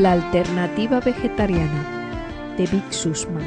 La 0.00 0.12
alternativa 0.12 0.98
vegetariana 0.98 2.54
de 2.56 2.64
Vic 2.64 2.90
Sussman. 2.90 3.44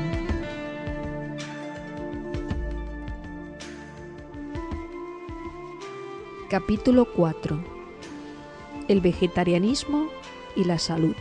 Capítulo 6.51 7.11
4. 7.11 7.59
El 8.87 9.01
vegetarianismo 9.01 10.09
y 10.55 10.65
la 10.65 10.77
salud. 10.77 11.15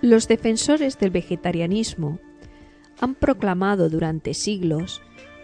Los 0.00 0.26
defensores 0.26 0.98
del 0.98 1.10
vegetarianismo 1.10 2.18
han 3.00 3.14
proclamado 3.14 3.88
durante 3.88 4.34
siglos 4.34 5.00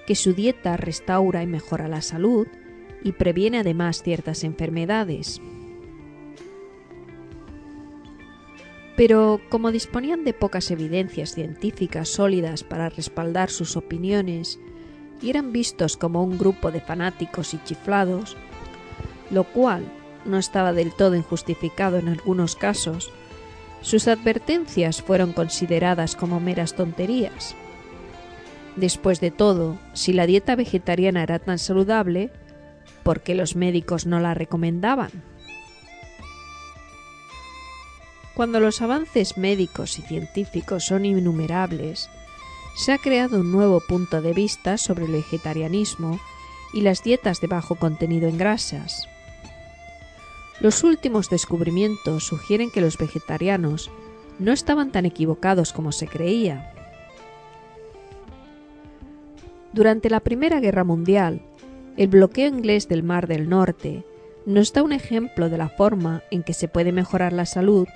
que 0.08 0.14
su 0.14 0.32
dieta 0.32 0.78
restaura 0.78 1.42
y 1.42 1.46
mejora 1.46 1.86
la 1.86 2.00
salud 2.00 2.46
y 3.04 3.12
previene 3.12 3.58
además 3.58 4.02
ciertas 4.02 4.42
enfermedades. 4.42 5.38
Pero 8.96 9.38
como 9.50 9.70
disponían 9.70 10.24
de 10.24 10.32
pocas 10.32 10.70
evidencias 10.70 11.34
científicas 11.34 12.08
sólidas 12.08 12.64
para 12.64 12.88
respaldar 12.88 13.50
sus 13.50 13.76
opiniones 13.76 14.58
y 15.20 15.28
eran 15.28 15.52
vistos 15.52 15.98
como 15.98 16.24
un 16.24 16.38
grupo 16.38 16.70
de 16.70 16.80
fanáticos 16.80 17.52
y 17.52 17.62
chiflados, 17.64 18.34
lo 19.30 19.44
cual 19.44 19.84
no 20.24 20.38
estaba 20.38 20.72
del 20.72 20.90
todo 20.90 21.16
injustificado 21.16 21.98
en 21.98 22.08
algunos 22.08 22.56
casos, 22.56 23.12
sus 23.82 24.08
advertencias 24.08 25.02
fueron 25.02 25.34
consideradas 25.34 26.16
como 26.16 26.40
meras 26.40 26.74
tonterías. 26.74 27.54
Después 28.78 29.20
de 29.20 29.32
todo, 29.32 29.76
si 29.92 30.12
la 30.12 30.24
dieta 30.26 30.54
vegetariana 30.54 31.24
era 31.24 31.40
tan 31.40 31.58
saludable, 31.58 32.30
¿por 33.02 33.22
qué 33.22 33.34
los 33.34 33.56
médicos 33.56 34.06
no 34.06 34.20
la 34.20 34.34
recomendaban? 34.34 35.10
Cuando 38.34 38.60
los 38.60 38.80
avances 38.80 39.36
médicos 39.36 39.98
y 39.98 40.02
científicos 40.02 40.84
son 40.84 41.06
innumerables, 41.06 42.08
se 42.76 42.92
ha 42.92 42.98
creado 42.98 43.40
un 43.40 43.50
nuevo 43.50 43.80
punto 43.80 44.22
de 44.22 44.32
vista 44.32 44.78
sobre 44.78 45.06
el 45.06 45.10
vegetarianismo 45.12 46.20
y 46.72 46.82
las 46.82 47.02
dietas 47.02 47.40
de 47.40 47.48
bajo 47.48 47.74
contenido 47.74 48.28
en 48.28 48.38
grasas. 48.38 49.08
Los 50.60 50.84
últimos 50.84 51.30
descubrimientos 51.30 52.22
sugieren 52.22 52.70
que 52.70 52.80
los 52.80 52.96
vegetarianos 52.96 53.90
no 54.38 54.52
estaban 54.52 54.92
tan 54.92 55.04
equivocados 55.04 55.72
como 55.72 55.90
se 55.90 56.06
creía. 56.06 56.77
Durante 59.72 60.08
la 60.08 60.20
Primera 60.20 60.60
Guerra 60.60 60.82
Mundial, 60.82 61.42
el 61.96 62.08
bloqueo 62.08 62.48
inglés 62.48 62.88
del 62.88 63.02
Mar 63.02 63.26
del 63.26 63.48
Norte 63.48 64.04
nos 64.46 64.72
da 64.72 64.82
un 64.82 64.92
ejemplo 64.92 65.50
de 65.50 65.58
la 65.58 65.68
forma 65.68 66.22
en 66.30 66.42
que 66.42 66.54
se 66.54 66.68
puede 66.68 66.90
mejorar 66.90 67.34
la 67.34 67.44
salud 67.44 67.86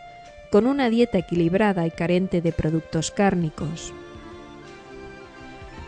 con 0.51 0.67
una 0.67 0.91
dieta 0.91 1.17
equilibrada 1.17 1.87
y 1.87 1.91
carente 1.91 2.43
de 2.43 2.53
productos 2.53 3.11
cárnicos. 3.11 3.95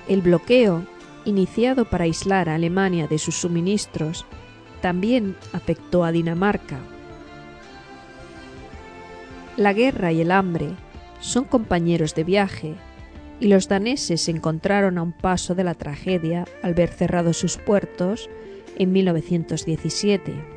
El 0.08 0.22
bloqueo, 0.22 0.86
iniciado 1.26 1.84
para 1.84 2.04
aislar 2.04 2.48
a 2.48 2.54
Alemania 2.54 3.06
de 3.06 3.18
sus 3.18 3.34
suministros, 3.34 4.24
también 4.80 5.36
afectó 5.52 6.02
a 6.02 6.12
Dinamarca. 6.12 6.78
La 9.58 9.74
guerra 9.74 10.12
y 10.12 10.22
el 10.22 10.30
hambre 10.30 10.70
son 11.20 11.44
compañeros 11.44 12.14
de 12.14 12.24
viaje 12.24 12.74
y 13.40 13.48
los 13.48 13.68
daneses 13.68 14.22
se 14.22 14.30
encontraron 14.30 14.98
a 14.98 15.02
un 15.02 15.12
paso 15.12 15.54
de 15.54 15.64
la 15.64 15.74
tragedia 15.74 16.44
al 16.62 16.74
ver 16.74 16.88
cerrados 16.88 17.36
sus 17.36 17.56
puertos 17.58 18.30
en 18.76 18.92
1917. 18.92 20.54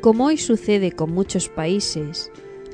Como 0.00 0.26
hoy 0.26 0.38
sucede 0.38 0.92
con 0.92 1.12
muchos 1.12 1.48
países, 1.48 2.30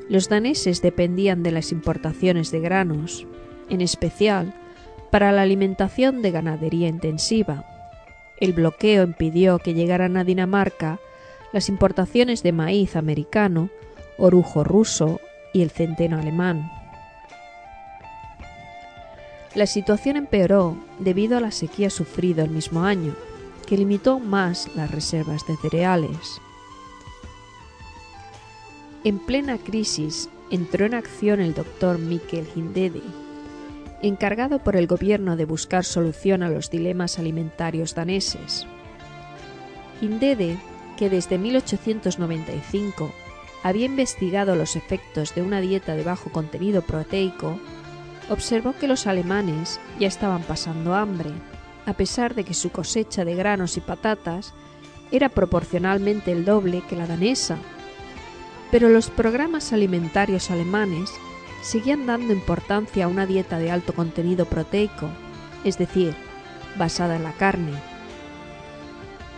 los 0.09 0.29
daneses 0.29 0.81
dependían 0.81 1.41
de 1.41 1.51
las 1.51 1.71
importaciones 1.71 2.51
de 2.51 2.59
granos, 2.59 3.25
en 3.69 3.81
especial 3.81 4.53
para 5.11 5.31
la 5.31 5.41
alimentación 5.41 6.21
de 6.21 6.31
ganadería 6.31 6.87
intensiva. 6.87 7.65
El 8.39 8.53
bloqueo 8.53 9.03
impidió 9.03 9.57
que 9.57 9.73
llegaran 9.73 10.17
a 10.17 10.23
Dinamarca 10.23 10.99
las 11.55 11.69
importaciones 11.69 12.43
de 12.43 12.51
maíz 12.51 12.97
americano, 12.97 13.69
orujo 14.17 14.65
ruso 14.65 15.21
y 15.53 15.61
el 15.61 15.69
centeno 15.69 16.19
alemán. 16.19 16.69
La 19.53 19.65
situación 19.65 20.17
empeoró 20.17 20.75
debido 20.99 21.37
a 21.37 21.39
la 21.39 21.51
sequía 21.51 21.89
sufrida 21.89 22.43
el 22.43 22.49
mismo 22.49 22.83
año, 22.83 23.15
que 23.65 23.77
limitó 23.77 24.19
más 24.19 24.69
las 24.75 24.91
reservas 24.91 25.47
de 25.47 25.55
cereales. 25.55 26.41
En 29.05 29.17
plena 29.17 29.57
crisis 29.57 30.27
entró 30.51 30.85
en 30.85 30.93
acción 30.93 31.39
el 31.39 31.53
doctor 31.53 31.99
Mikkel 31.99 32.49
Hindede, 32.53 33.01
encargado 34.01 34.59
por 34.59 34.75
el 34.75 34.87
gobierno 34.87 35.37
de 35.37 35.45
buscar 35.45 35.85
solución 35.85 36.43
a 36.43 36.49
los 36.49 36.69
dilemas 36.69 37.17
alimentarios 37.17 37.95
daneses. 37.95 38.67
Hindede, 40.01 40.57
que 40.95 41.09
desde 41.09 41.37
1895 41.37 43.11
había 43.63 43.85
investigado 43.85 44.55
los 44.55 44.75
efectos 44.75 45.33
de 45.35 45.41
una 45.41 45.61
dieta 45.61 45.95
de 45.95 46.03
bajo 46.03 46.31
contenido 46.31 46.81
proteico, 46.81 47.59
observó 48.29 48.73
que 48.73 48.87
los 48.87 49.07
alemanes 49.07 49.79
ya 49.99 50.07
estaban 50.07 50.43
pasando 50.43 50.93
hambre, 50.93 51.31
a 51.85 51.93
pesar 51.93 52.35
de 52.35 52.43
que 52.43 52.53
su 52.53 52.71
cosecha 52.71 53.25
de 53.25 53.35
granos 53.35 53.77
y 53.77 53.81
patatas 53.81 54.53
era 55.11 55.29
proporcionalmente 55.29 56.31
el 56.31 56.45
doble 56.45 56.81
que 56.87 56.95
la 56.95 57.07
danesa 57.07 57.57
pero 58.71 58.89
los 58.89 59.09
programas 59.09 59.73
alimentarios 59.73 60.51
alemanes 60.51 61.09
seguían 61.61 62.05
dando 62.05 62.33
importancia 62.33 63.05
a 63.05 63.07
una 63.07 63.25
dieta 63.25 63.57
de 63.57 63.71
alto 63.71 63.93
contenido 63.93 64.45
proteico, 64.45 65.09
es 65.63 65.77
decir, 65.77 66.13
basada 66.77 67.15
en 67.15 67.23
la 67.23 67.31
carne. 67.31 67.71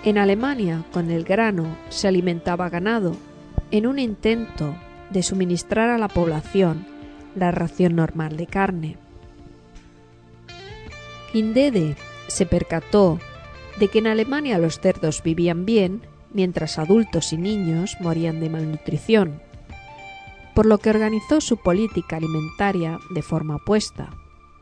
En 0.03 0.17
Alemania, 0.17 0.83
con 0.91 1.11
el 1.11 1.23
grano, 1.23 1.77
se 1.89 2.07
alimentaba 2.07 2.69
ganado, 2.69 3.15
en 3.71 3.87
un 3.87 3.99
intento 3.99 4.75
de 5.09 5.23
suministrar 5.23 5.89
a 5.89 5.97
la 5.97 6.07
población 6.07 6.85
la 7.35 7.51
ración 7.51 7.95
normal 7.95 8.37
de 8.37 8.47
carne. 8.47 8.97
Hindede 11.33 11.95
se 12.27 12.45
percató 12.45 13.19
de 13.79 13.89
que 13.89 13.99
en 13.99 14.07
Alemania 14.07 14.57
los 14.57 14.79
cerdos 14.79 15.21
vivían 15.23 15.65
bien 15.65 16.01
mientras 16.33 16.79
adultos 16.79 17.33
y 17.33 17.37
niños 17.37 17.97
morían 17.99 18.39
de 18.39 18.49
malnutrición, 18.49 19.41
por 20.55 20.65
lo 20.65 20.77
que 20.77 20.89
organizó 20.89 21.41
su 21.41 21.57
política 21.57 22.17
alimentaria 22.17 22.99
de 23.11 23.21
forma 23.21 23.57
opuesta. 23.57 24.09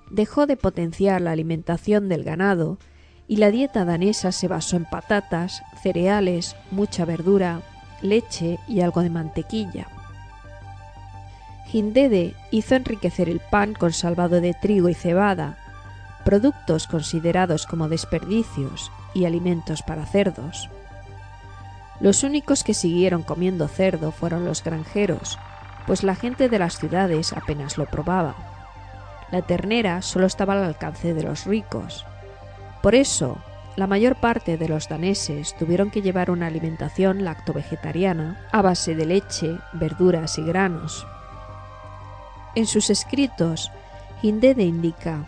Dejó 0.10 0.46
de 0.46 0.58
potenciar 0.58 1.22
la 1.22 1.32
alimentación 1.32 2.10
del 2.10 2.24
ganado 2.24 2.78
y 3.28 3.38
la 3.38 3.52
dieta 3.52 3.86
danesa 3.86 4.32
se 4.32 4.48
basó 4.48 4.76
en 4.76 4.86
patatas, 4.86 5.64
cereales, 5.82 6.56
mucha 6.72 7.06
verdura, 7.06 7.62
leche 8.02 8.60
y 8.68 8.82
algo 8.82 9.02
de 9.02 9.10
mantequilla. 9.10 9.88
Hindede 11.72 12.36
hizo 12.52 12.76
enriquecer 12.76 13.28
el 13.28 13.40
pan 13.40 13.74
con 13.74 13.92
salvado 13.92 14.40
de 14.40 14.54
trigo 14.54 14.90
y 14.90 14.94
cebada, 14.94 15.58
productos 16.24 16.88
considerados 16.88 17.66
como 17.66 17.90
desperdicios 17.90 18.92
y 19.14 19.26
alimentos 19.26 19.82
para 19.82 20.06
cerdos. 20.06 20.70
Los 22.00 22.24
únicos 22.24 22.64
que 22.64 22.74
siguieron 22.74 23.24
comiendo 23.24 23.68
cerdo 23.68 24.12
fueron 24.12 24.46
los 24.46 24.64
granjeros, 24.64 25.40
pues 25.88 26.04
la 26.04 26.16
gente 26.16 26.50
de 26.50 26.60
las 26.60 26.78
ciudades 26.78 27.34
apenas 27.34 27.78
lo 27.78 27.86
probaba. 27.86 28.36
La 29.32 29.42
ternera 29.42 30.02
solo 30.02 30.28
estaba 30.28 30.54
al 30.54 30.64
alcance 30.64 31.14
de 31.14 31.24
los 31.24 31.46
ricos. 31.46 32.06
Por 32.86 32.94
eso, 32.94 33.40
la 33.78 33.88
mayor 33.88 34.16
parte 34.16 34.60
de 34.60 34.70
los 34.70 34.88
daneses 34.88 35.56
tuvieron 35.58 35.90
que 35.90 36.04
llevar 36.04 36.30
una 36.30 36.46
alimentación 36.46 37.24
lacto-vegetariana 37.26 38.48
a 38.52 38.62
base 38.62 38.94
de 38.94 39.08
leche, 39.08 39.58
verduras 39.74 40.38
y 40.38 40.44
granos. 40.44 41.08
En 42.54 42.68
sus 42.68 42.92
escritos, 42.92 43.72
Hindede 44.22 44.66
indica, 44.66 45.26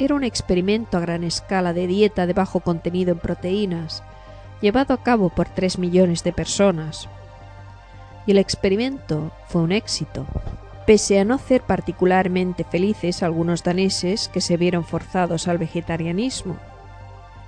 era 0.00 0.16
un 0.16 0.24
experimento 0.24 0.96
a 0.96 1.00
gran 1.00 1.22
escala 1.22 1.72
de 1.72 1.86
dieta 1.86 2.26
de 2.26 2.32
bajo 2.32 2.58
contenido 2.58 3.12
en 3.12 3.20
proteínas, 3.20 4.02
llevado 4.60 4.92
a 4.92 5.00
cabo 5.04 5.28
por 5.28 5.48
tres 5.48 5.78
millones 5.78 6.24
de 6.24 6.32
personas. 6.32 7.08
Y 8.26 8.32
el 8.32 8.38
experimento 8.38 9.30
fue 9.46 9.62
un 9.62 9.70
éxito, 9.70 10.26
pese 10.88 11.20
a 11.20 11.24
no 11.24 11.34
hacer 11.36 11.62
particularmente 11.62 12.64
felices 12.64 13.22
algunos 13.22 13.62
daneses 13.62 14.28
que 14.28 14.40
se 14.40 14.56
vieron 14.56 14.82
forzados 14.82 15.46
al 15.46 15.58
vegetarianismo. 15.58 16.56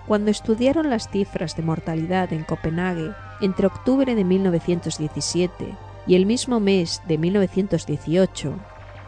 Cuando 0.06 0.30
estudiaron 0.30 0.90
las 0.90 1.08
cifras 1.08 1.56
de 1.56 1.62
mortalidad 1.62 2.32
en 2.32 2.44
Copenhague 2.44 3.12
entre 3.40 3.66
octubre 3.66 4.14
de 4.14 4.24
1917 4.24 5.76
y 6.06 6.14
el 6.16 6.26
mismo 6.26 6.60
mes 6.60 7.00
de 7.06 7.18
1918, 7.18 8.54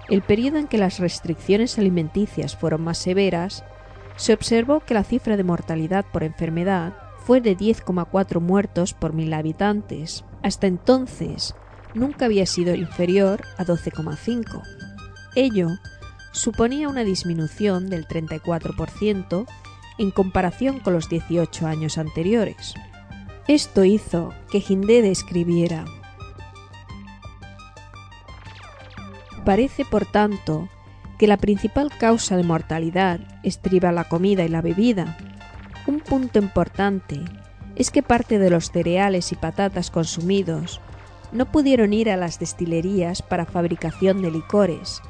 el 0.08 0.22
periodo 0.22 0.58
en 0.58 0.68
que 0.68 0.78
las 0.78 0.98
restricciones 0.98 1.78
alimenticias 1.78 2.56
fueron 2.56 2.82
más 2.82 2.98
severas, 2.98 3.64
se 4.16 4.32
observó 4.32 4.80
que 4.80 4.94
la 4.94 5.02
cifra 5.02 5.36
de 5.36 5.44
mortalidad 5.44 6.04
por 6.12 6.22
enfermedad 6.22 6.94
fue 7.24 7.40
de 7.40 7.56
10,4 7.56 8.40
muertos 8.40 8.94
por 8.94 9.12
mil 9.12 9.32
habitantes. 9.32 10.24
Hasta 10.42 10.66
entonces, 10.66 11.54
nunca 11.94 12.26
había 12.26 12.46
sido 12.46 12.74
inferior 12.74 13.42
a 13.56 13.64
12,5. 13.64 14.62
Ello 15.34 15.68
suponía 16.32 16.88
una 16.88 17.02
disminución 17.02 17.88
del 17.88 18.06
34% 18.06 19.46
en 19.98 20.10
comparación 20.10 20.80
con 20.80 20.92
los 20.92 21.08
18 21.08 21.66
años 21.66 21.98
anteriores. 21.98 22.74
Esto 23.46 23.84
hizo 23.84 24.32
que 24.50 24.62
Hindede 24.66 25.10
escribiera 25.10 25.84
Parece, 29.44 29.84
por 29.84 30.06
tanto, 30.06 30.68
que 31.18 31.26
la 31.26 31.36
principal 31.36 31.90
causa 31.96 32.36
de 32.36 32.44
mortalidad 32.44 33.20
estriba 33.42 33.92
la 33.92 34.04
comida 34.04 34.44
y 34.44 34.48
la 34.48 34.62
bebida. 34.62 35.18
Un 35.86 36.00
punto 36.00 36.38
importante 36.38 37.20
es 37.76 37.90
que 37.90 38.02
parte 38.02 38.38
de 38.38 38.48
los 38.48 38.70
cereales 38.70 39.32
y 39.32 39.36
patatas 39.36 39.90
consumidos 39.90 40.80
no 41.32 41.50
pudieron 41.50 41.92
ir 41.92 42.10
a 42.10 42.16
las 42.16 42.38
destilerías 42.38 43.20
para 43.20 43.44
fabricación 43.44 44.22
de 44.22 44.30
licores, 44.30 45.02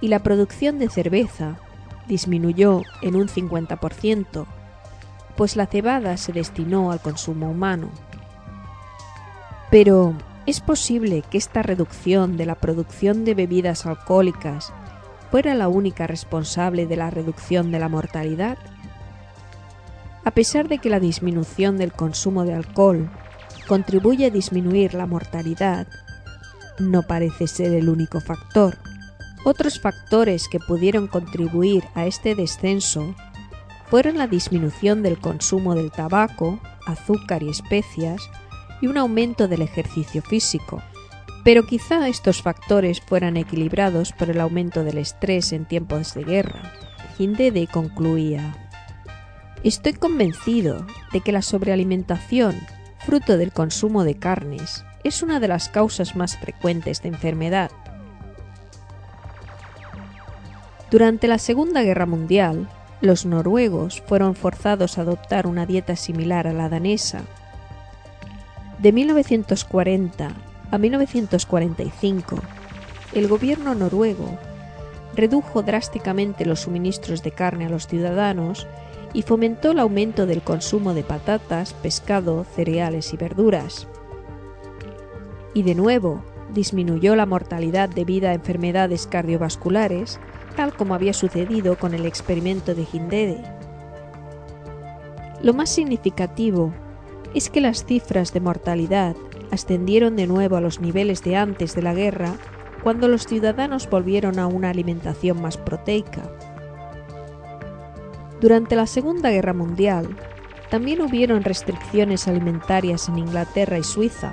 y 0.00 0.08
la 0.08 0.18
producción 0.18 0.78
de 0.78 0.90
cerveza 0.90 1.58
disminuyó 2.08 2.82
en 3.00 3.16
un 3.16 3.28
50%, 3.28 4.46
pues 5.36 5.56
la 5.56 5.66
cebada 5.66 6.16
se 6.16 6.32
destinó 6.32 6.92
al 6.92 7.00
consumo 7.00 7.50
humano. 7.50 7.90
Pero, 9.70 10.14
¿es 10.46 10.60
posible 10.60 11.22
que 11.30 11.38
esta 11.38 11.62
reducción 11.62 12.36
de 12.36 12.46
la 12.46 12.56
producción 12.56 13.24
de 13.24 13.34
bebidas 13.34 13.86
alcohólicas 13.86 14.72
fuera 15.30 15.54
la 15.54 15.68
única 15.68 16.06
responsable 16.06 16.86
de 16.86 16.96
la 16.96 17.10
reducción 17.10 17.72
de 17.72 17.78
la 17.78 17.88
mortalidad? 17.88 18.58
A 20.24 20.30
pesar 20.30 20.68
de 20.68 20.78
que 20.78 20.90
la 20.90 21.00
disminución 21.00 21.78
del 21.78 21.92
consumo 21.92 22.44
de 22.44 22.54
alcohol 22.54 23.10
contribuye 23.66 24.26
a 24.26 24.30
disminuir 24.30 24.94
la 24.94 25.06
mortalidad, 25.06 25.86
no 26.78 27.02
parece 27.02 27.46
ser 27.46 27.72
el 27.72 27.88
único 27.88 28.20
factor. 28.20 28.76
Otros 29.44 29.80
factores 29.80 30.48
que 30.48 30.60
pudieron 30.60 31.08
contribuir 31.08 31.84
a 31.94 32.06
este 32.06 32.36
descenso 32.36 33.14
fueron 33.90 34.16
la 34.16 34.28
disminución 34.28 35.02
del 35.02 35.18
consumo 35.18 35.74
del 35.74 35.90
tabaco, 35.90 36.60
azúcar 36.86 37.42
y 37.42 37.50
especias 37.50 38.30
y 38.80 38.86
un 38.86 38.96
aumento 38.96 39.48
del 39.48 39.62
ejercicio 39.62 40.22
físico. 40.22 40.80
Pero 41.44 41.66
quizá 41.66 42.08
estos 42.08 42.40
factores 42.40 43.00
fueran 43.00 43.36
equilibrados 43.36 44.12
por 44.12 44.30
el 44.30 44.40
aumento 44.40 44.84
del 44.84 44.98
estrés 44.98 45.52
en 45.52 45.64
tiempos 45.64 46.14
de 46.14 46.22
guerra. 46.22 46.72
Hindede 47.18 47.66
concluía 47.66 48.56
Estoy 49.64 49.94
convencido 49.94 50.86
de 51.12 51.20
que 51.20 51.32
la 51.32 51.42
sobrealimentación, 51.42 52.54
fruto 53.00 53.36
del 53.36 53.52
consumo 53.52 54.04
de 54.04 54.14
carnes, 54.14 54.84
es 55.02 55.22
una 55.22 55.40
de 55.40 55.48
las 55.48 55.68
causas 55.68 56.14
más 56.14 56.36
frecuentes 56.36 57.02
de 57.02 57.08
enfermedad 57.08 57.70
Durante 60.92 61.26
la 61.26 61.38
Segunda 61.38 61.82
Guerra 61.82 62.04
Mundial, 62.04 62.68
los 63.00 63.24
noruegos 63.24 64.02
fueron 64.02 64.34
forzados 64.34 64.98
a 64.98 65.00
adoptar 65.00 65.46
una 65.46 65.64
dieta 65.64 65.96
similar 65.96 66.46
a 66.46 66.52
la 66.52 66.68
danesa. 66.68 67.22
De 68.78 68.92
1940 68.92 70.32
a 70.70 70.76
1945, 70.76 72.36
el 73.14 73.26
gobierno 73.26 73.74
noruego 73.74 74.38
redujo 75.16 75.62
drásticamente 75.62 76.44
los 76.44 76.60
suministros 76.60 77.22
de 77.22 77.30
carne 77.30 77.64
a 77.64 77.70
los 77.70 77.86
ciudadanos 77.86 78.66
y 79.14 79.22
fomentó 79.22 79.70
el 79.70 79.78
aumento 79.78 80.26
del 80.26 80.42
consumo 80.42 80.92
de 80.92 81.04
patatas, 81.04 81.72
pescado, 81.72 82.44
cereales 82.54 83.14
y 83.14 83.16
verduras. 83.16 83.88
Y 85.54 85.62
de 85.62 85.74
nuevo, 85.74 86.22
disminuyó 86.52 87.16
la 87.16 87.26
mortalidad 87.26 87.88
debido 87.88 88.28
a 88.28 88.34
enfermedades 88.34 89.06
cardiovasculares 89.06 90.20
tal 90.56 90.74
como 90.74 90.94
había 90.94 91.12
sucedido 91.12 91.78
con 91.78 91.94
el 91.94 92.06
experimento 92.06 92.74
de 92.74 92.86
Hindede. 92.92 93.42
Lo 95.42 95.54
más 95.54 95.70
significativo 95.70 96.72
es 97.34 97.50
que 97.50 97.60
las 97.60 97.84
cifras 97.84 98.32
de 98.32 98.40
mortalidad 98.40 99.16
ascendieron 99.50 100.16
de 100.16 100.26
nuevo 100.26 100.56
a 100.56 100.60
los 100.60 100.80
niveles 100.80 101.22
de 101.22 101.36
antes 101.36 101.74
de 101.74 101.82
la 101.82 101.94
guerra 101.94 102.34
cuando 102.82 103.08
los 103.08 103.26
ciudadanos 103.26 103.88
volvieron 103.88 104.38
a 104.38 104.46
una 104.46 104.70
alimentación 104.70 105.40
más 105.40 105.56
proteica. 105.56 106.22
Durante 108.40 108.74
la 108.74 108.86
Segunda 108.86 109.30
Guerra 109.30 109.52
Mundial, 109.52 110.16
también 110.68 111.00
hubieron 111.02 111.44
restricciones 111.44 112.26
alimentarias 112.26 113.08
en 113.08 113.18
Inglaterra 113.18 113.78
y 113.78 113.84
Suiza. 113.84 114.32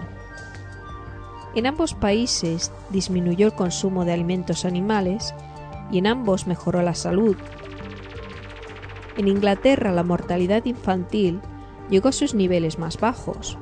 En 1.56 1.66
ambos 1.66 1.94
países 1.94 2.72
disminuyó 2.92 3.48
el 3.48 3.54
consumo 3.54 4.06
de 4.06 4.13
alimentos 4.13 4.66
animales 4.66 5.34
y 5.92 5.98
en 5.98 6.07
ambos 6.07 6.48
mejoró 6.48 6.81
la 6.81 6.94
salud. 6.94 7.36
En 9.18 9.28
Inglaterra 9.28 9.92
la 9.92 10.04
mortalidad 10.04 10.66
infantil 10.66 11.42
llegó 11.90 12.10
a 12.10 12.13
sus 12.13 12.34
niveles 12.34 12.78
más 12.78 13.00
bajos. 13.00 13.57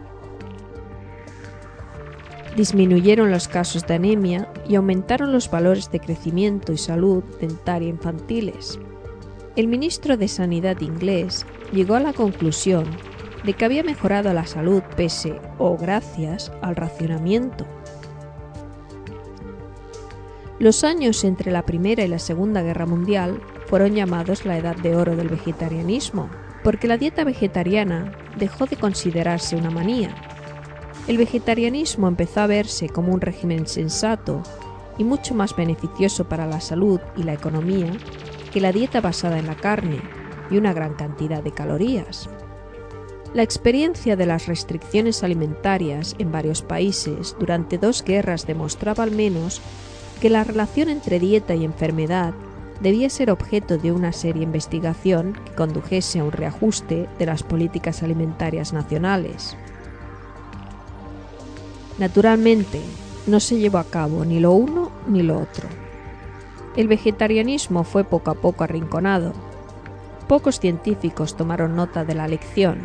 Disminuyeron 2.55 3.31
los 3.31 3.47
casos 3.47 3.85
de 3.87 3.93
anemia 3.93 4.51
y 4.67 4.75
aumentaron 4.75 5.31
los 5.31 5.49
valores 5.49 5.91
de 5.91 5.99
crecimiento 5.99 6.73
y 6.73 6.77
salud 6.77 7.23
dentaria 7.39 7.87
infantiles. 7.87 8.79
El 9.55 9.67
ministro 9.67 10.17
de 10.17 10.27
Sanidad 10.27 10.81
inglés 10.81 11.45
llegó 11.71 11.95
a 11.95 11.99
la 11.99 12.13
conclusión 12.13 12.85
de 13.43 13.53
que 13.53 13.63
había 13.63 13.83
mejorado 13.83 14.33
la 14.33 14.45
salud 14.45 14.81
pese 14.95 15.39
o 15.57 15.77
gracias 15.77 16.51
al 16.61 16.75
racionamiento. 16.75 17.65
Los 20.59 20.83
años 20.83 21.23
entre 21.23 21.51
la 21.51 21.67
Primera 21.67 22.03
y 22.03 22.07
la 22.07 22.17
Segunda 22.17 22.63
Guerra 22.63 22.87
Mundial 22.87 23.39
fueron 23.67 23.93
llamados 23.93 24.43
la 24.43 24.57
Edad 24.57 24.75
de 24.75 24.95
Oro 24.95 25.15
del 25.15 25.29
vegetarianismo, 25.29 26.31
porque 26.63 26.87
la 26.87 26.97
dieta 26.97 27.23
vegetariana 27.23 28.11
dejó 28.39 28.65
de 28.65 28.75
considerarse 28.75 29.55
una 29.55 29.69
manía. 29.69 30.15
El 31.07 31.19
vegetarianismo 31.19 32.07
empezó 32.07 32.41
a 32.41 32.47
verse 32.47 32.89
como 32.89 33.13
un 33.13 33.21
régimen 33.21 33.67
sensato 33.67 34.41
y 34.97 35.03
mucho 35.03 35.35
más 35.35 35.55
beneficioso 35.55 36.27
para 36.27 36.47
la 36.47 36.59
salud 36.59 36.99
y 37.15 37.21
la 37.21 37.33
economía 37.33 37.91
que 38.51 38.59
la 38.59 38.71
dieta 38.71 38.99
basada 38.99 39.37
en 39.37 39.45
la 39.45 39.55
carne 39.55 40.01
y 40.49 40.57
una 40.57 40.73
gran 40.73 40.95
cantidad 40.95 41.43
de 41.43 41.51
calorías. 41.51 42.29
La 43.35 43.43
experiencia 43.43 44.15
de 44.15 44.25
las 44.25 44.47
restricciones 44.47 45.23
alimentarias 45.23 46.15
en 46.17 46.31
varios 46.31 46.63
países 46.63 47.35
durante 47.39 47.77
dos 47.77 48.03
guerras 48.03 48.47
demostraba 48.47 49.03
al 49.03 49.11
menos 49.11 49.61
que 50.17 50.29
la 50.29 50.43
relación 50.43 50.89
entre 50.89 51.19
dieta 51.19 51.55
y 51.55 51.63
enfermedad 51.63 52.33
debía 52.81 53.09
ser 53.09 53.31
objeto 53.31 53.77
de 53.77 53.91
una 53.91 54.11
seria 54.11 54.43
investigación 54.43 55.33
que 55.45 55.53
condujese 55.53 56.19
a 56.19 56.23
un 56.23 56.31
reajuste 56.31 57.09
de 57.17 57.25
las 57.25 57.43
políticas 57.43 58.03
alimentarias 58.03 58.73
nacionales. 58.73 59.55
Naturalmente, 61.97 62.81
no 63.25 63.39
se 63.39 63.57
llevó 63.57 63.79
a 63.79 63.83
cabo 63.83 64.23
ni 64.23 64.39
lo 64.39 64.51
uno 64.51 64.91
ni 65.07 65.23
lo 65.23 65.39
otro. 65.39 65.67
El 66.75 66.87
vegetarianismo 66.87 67.83
fue 67.83 68.03
poco 68.03 68.29
a 68.29 68.35
poco 68.35 68.63
arrinconado. 68.63 69.33
Pocos 70.27 70.59
científicos 70.59 71.35
tomaron 71.35 71.75
nota 71.75 72.05
de 72.05 72.13
la 72.13 72.27
lección. 72.27 72.77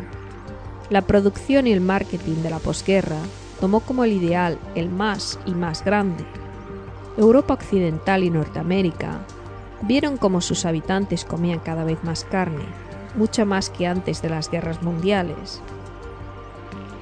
La 0.89 1.01
producción 1.01 1.67
y 1.67 1.71
el 1.71 1.81
marketing 1.81 2.41
de 2.41 2.49
la 2.49 2.59
posguerra 2.59 3.19
tomó 3.59 3.81
como 3.81 4.03
el 4.03 4.13
ideal 4.13 4.57
el 4.75 4.89
más 4.89 5.39
y 5.45 5.51
más 5.51 5.85
grande, 5.85 6.25
Europa 7.15 7.53
Occidental 7.53 8.23
y 8.23 8.31
Norteamérica 8.31 9.19
vieron 9.81 10.17
cómo 10.17 10.41
sus 10.41 10.65
habitantes 10.65 11.25
comían 11.25 11.59
cada 11.59 11.83
vez 11.83 12.03
más 12.03 12.23
carne, 12.23 12.65
mucha 13.15 13.45
más 13.45 13.69
que 13.69 13.85
antes 13.85 14.23
de 14.23 14.29
las 14.29 14.49
guerras 14.49 14.81
mundiales. 14.81 15.61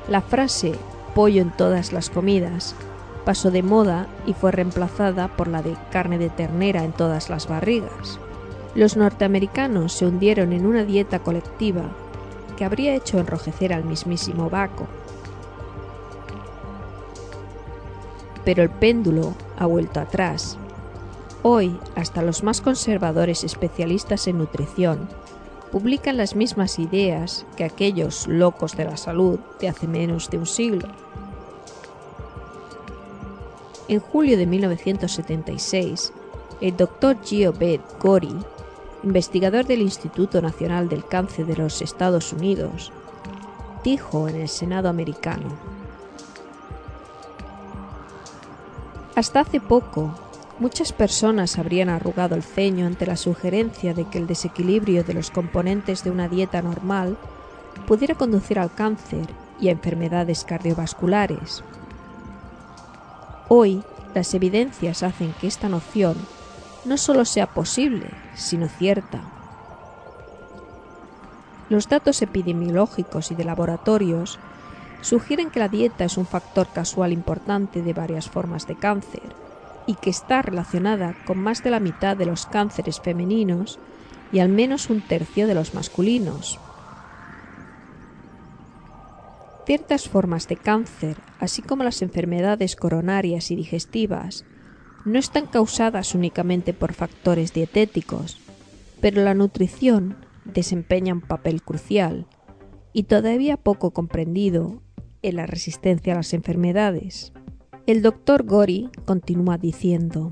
La 0.09 0.21
frase 0.21 0.73
pollo 1.15 1.41
en 1.41 1.51
todas 1.51 1.93
las 1.93 2.09
comidas 2.09 2.75
pasó 3.23 3.51
de 3.51 3.63
moda 3.63 4.07
y 4.25 4.33
fue 4.33 4.51
reemplazada 4.51 5.29
por 5.29 5.47
la 5.47 5.61
de 5.61 5.77
carne 5.91 6.17
de 6.17 6.29
ternera 6.29 6.83
en 6.83 6.91
todas 6.91 7.29
las 7.29 7.47
barrigas. 7.47 8.19
Los 8.75 8.97
norteamericanos 8.97 9.93
se 9.93 10.05
hundieron 10.05 10.51
en 10.51 10.65
una 10.65 10.83
dieta 10.83 11.19
colectiva 11.19 11.83
que 12.57 12.65
habría 12.65 12.95
hecho 12.95 13.17
enrojecer 13.17 13.71
al 13.71 13.85
mismísimo 13.85 14.49
Baco. 14.49 14.87
Pero 18.45 18.63
el 18.63 18.69
péndulo 18.69 19.33
ha 19.57 19.65
vuelto 19.65 19.99
atrás. 19.99 20.57
Hoy, 21.43 21.77
hasta 21.95 22.21
los 22.21 22.43
más 22.43 22.61
conservadores 22.61 23.43
especialistas 23.43 24.27
en 24.27 24.37
nutrición 24.37 25.09
publican 25.71 26.17
las 26.17 26.35
mismas 26.35 26.79
ideas 26.79 27.45
que 27.55 27.63
aquellos 27.63 28.27
locos 28.27 28.75
de 28.75 28.85
la 28.85 28.97
salud 28.97 29.39
de 29.59 29.69
hace 29.69 29.87
menos 29.87 30.29
de 30.29 30.37
un 30.37 30.45
siglo. 30.45 30.87
En 33.87 33.99
julio 33.99 34.37
de 34.37 34.45
1976, 34.45 36.13
el 36.61 36.77
doctor 36.77 37.17
Giobed 37.23 37.79
Gori, 37.99 38.35
investigador 39.03 39.65
del 39.65 39.81
Instituto 39.81 40.41
Nacional 40.41 40.87
del 40.89 41.05
Cáncer 41.05 41.45
de 41.45 41.55
los 41.55 41.81
Estados 41.81 42.31
Unidos, 42.33 42.91
dijo 43.83 44.27
en 44.27 44.35
el 44.35 44.47
Senado 44.47 44.89
americano. 44.89 45.70
Hasta 49.15 49.41
hace 49.41 49.59
poco, 49.59 50.13
muchas 50.59 50.93
personas 50.93 51.57
habrían 51.57 51.89
arrugado 51.89 52.35
el 52.35 52.43
ceño 52.43 52.87
ante 52.87 53.05
la 53.05 53.17
sugerencia 53.17 53.93
de 53.93 54.05
que 54.05 54.17
el 54.17 54.25
desequilibrio 54.25 55.03
de 55.03 55.13
los 55.13 55.31
componentes 55.31 56.03
de 56.03 56.11
una 56.11 56.29
dieta 56.29 56.61
normal 56.61 57.17
pudiera 57.87 58.15
conducir 58.15 58.57
al 58.57 58.73
cáncer 58.73 59.27
y 59.59 59.67
a 59.67 59.71
enfermedades 59.71 60.45
cardiovasculares. 60.45 61.63
Hoy, 63.49 63.83
las 64.15 64.33
evidencias 64.33 65.03
hacen 65.03 65.33
que 65.39 65.47
esta 65.47 65.67
noción 65.67 66.15
no 66.85 66.97
solo 66.97 67.25
sea 67.25 67.47
posible, 67.47 68.09
sino 68.33 68.69
cierta. 68.69 69.21
Los 71.69 71.87
datos 71.89 72.21
epidemiológicos 72.21 73.31
y 73.31 73.35
de 73.35 73.43
laboratorios 73.43 74.39
sugieren 75.01 75.49
que 75.49 75.59
la 75.59 75.67
dieta 75.67 76.05
es 76.05 76.17
un 76.17 76.25
factor 76.25 76.67
casual 76.73 77.11
importante 77.11 77.81
de 77.81 77.93
varias 77.93 78.29
formas 78.29 78.67
de 78.67 78.75
cáncer 78.75 79.35
y 79.87 79.95
que 79.95 80.09
está 80.09 80.41
relacionada 80.41 81.15
con 81.25 81.39
más 81.39 81.63
de 81.63 81.71
la 81.71 81.79
mitad 81.79 82.15
de 82.15 82.25
los 82.25 82.45
cánceres 82.45 82.99
femeninos 82.99 83.79
y 84.31 84.39
al 84.39 84.49
menos 84.49 84.89
un 84.89 85.01
tercio 85.01 85.47
de 85.47 85.55
los 85.55 85.73
masculinos. 85.73 86.59
Ciertas 89.65 90.07
formas 90.07 90.47
de 90.47 90.55
cáncer, 90.55 91.17
así 91.39 91.61
como 91.61 91.83
las 91.83 92.01
enfermedades 92.01 92.75
coronarias 92.75 93.51
y 93.51 93.55
digestivas, 93.55 94.43
no 95.05 95.17
están 95.19 95.47
causadas 95.47 96.13
únicamente 96.13 96.73
por 96.73 96.93
factores 96.93 97.53
dietéticos, 97.53 98.39
pero 99.01 99.23
la 99.23 99.33
nutrición 99.33 100.15
desempeña 100.45 101.13
un 101.13 101.21
papel 101.21 101.61
crucial 101.61 102.25
y 102.93 103.03
todavía 103.03 103.57
poco 103.57 103.91
comprendido 103.91 104.81
en 105.21 105.35
la 105.35 105.45
resistencia 105.45 106.13
a 106.13 106.17
las 106.17 106.33
enfermedades. 106.33 107.33
El 107.87 108.01
doctor 108.01 108.43
Gori 108.43 108.89
continúa 109.05 109.57
diciendo, 109.57 110.31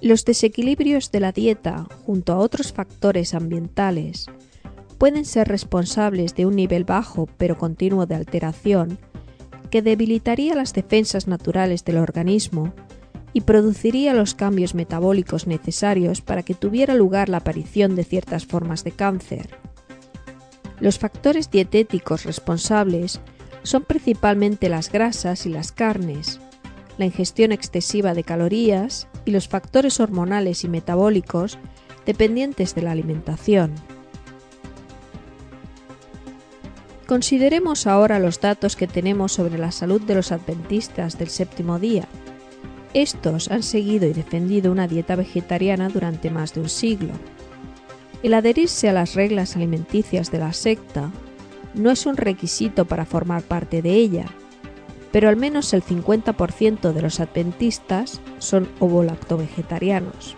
los 0.00 0.24
desequilibrios 0.24 1.10
de 1.10 1.20
la 1.20 1.32
dieta, 1.32 1.88
junto 2.04 2.32
a 2.32 2.38
otros 2.38 2.72
factores 2.72 3.34
ambientales, 3.34 4.26
pueden 4.96 5.24
ser 5.24 5.48
responsables 5.48 6.34
de 6.34 6.46
un 6.46 6.56
nivel 6.56 6.84
bajo 6.84 7.26
pero 7.36 7.58
continuo 7.58 8.06
de 8.06 8.14
alteración 8.14 8.98
que 9.70 9.82
debilitaría 9.82 10.54
las 10.54 10.72
defensas 10.72 11.26
naturales 11.26 11.84
del 11.84 11.98
organismo 11.98 12.72
y 13.32 13.42
produciría 13.42 14.14
los 14.14 14.34
cambios 14.34 14.74
metabólicos 14.74 15.46
necesarios 15.46 16.20
para 16.20 16.42
que 16.42 16.54
tuviera 16.54 16.94
lugar 16.94 17.28
la 17.28 17.38
aparición 17.38 17.94
de 17.94 18.04
ciertas 18.04 18.46
formas 18.46 18.84
de 18.84 18.92
cáncer. 18.92 19.48
Los 20.80 20.98
factores 20.98 21.50
dietéticos 21.50 22.24
responsables 22.24 23.20
son 23.62 23.84
principalmente 23.84 24.68
las 24.68 24.90
grasas 24.90 25.46
y 25.46 25.48
las 25.50 25.72
carnes, 25.72 26.40
la 26.98 27.06
ingestión 27.06 27.52
excesiva 27.52 28.14
de 28.14 28.24
calorías 28.24 29.08
y 29.24 29.30
los 29.30 29.48
factores 29.48 30.00
hormonales 30.00 30.64
y 30.64 30.68
metabólicos 30.68 31.58
dependientes 32.06 32.74
de 32.74 32.82
la 32.82 32.92
alimentación. 32.92 33.74
Consideremos 37.06 37.86
ahora 37.86 38.18
los 38.18 38.40
datos 38.40 38.76
que 38.76 38.86
tenemos 38.86 39.32
sobre 39.32 39.56
la 39.58 39.72
salud 39.72 40.00
de 40.02 40.14
los 40.14 40.30
adventistas 40.30 41.18
del 41.18 41.28
séptimo 41.28 41.78
día. 41.78 42.06
Estos 42.92 43.50
han 43.50 43.62
seguido 43.62 44.06
y 44.06 44.12
defendido 44.12 44.70
una 44.70 44.88
dieta 44.88 45.16
vegetariana 45.16 45.88
durante 45.88 46.30
más 46.30 46.52
de 46.52 46.60
un 46.60 46.68
siglo. 46.68 47.14
El 48.22 48.34
adherirse 48.34 48.88
a 48.88 48.92
las 48.92 49.14
reglas 49.14 49.54
alimenticias 49.54 50.30
de 50.32 50.38
la 50.38 50.52
secta 50.52 51.10
no 51.74 51.90
es 51.90 52.04
un 52.06 52.16
requisito 52.16 52.84
para 52.84 53.04
formar 53.04 53.42
parte 53.42 53.80
de 53.80 53.94
ella, 53.94 54.26
pero 55.12 55.28
al 55.28 55.36
menos 55.36 55.72
el 55.72 55.84
50% 55.84 56.92
de 56.92 57.02
los 57.02 57.20
adventistas 57.20 58.20
son 58.38 58.68
ovolacto-vegetarianos. 58.80 60.36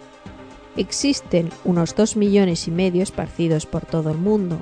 Existen 0.76 1.48
unos 1.64 1.96
2 1.96 2.16
millones 2.16 2.68
y 2.68 2.70
medio 2.70 3.02
esparcidos 3.02 3.66
por 3.66 3.86
todo 3.86 4.10
el 4.10 4.18
mundo. 4.18 4.58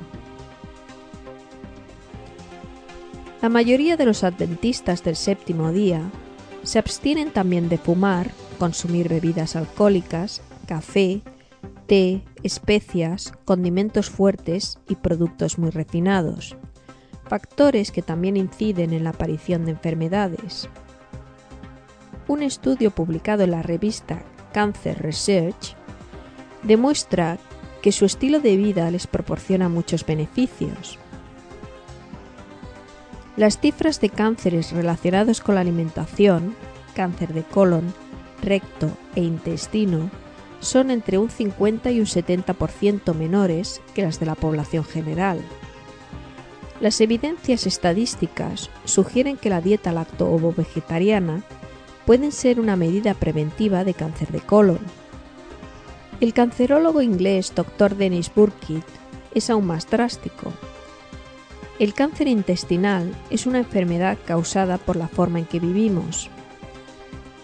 La 3.42 3.48
mayoría 3.48 3.96
de 3.96 4.04
los 4.04 4.24
adventistas 4.24 5.04
del 5.04 5.16
séptimo 5.16 5.72
día 5.72 6.02
se 6.62 6.78
abstienen 6.78 7.30
también 7.30 7.68
de 7.68 7.78
fumar, 7.78 8.30
consumir 8.58 9.08
bebidas 9.08 9.54
alcohólicas, 9.54 10.42
café, 10.66 11.20
té, 11.88 12.22
especias, 12.42 13.32
condimentos 13.46 14.10
fuertes 14.10 14.78
y 14.88 14.94
productos 14.94 15.58
muy 15.58 15.70
refinados, 15.70 16.56
factores 17.28 17.90
que 17.90 18.02
también 18.02 18.36
inciden 18.36 18.92
en 18.92 19.04
la 19.04 19.10
aparición 19.10 19.64
de 19.64 19.72
enfermedades. 19.72 20.68
Un 22.28 22.42
estudio 22.42 22.90
publicado 22.90 23.42
en 23.42 23.52
la 23.52 23.62
revista 23.62 24.22
Cancer 24.52 25.00
Research 25.02 25.74
demuestra 26.62 27.38
que 27.82 27.90
su 27.90 28.04
estilo 28.04 28.40
de 28.40 28.56
vida 28.56 28.90
les 28.90 29.06
proporciona 29.06 29.70
muchos 29.70 30.04
beneficios. 30.04 30.98
Las 33.36 33.58
cifras 33.58 34.00
de 34.00 34.10
cánceres 34.10 34.72
relacionados 34.72 35.40
con 35.40 35.54
la 35.54 35.62
alimentación, 35.62 36.54
cáncer 36.94 37.32
de 37.32 37.44
colon, 37.44 37.94
recto 38.42 38.90
e 39.14 39.22
intestino, 39.22 40.10
son 40.60 40.90
entre 40.90 41.18
un 41.18 41.30
50 41.30 41.90
y 41.90 42.00
un 42.00 42.06
70% 42.06 43.14
menores 43.14 43.80
que 43.94 44.02
las 44.02 44.18
de 44.20 44.26
la 44.26 44.34
población 44.34 44.84
general. 44.84 45.40
Las 46.80 47.00
evidencias 47.00 47.66
estadísticas 47.66 48.70
sugieren 48.84 49.36
que 49.36 49.50
la 49.50 49.60
dieta 49.60 49.92
lacto-ovo-vegetariana 49.92 51.42
puede 52.06 52.30
ser 52.30 52.60
una 52.60 52.76
medida 52.76 53.14
preventiva 53.14 53.84
de 53.84 53.94
cáncer 53.94 54.28
de 54.28 54.40
colon. 54.40 54.78
El 56.20 56.32
cancerólogo 56.32 57.02
inglés 57.02 57.52
Dr. 57.54 57.96
Dennis 57.96 58.30
Burkitt 58.34 58.84
es 59.34 59.50
aún 59.50 59.66
más 59.66 59.88
drástico. 59.88 60.52
El 61.78 61.94
cáncer 61.94 62.26
intestinal 62.26 63.14
es 63.30 63.46
una 63.46 63.58
enfermedad 63.58 64.18
causada 64.24 64.78
por 64.78 64.96
la 64.96 65.06
forma 65.06 65.38
en 65.38 65.46
que 65.46 65.60
vivimos. 65.60 66.28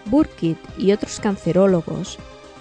Burkitt 0.06 0.58
y 0.76 0.92
otros 0.92 1.20
cancerólogos 1.20 2.18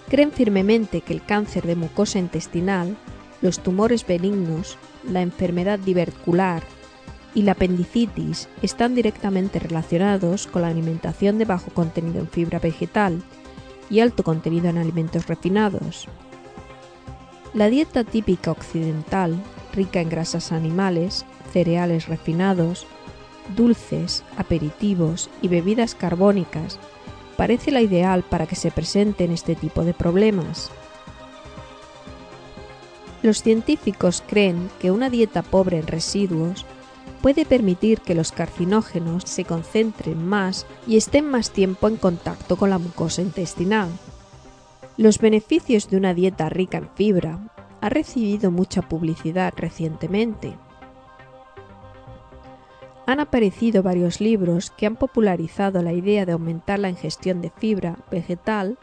creen 0.09 0.31
firmemente 0.31 1.01
que 1.01 1.13
el 1.13 1.23
cáncer 1.23 1.65
de 1.65 1.75
mucosa 1.75 2.19
intestinal, 2.19 2.95
los 3.41 3.59
tumores 3.59 4.05
benignos, 4.05 4.77
la 5.09 5.21
enfermedad 5.21 5.79
diverticular 5.79 6.63
y 7.35 7.41
la 7.43 7.53
apendicitis 7.53 8.47
están 8.61 8.95
directamente 8.95 9.59
relacionados 9.59 10.47
con 10.47 10.61
la 10.61 10.69
alimentación 10.69 11.37
de 11.37 11.45
bajo 11.45 11.71
contenido 11.71 12.19
en 12.19 12.27
fibra 12.27 12.59
vegetal 12.59 13.21
y 13.89 13.99
alto 13.99 14.23
contenido 14.23 14.69
en 14.69 14.77
alimentos 14.77 15.27
refinados. 15.27 16.07
La 17.53 17.69
dieta 17.69 18.03
típica 18.03 18.51
occidental, 18.51 19.35
rica 19.73 20.01
en 20.01 20.09
grasas 20.09 20.51
animales, 20.51 21.25
cereales 21.51 22.07
refinados, 22.07 22.87
dulces, 23.55 24.23
aperitivos 24.37 25.29
y 25.41 25.47
bebidas 25.49 25.95
carbónicas, 25.95 26.79
parece 27.37 27.71
la 27.71 27.81
ideal 27.81 28.23
para 28.23 28.47
que 28.47 28.55
se 28.55 28.71
presenten 28.71 29.31
este 29.31 29.55
tipo 29.55 29.83
de 29.83 29.93
problemas. 29.93 30.71
Los 33.21 33.41
científicos 33.41 34.23
creen 34.27 34.69
que 34.79 34.91
una 34.91 35.09
dieta 35.09 35.41
pobre 35.43 35.79
en 35.79 35.87
residuos 35.87 36.65
puede 37.21 37.45
permitir 37.45 38.01
que 38.01 38.15
los 38.15 38.33
carcinógenos 38.33 39.23
se 39.25 39.45
concentren 39.45 40.25
más 40.27 40.65
y 40.85 40.97
estén 40.97 41.25
más 41.25 41.51
tiempo 41.51 41.87
en 41.87 41.95
contacto 41.95 42.57
con 42.57 42.69
la 42.69 42.77
mucosa 42.77 43.21
intestinal. 43.21 43.89
Los 44.97 45.19
beneficios 45.19 45.89
de 45.89 45.97
una 45.97 46.13
dieta 46.13 46.49
rica 46.49 46.77
en 46.77 46.89
fibra 46.95 47.39
ha 47.79 47.89
recibido 47.89 48.51
mucha 48.51 48.81
publicidad 48.81 49.53
recientemente 49.55 50.53
han 53.05 53.19
aparecido 53.19 53.83
varios 53.83 54.21
libros 54.21 54.71
que 54.71 54.85
han 54.85 54.95
popularizado 54.95 55.81
la 55.81 55.93
idea 55.93 56.25
de 56.25 56.31
aumentar 56.31 56.79
la 56.79 56.89
ingestión 56.89 57.41
de 57.41 57.49
fibra 57.49 57.97
vegetal 58.09 58.77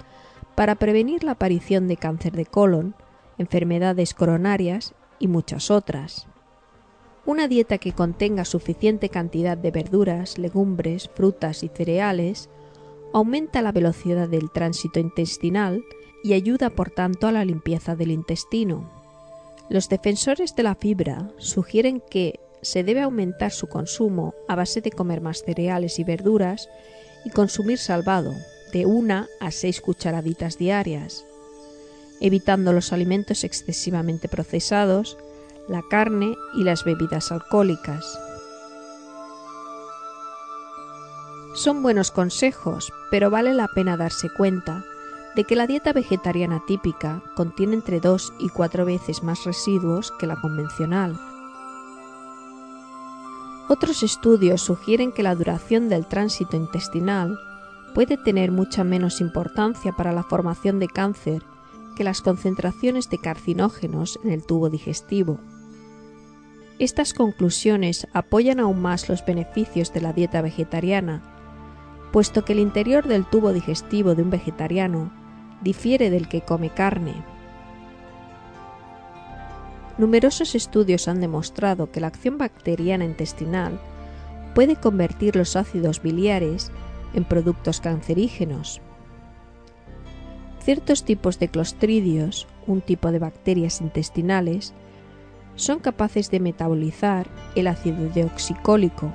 para 0.54 0.74
prevenir 0.74 1.24
la 1.24 1.32
aparición 1.32 1.88
de 1.88 1.96
cáncer 1.96 2.32
de 2.32 2.44
colon, 2.44 2.94
enfermedades 3.38 4.12
coronarias 4.12 4.94
y 5.18 5.28
muchas 5.28 5.70
otras. 5.70 6.26
Una 7.24 7.48
dieta 7.48 7.78
que 7.78 7.92
contenga 7.92 8.44
suficiente 8.44 9.08
cantidad 9.08 9.56
de 9.56 9.70
verduras, 9.70 10.38
legumbres, 10.38 11.10
frutas 11.14 11.62
y 11.62 11.68
cereales 11.68 12.50
aumenta 13.12 13.62
la 13.62 13.72
velocidad 13.72 14.28
del 14.28 14.50
tránsito 14.50 15.00
intestinal 15.00 15.82
y 16.22 16.34
ayuda 16.34 16.70
por 16.70 16.90
tanto 16.90 17.26
a 17.26 17.32
la 17.32 17.44
limpieza 17.44 17.96
del 17.96 18.10
intestino. 18.10 18.90
Los 19.68 19.88
defensores 19.88 20.54
de 20.56 20.62
la 20.62 20.74
fibra 20.74 21.30
sugieren 21.38 22.02
que 22.10 22.40
se 22.62 22.84
debe 22.84 23.00
aumentar 23.00 23.52
su 23.52 23.66
consumo 23.66 24.34
a 24.48 24.54
base 24.54 24.80
de 24.80 24.90
comer 24.90 25.20
más 25.20 25.42
cereales 25.42 25.98
y 25.98 26.04
verduras 26.04 26.68
y 27.24 27.30
consumir 27.30 27.78
salvado, 27.78 28.34
de 28.72 28.86
una 28.86 29.28
a 29.40 29.50
seis 29.50 29.80
cucharaditas 29.80 30.58
diarias, 30.58 31.24
evitando 32.20 32.72
los 32.72 32.92
alimentos 32.92 33.44
excesivamente 33.44 34.28
procesados, 34.28 35.18
la 35.68 35.82
carne 35.88 36.34
y 36.54 36.64
las 36.64 36.84
bebidas 36.84 37.32
alcohólicas. 37.32 38.18
Son 41.54 41.82
buenos 41.82 42.10
consejos, 42.10 42.92
pero 43.10 43.30
vale 43.30 43.54
la 43.54 43.68
pena 43.68 43.96
darse 43.96 44.28
cuenta 44.30 44.84
de 45.34 45.44
que 45.44 45.56
la 45.56 45.66
dieta 45.66 45.92
vegetariana 45.92 46.62
típica 46.66 47.22
contiene 47.34 47.74
entre 47.74 48.00
dos 48.00 48.32
y 48.38 48.48
cuatro 48.48 48.84
veces 48.84 49.22
más 49.22 49.44
residuos 49.44 50.12
que 50.18 50.26
la 50.26 50.40
convencional. 50.40 51.18
Otros 53.72 54.02
estudios 54.02 54.62
sugieren 54.62 55.12
que 55.12 55.22
la 55.22 55.36
duración 55.36 55.88
del 55.88 56.04
tránsito 56.04 56.56
intestinal 56.56 57.38
puede 57.94 58.16
tener 58.16 58.50
mucha 58.50 58.82
menos 58.82 59.20
importancia 59.20 59.92
para 59.92 60.12
la 60.12 60.24
formación 60.24 60.80
de 60.80 60.88
cáncer 60.88 61.44
que 61.94 62.02
las 62.02 62.20
concentraciones 62.20 63.08
de 63.10 63.18
carcinógenos 63.18 64.18
en 64.24 64.32
el 64.32 64.44
tubo 64.44 64.70
digestivo. 64.70 65.38
Estas 66.80 67.14
conclusiones 67.14 68.08
apoyan 68.12 68.58
aún 68.58 68.82
más 68.82 69.08
los 69.08 69.24
beneficios 69.24 69.92
de 69.92 70.00
la 70.00 70.12
dieta 70.12 70.42
vegetariana, 70.42 71.22
puesto 72.10 72.44
que 72.44 72.54
el 72.54 72.58
interior 72.58 73.06
del 73.06 73.24
tubo 73.24 73.52
digestivo 73.52 74.16
de 74.16 74.24
un 74.24 74.30
vegetariano 74.30 75.12
difiere 75.62 76.10
del 76.10 76.28
que 76.28 76.40
come 76.40 76.70
carne. 76.70 77.24
Numerosos 80.00 80.54
estudios 80.54 81.08
han 81.08 81.20
demostrado 81.20 81.92
que 81.92 82.00
la 82.00 82.06
acción 82.06 82.38
bacteriana 82.38 83.04
intestinal 83.04 83.78
puede 84.54 84.76
convertir 84.76 85.36
los 85.36 85.56
ácidos 85.56 86.00
biliares 86.00 86.72
en 87.12 87.24
productos 87.24 87.82
cancerígenos. 87.82 88.80
Ciertos 90.60 91.04
tipos 91.04 91.38
de 91.38 91.48
clostridios, 91.48 92.46
un 92.66 92.80
tipo 92.80 93.12
de 93.12 93.18
bacterias 93.18 93.82
intestinales, 93.82 94.72
son 95.54 95.80
capaces 95.80 96.30
de 96.30 96.40
metabolizar 96.40 97.26
el 97.54 97.66
ácido 97.66 98.08
deoxicólico, 98.08 99.12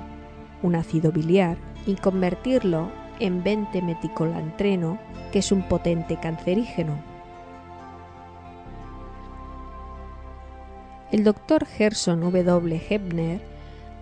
un 0.62 0.76
ácido 0.76 1.10
biliar, 1.10 1.56
y 1.84 1.96
convertirlo 1.96 2.92
en 3.18 3.42
20-meticolantreno, 3.42 5.00
que 5.32 5.40
es 5.40 5.50
un 5.50 5.66
potente 5.66 6.16
cancerígeno. 6.20 7.15
El 11.12 11.22
doctor 11.22 11.66
Gerson 11.66 12.20
W. 12.20 12.82
Hebner, 12.88 13.40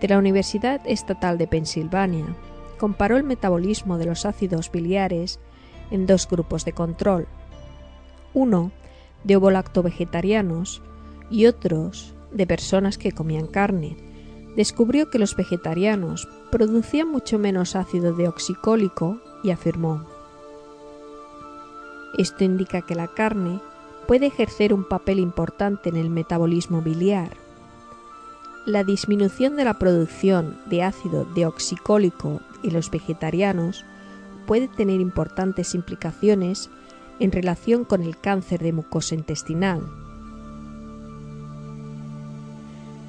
de 0.01 0.07
la 0.07 0.17
Universidad 0.17 0.81
Estatal 0.85 1.37
de 1.37 1.47
Pensilvania, 1.47 2.25
comparó 2.79 3.17
el 3.17 3.23
metabolismo 3.23 3.97
de 3.97 4.05
los 4.05 4.25
ácidos 4.25 4.71
biliares 4.71 5.39
en 5.91 6.07
dos 6.07 6.27
grupos 6.27 6.65
de 6.65 6.73
control, 6.73 7.27
uno 8.33 8.71
de 9.23 9.35
ovolacto-vegetarianos 9.35 10.81
y 11.29 11.45
otros 11.45 12.15
de 12.31 12.47
personas 12.47 12.97
que 12.97 13.11
comían 13.11 13.47
carne. 13.47 13.97
Descubrió 14.55 15.09
que 15.09 15.19
los 15.19 15.35
vegetarianos 15.35 16.27
producían 16.51 17.09
mucho 17.09 17.37
menos 17.37 17.75
ácido 17.75 18.13
deoxicólico 18.13 19.19
y 19.43 19.51
afirmó, 19.51 20.05
esto 22.17 22.45
indica 22.45 22.81
que 22.81 22.95
la 22.95 23.07
carne 23.09 23.59
puede 24.07 24.27
ejercer 24.27 24.73
un 24.73 24.83
papel 24.83 25.19
importante 25.19 25.89
en 25.89 25.95
el 25.95 26.09
metabolismo 26.09 26.81
biliar. 26.81 27.31
La 28.65 28.83
disminución 28.83 29.55
de 29.55 29.63
la 29.63 29.75
producción 29.75 30.57
de 30.65 30.83
ácido 30.83 31.25
deoxicólico 31.35 32.41
en 32.63 32.73
los 32.73 32.89
vegetarianos 32.89 33.85
puede 34.47 34.67
tener 34.67 34.99
importantes 34.99 35.75
implicaciones 35.75 36.69
en 37.19 37.31
relación 37.31 37.85
con 37.85 38.03
el 38.03 38.17
cáncer 38.17 38.61
de 38.61 38.73
mucosa 38.73 39.15
intestinal. 39.15 39.81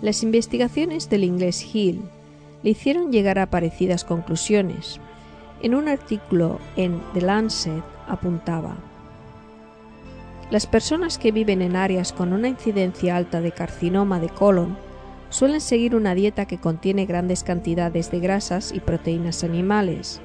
Las 0.03 0.23
investigaciones 0.23 1.09
del 1.09 1.25
inglés 1.25 1.67
Hill 1.75 2.03
le 2.63 2.71
hicieron 2.71 3.11
llegar 3.11 3.39
a 3.39 3.51
parecidas 3.51 4.05
conclusiones. 4.05 5.01
En 5.63 5.75
un 5.75 5.89
artículo 5.89 6.59
en 6.77 7.01
The 7.15 7.23
Lancet 7.23 7.83
apuntaba 8.07 8.77
las 10.51 10.67
personas 10.67 11.19
que 11.19 11.33
viven 11.33 11.61
en 11.61 11.75
áreas 11.75 12.13
con 12.13 12.33
una 12.33 12.49
incidencia 12.49 13.17
alta 13.17 13.41
de 13.41 13.53
carcinoma 13.53 14.21
de 14.21 14.29
colon 14.29 14.77
suelen 15.29 15.61
seguir 15.61 15.97
una 15.97 16.15
dieta 16.15 16.47
que 16.47 16.59
contiene 16.59 17.05
grandes 17.05 17.43
cantidades 17.43 18.11
de 18.11 18.21
grasas 18.21 18.73
y 18.73 18.79
proteínas 18.79 19.43
animales, 19.43 20.21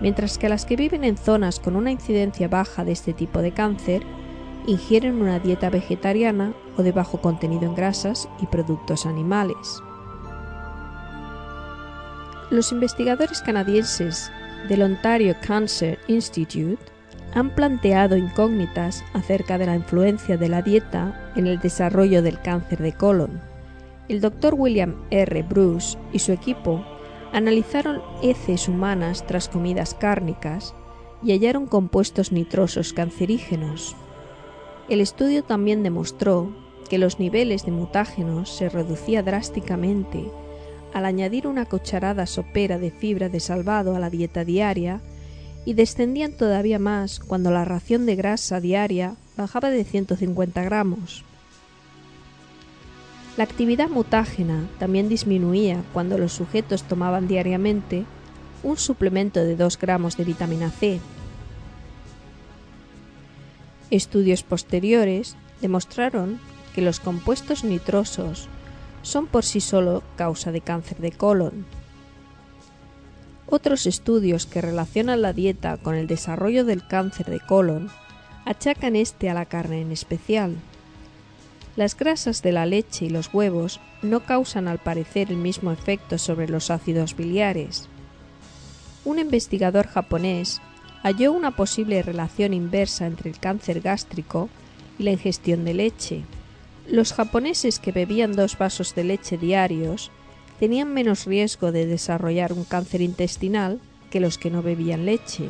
mientras 0.00 0.38
que 0.38 0.48
las 0.48 0.64
que 0.64 0.76
viven 0.76 1.04
en 1.04 1.18
zonas 1.18 1.60
con 1.60 1.76
una 1.76 1.90
incidencia 1.90 2.48
baja 2.48 2.84
de 2.84 2.92
este 2.92 3.12
tipo 3.12 3.42
de 3.42 3.52
cáncer 3.52 4.02
ingieren 4.66 5.20
una 5.20 5.38
dieta 5.38 5.68
vegetariana 5.68 6.54
o 6.76 6.82
de 6.82 6.92
bajo 6.92 7.20
contenido 7.20 7.66
en 7.66 7.74
grasas 7.74 8.28
y 8.40 8.46
productos 8.46 9.04
animales. 9.04 9.82
Los 12.50 12.72
investigadores 12.72 13.42
canadienses 13.42 14.32
del 14.68 14.82
Ontario 14.82 15.36
Cancer 15.46 15.98
Institute 16.08 16.82
han 17.34 17.54
planteado 17.54 18.16
incógnitas 18.16 19.04
acerca 19.12 19.58
de 19.58 19.66
la 19.66 19.76
influencia 19.76 20.36
de 20.36 20.48
la 20.48 20.62
dieta 20.62 21.32
en 21.36 21.46
el 21.46 21.60
desarrollo 21.60 22.22
del 22.22 22.40
cáncer 22.40 22.80
de 22.80 22.92
colon. 22.92 23.40
El 24.08 24.20
doctor 24.20 24.54
William 24.54 24.96
R. 25.10 25.42
Bruce 25.44 25.96
y 26.12 26.18
su 26.18 26.32
equipo 26.32 26.84
analizaron 27.32 28.02
heces 28.22 28.68
humanas 28.68 29.24
tras 29.26 29.48
comidas 29.48 29.94
cárnicas 29.94 30.74
y 31.22 31.32
hallaron 31.32 31.66
compuestos 31.66 32.32
nitrosos 32.32 32.92
cancerígenos. 32.92 33.94
El 34.88 35.00
estudio 35.00 35.44
también 35.44 35.84
demostró 35.84 36.52
que 36.88 36.98
los 36.98 37.20
niveles 37.20 37.64
de 37.64 37.70
mutágenos 37.70 38.50
se 38.50 38.68
reducía 38.68 39.22
drásticamente 39.22 40.28
al 40.92 41.04
añadir 41.04 41.46
una 41.46 41.66
cucharada 41.66 42.26
sopera 42.26 42.78
de 42.78 42.90
fibra 42.90 43.28
de 43.28 43.38
salvado 43.38 43.94
a 43.94 44.00
la 44.00 44.10
dieta 44.10 44.44
diaria 44.44 45.00
y 45.64 45.74
descendían 45.74 46.32
todavía 46.32 46.78
más 46.78 47.20
cuando 47.20 47.50
la 47.50 47.64
ración 47.64 48.06
de 48.06 48.16
grasa 48.16 48.60
diaria 48.60 49.16
bajaba 49.36 49.70
de 49.70 49.84
150 49.84 50.62
gramos. 50.62 51.24
La 53.36 53.44
actividad 53.44 53.88
mutágena 53.88 54.68
también 54.78 55.08
disminuía 55.08 55.82
cuando 55.92 56.18
los 56.18 56.32
sujetos 56.32 56.82
tomaban 56.82 57.28
diariamente 57.28 58.04
un 58.62 58.76
suplemento 58.76 59.40
de 59.40 59.56
2 59.56 59.78
gramos 59.78 60.16
de 60.16 60.24
vitamina 60.24 60.70
C. 60.70 61.00
Estudios 63.90 64.42
posteriores 64.42 65.36
demostraron 65.60 66.38
que 66.74 66.82
los 66.82 67.00
compuestos 67.00 67.64
nitrosos 67.64 68.48
son 69.02 69.26
por 69.26 69.44
sí 69.44 69.60
solo 69.60 70.02
causa 70.16 70.52
de 70.52 70.60
cáncer 70.60 70.98
de 70.98 71.10
colon 71.10 71.64
otros 73.50 73.86
estudios 73.86 74.46
que 74.46 74.60
relacionan 74.60 75.22
la 75.22 75.32
dieta 75.32 75.76
con 75.76 75.96
el 75.96 76.06
desarrollo 76.06 76.64
del 76.64 76.86
cáncer 76.86 77.26
de 77.26 77.40
colon 77.40 77.90
achacan 78.44 78.96
este 78.96 79.28
a 79.28 79.34
la 79.34 79.44
carne 79.44 79.80
en 79.82 79.92
especial. 79.92 80.56
Las 81.76 81.96
grasas 81.96 82.42
de 82.42 82.52
la 82.52 82.66
leche 82.66 83.06
y 83.06 83.10
los 83.10 83.32
huevos 83.32 83.80
no 84.02 84.20
causan 84.20 84.68
al 84.68 84.78
parecer 84.78 85.30
el 85.30 85.36
mismo 85.36 85.72
efecto 85.72 86.18
sobre 86.18 86.48
los 86.48 86.70
ácidos 86.70 87.16
biliares. 87.16 87.88
Un 89.04 89.18
investigador 89.18 89.86
japonés 89.86 90.60
halló 91.02 91.32
una 91.32 91.56
posible 91.56 92.02
relación 92.02 92.54
inversa 92.54 93.06
entre 93.06 93.30
el 93.30 93.38
cáncer 93.38 93.80
gástrico 93.80 94.48
y 94.98 95.04
la 95.04 95.12
ingestión 95.12 95.64
de 95.64 95.74
leche. 95.74 96.22
Los 96.86 97.12
japoneses 97.12 97.78
que 97.78 97.92
bebían 97.92 98.34
dos 98.34 98.58
vasos 98.58 98.94
de 98.94 99.04
leche 99.04 99.38
diarios 99.38 100.10
tenían 100.60 100.92
menos 100.92 101.24
riesgo 101.24 101.72
de 101.72 101.86
desarrollar 101.86 102.52
un 102.52 102.64
cáncer 102.64 103.00
intestinal 103.00 103.80
que 104.10 104.20
los 104.20 104.36
que 104.36 104.50
no 104.50 104.62
bebían 104.62 105.06
leche, 105.06 105.48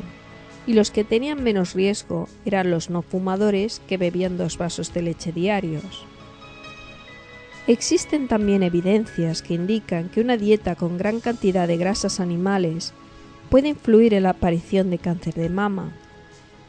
y 0.65 0.73
los 0.73 0.89
que 0.89 1.03
tenían 1.03 1.43
menos 1.43 1.73
riesgo 1.73 2.29
eran 2.45 2.71
los 2.71 2.89
no 2.89 3.01
fumadores 3.01 3.81
que 3.87 3.97
bebían 3.97 4.37
dos 4.37 4.57
vasos 4.57 4.93
de 4.93 5.01
leche 5.01 5.33
diarios. 5.33 6.05
Existen 7.67 8.29
también 8.29 8.63
evidencias 8.63 9.41
que 9.41 9.53
indican 9.53 10.07
que 10.07 10.21
una 10.21 10.37
dieta 10.37 10.75
con 10.75 10.97
gran 10.97 11.19
cantidad 11.19 11.67
de 11.67 11.75
grasas 11.75 12.21
animales 12.21 12.93
puede 13.49 13.67
influir 13.67 14.13
en 14.13 14.23
la 14.23 14.29
aparición 14.29 14.89
de 14.89 14.97
cáncer 14.97 15.33
de 15.33 15.49
mama. 15.49 15.91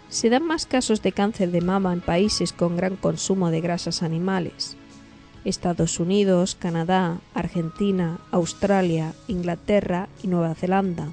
Se 0.08 0.30
dan 0.30 0.44
más 0.44 0.66
casos 0.66 1.00
de 1.00 1.12
cáncer 1.12 1.52
de 1.52 1.60
mama 1.60 1.92
en 1.92 2.00
países 2.00 2.52
con 2.52 2.76
gran 2.76 2.96
consumo 2.96 3.50
de 3.50 3.60
grasas 3.60 4.02
animales. 4.02 4.76
Estados 5.44 5.98
Unidos, 5.98 6.54
Canadá, 6.54 7.18
Argentina, 7.34 8.18
Australia, 8.30 9.14
Inglaterra 9.28 10.08
y 10.22 10.28
Nueva 10.28 10.54
Zelanda. 10.54 11.08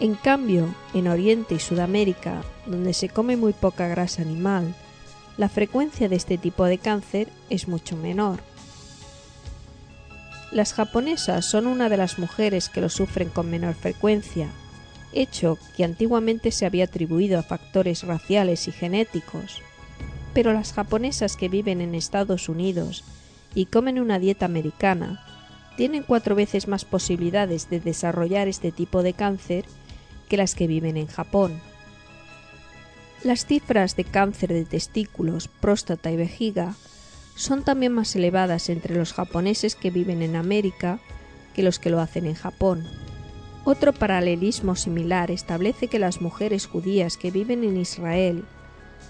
En 0.00 0.14
cambio, 0.14 0.74
en 0.94 1.08
Oriente 1.08 1.54
y 1.54 1.58
Sudamérica, 1.60 2.42
donde 2.66 2.94
se 2.94 3.08
come 3.08 3.36
muy 3.36 3.52
poca 3.52 3.86
grasa 3.86 4.22
animal, 4.22 4.74
la 5.36 5.48
frecuencia 5.48 6.08
de 6.08 6.16
este 6.16 6.38
tipo 6.38 6.64
de 6.64 6.78
cáncer 6.78 7.28
es 7.50 7.68
mucho 7.68 7.96
menor. 7.96 8.40
Las 10.50 10.74
japonesas 10.74 11.46
son 11.46 11.66
una 11.66 11.88
de 11.88 11.96
las 11.96 12.18
mujeres 12.18 12.68
que 12.68 12.80
lo 12.80 12.88
sufren 12.88 13.28
con 13.28 13.50
menor 13.50 13.74
frecuencia, 13.74 14.48
hecho 15.12 15.58
que 15.76 15.84
antiguamente 15.84 16.50
se 16.50 16.66
había 16.66 16.84
atribuido 16.84 17.38
a 17.38 17.42
factores 17.42 18.02
raciales 18.02 18.68
y 18.68 18.72
genéticos. 18.72 19.62
Pero 20.34 20.52
las 20.52 20.72
japonesas 20.72 21.36
que 21.36 21.48
viven 21.48 21.80
en 21.80 21.94
Estados 21.94 22.48
Unidos 22.48 23.04
y 23.54 23.66
comen 23.66 23.98
una 23.98 24.18
dieta 24.18 24.46
americana 24.46 25.24
tienen 25.76 26.02
cuatro 26.02 26.34
veces 26.34 26.68
más 26.68 26.84
posibilidades 26.84 27.70
de 27.70 27.80
desarrollar 27.80 28.48
este 28.48 28.72
tipo 28.72 29.02
de 29.02 29.14
cáncer 29.14 29.64
que 30.28 30.36
las 30.36 30.54
que 30.54 30.66
viven 30.66 30.96
en 30.96 31.06
Japón. 31.06 31.60
Las 33.24 33.46
cifras 33.46 33.96
de 33.96 34.04
cáncer 34.04 34.52
de 34.52 34.64
testículos, 34.64 35.48
próstata 35.48 36.10
y 36.10 36.16
vejiga 36.16 36.74
son 37.36 37.62
también 37.62 37.92
más 37.92 38.14
elevadas 38.16 38.68
entre 38.68 38.96
los 38.96 39.12
japoneses 39.12 39.76
que 39.76 39.90
viven 39.90 40.22
en 40.22 40.36
América 40.36 40.98
que 41.54 41.62
los 41.62 41.78
que 41.78 41.90
lo 41.90 42.00
hacen 42.00 42.26
en 42.26 42.34
Japón. 42.34 42.84
Otro 43.64 43.92
paralelismo 43.92 44.74
similar 44.74 45.30
establece 45.30 45.86
que 45.86 45.98
las 45.98 46.20
mujeres 46.20 46.66
judías 46.66 47.16
que 47.16 47.30
viven 47.30 47.62
en 47.62 47.76
Israel 47.76 48.44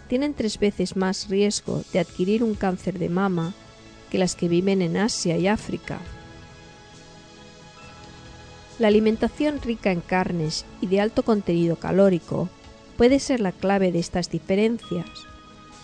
tienen 0.08 0.34
tres 0.34 0.58
veces 0.58 0.96
más 0.96 1.28
riesgo 1.28 1.82
de 1.92 2.00
adquirir 2.00 2.42
un 2.42 2.54
cáncer 2.54 2.98
de 2.98 3.08
mama 3.08 3.54
que 4.10 4.18
las 4.18 4.34
que 4.34 4.48
viven 4.48 4.82
en 4.82 4.96
Asia 4.96 5.36
y 5.38 5.46
África. 5.48 5.98
La 8.78 8.88
alimentación 8.88 9.60
rica 9.62 9.90
en 9.92 10.00
carnes 10.00 10.64
y 10.80 10.86
de 10.86 11.00
alto 11.00 11.22
contenido 11.22 11.76
calórico 11.76 12.48
puede 12.96 13.20
ser 13.20 13.40
la 13.40 13.52
clave 13.52 13.92
de 13.92 13.98
estas 13.98 14.30
diferencias, 14.30 15.06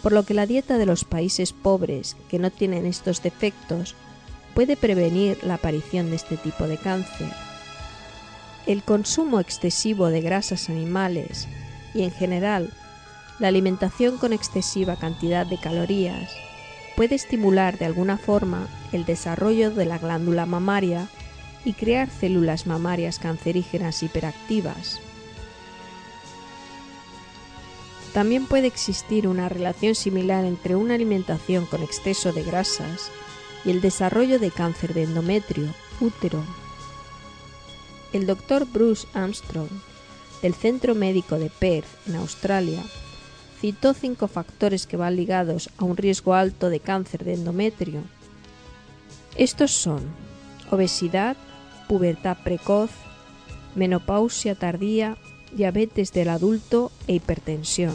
por 0.02 0.12
lo 0.12 0.24
que 0.24 0.34
la 0.34 0.46
dieta 0.46 0.78
de 0.78 0.86
los 0.86 1.04
países 1.04 1.52
pobres 1.52 2.16
que 2.28 2.38
no 2.38 2.50
tienen 2.50 2.86
estos 2.86 3.22
defectos 3.22 3.94
puede 4.54 4.76
prevenir 4.76 5.38
la 5.42 5.54
aparición 5.54 6.10
de 6.10 6.16
este 6.16 6.36
tipo 6.36 6.66
de 6.66 6.76
cáncer. 6.76 7.28
El 8.66 8.82
consumo 8.82 9.40
excesivo 9.40 10.08
de 10.08 10.20
grasas 10.20 10.68
animales 10.68 11.48
y 11.94 12.02
en 12.02 12.10
general 12.10 12.72
la 13.38 13.48
alimentación 13.48 14.18
con 14.18 14.32
excesiva 14.32 14.96
cantidad 14.96 15.46
de 15.46 15.58
calorías 15.58 16.30
puede 16.96 17.14
estimular 17.14 17.78
de 17.78 17.84
alguna 17.84 18.18
forma 18.18 18.68
el 18.92 19.04
desarrollo 19.04 19.70
de 19.70 19.86
la 19.86 19.98
glándula 19.98 20.46
mamaria 20.46 21.08
y 21.64 21.72
crear 21.74 22.10
células 22.10 22.66
mamarias 22.66 23.18
cancerígenas 23.18 24.02
hiperactivas. 24.02 25.00
También 28.12 28.46
puede 28.46 28.66
existir 28.66 29.28
una 29.28 29.48
relación 29.48 29.94
similar 29.94 30.44
entre 30.44 30.74
una 30.74 30.94
alimentación 30.94 31.66
con 31.66 31.82
exceso 31.82 32.32
de 32.32 32.42
grasas 32.42 33.10
y 33.64 33.70
el 33.70 33.80
desarrollo 33.80 34.38
de 34.38 34.50
cáncer 34.50 34.94
de 34.94 35.04
endometrio, 35.04 35.72
útero, 36.00 36.42
el 38.12 38.26
doctor 38.26 38.66
Bruce 38.66 39.06
Armstrong, 39.12 39.68
del 40.42 40.54
Centro 40.54 40.94
Médico 40.94 41.38
de 41.38 41.50
Perth, 41.50 41.86
en 42.08 42.16
Australia, 42.16 42.82
citó 43.60 43.94
cinco 43.94 44.28
factores 44.28 44.86
que 44.86 44.96
van 44.96 45.16
ligados 45.16 45.70
a 45.78 45.84
un 45.84 45.96
riesgo 45.96 46.34
alto 46.34 46.70
de 46.70 46.80
cáncer 46.80 47.24
de 47.24 47.34
endometrio. 47.34 48.02
Estos 49.36 49.72
son 49.72 50.02
obesidad, 50.70 51.36
pubertad 51.88 52.38
precoz, 52.44 52.90
menopausia 53.74 54.54
tardía, 54.54 55.16
diabetes 55.52 56.12
del 56.12 56.28
adulto 56.28 56.92
e 57.06 57.14
hipertensión. 57.14 57.94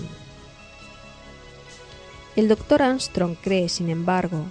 El 2.36 2.48
doctor 2.48 2.82
Armstrong 2.82 3.36
cree, 3.42 3.70
sin 3.70 3.90
embargo, 3.90 4.46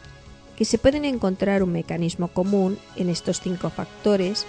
que 0.57 0.64
se 0.64 0.79
pueden 0.79 1.05
encontrar 1.05 1.62
un 1.62 1.72
mecanismo 1.72 2.29
común 2.29 2.79
en 2.94 3.09
estos 3.09 3.40
cinco 3.40 3.70
factores 3.70 4.46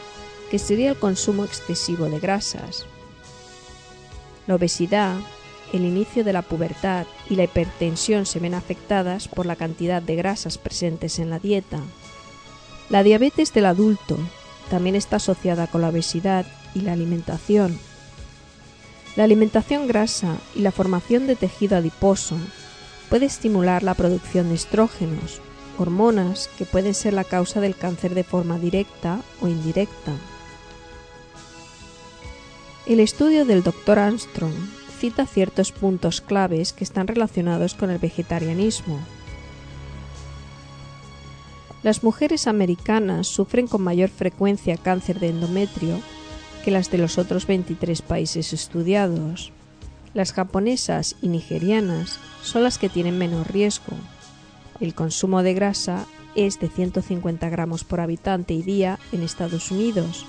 que 0.51 0.59
sería 0.59 0.91
el 0.91 0.99
consumo 0.99 1.43
excesivo 1.43 2.05
de 2.05 2.19
grasas. 2.19 2.85
La 4.45 4.55
obesidad, 4.55 5.15
el 5.73 5.83
inicio 5.85 6.23
de 6.23 6.33
la 6.33 6.43
pubertad 6.43 7.07
y 7.29 7.35
la 7.35 7.43
hipertensión 7.43 8.25
se 8.25 8.39
ven 8.39 8.53
afectadas 8.53 9.27
por 9.27 9.45
la 9.45 9.55
cantidad 9.55 10.01
de 10.01 10.15
grasas 10.15 10.57
presentes 10.57 11.19
en 11.19 11.31
la 11.31 11.39
dieta. 11.39 11.79
La 12.89 13.03
diabetes 13.03 13.53
del 13.53 13.65
adulto 13.65 14.17
también 14.69 14.95
está 14.95 15.15
asociada 15.17 15.67
con 15.67 15.81
la 15.81 15.89
obesidad 15.89 16.45
y 16.75 16.81
la 16.81 16.93
alimentación. 16.93 17.77
La 19.15 19.23
alimentación 19.23 19.87
grasa 19.87 20.37
y 20.55 20.61
la 20.61 20.71
formación 20.71 21.27
de 21.27 21.35
tejido 21.35 21.77
adiposo 21.77 22.37
puede 23.09 23.25
estimular 23.25 23.83
la 23.83 23.95
producción 23.95 24.49
de 24.49 24.55
estrógenos, 24.55 25.41
hormonas 25.79 26.49
que 26.57 26.65
pueden 26.65 26.93
ser 26.93 27.13
la 27.13 27.23
causa 27.23 27.61
del 27.61 27.75
cáncer 27.75 28.13
de 28.13 28.23
forma 28.23 28.59
directa 28.59 29.21
o 29.41 29.47
indirecta. 29.47 30.13
El 32.85 32.99
estudio 32.99 33.45
del 33.45 33.63
Dr. 33.63 33.97
Armstrong 33.97 34.53
ciertos 35.11 35.71
puntos 35.71 36.21
claves 36.21 36.71
que 36.71 36.83
están 36.83 37.07
relacionados 37.07 37.73
con 37.73 37.89
el 37.89 37.99
vegetarianismo. 37.99 38.99
Las 41.83 42.03
mujeres 42.03 42.47
americanas 42.47 43.27
sufren 43.27 43.67
con 43.67 43.81
mayor 43.81 44.09
frecuencia 44.09 44.77
cáncer 44.77 45.19
de 45.19 45.29
endometrio 45.29 45.99
que 46.63 46.71
las 46.71 46.89
de 46.89 46.97
los 46.97 47.17
otros 47.17 47.45
23 47.45 48.01
países 48.01 48.53
estudiados. 48.53 49.51
Las 50.13 50.31
japonesas 50.31 51.17
y 51.21 51.27
nigerianas 51.27 52.19
son 52.41 52.63
las 52.63 52.77
que 52.77 52.87
tienen 52.87 53.17
menos 53.17 53.45
riesgo. 53.47 53.97
El 54.79 54.93
consumo 54.93 55.43
de 55.43 55.53
grasa 55.53 56.05
es 56.35 56.59
de 56.61 56.69
150 56.69 57.49
gramos 57.49 57.83
por 57.83 57.99
habitante 57.99 58.53
y 58.53 58.61
día 58.61 58.99
en 59.11 59.21
Estados 59.21 59.69
Unidos, 59.69 60.25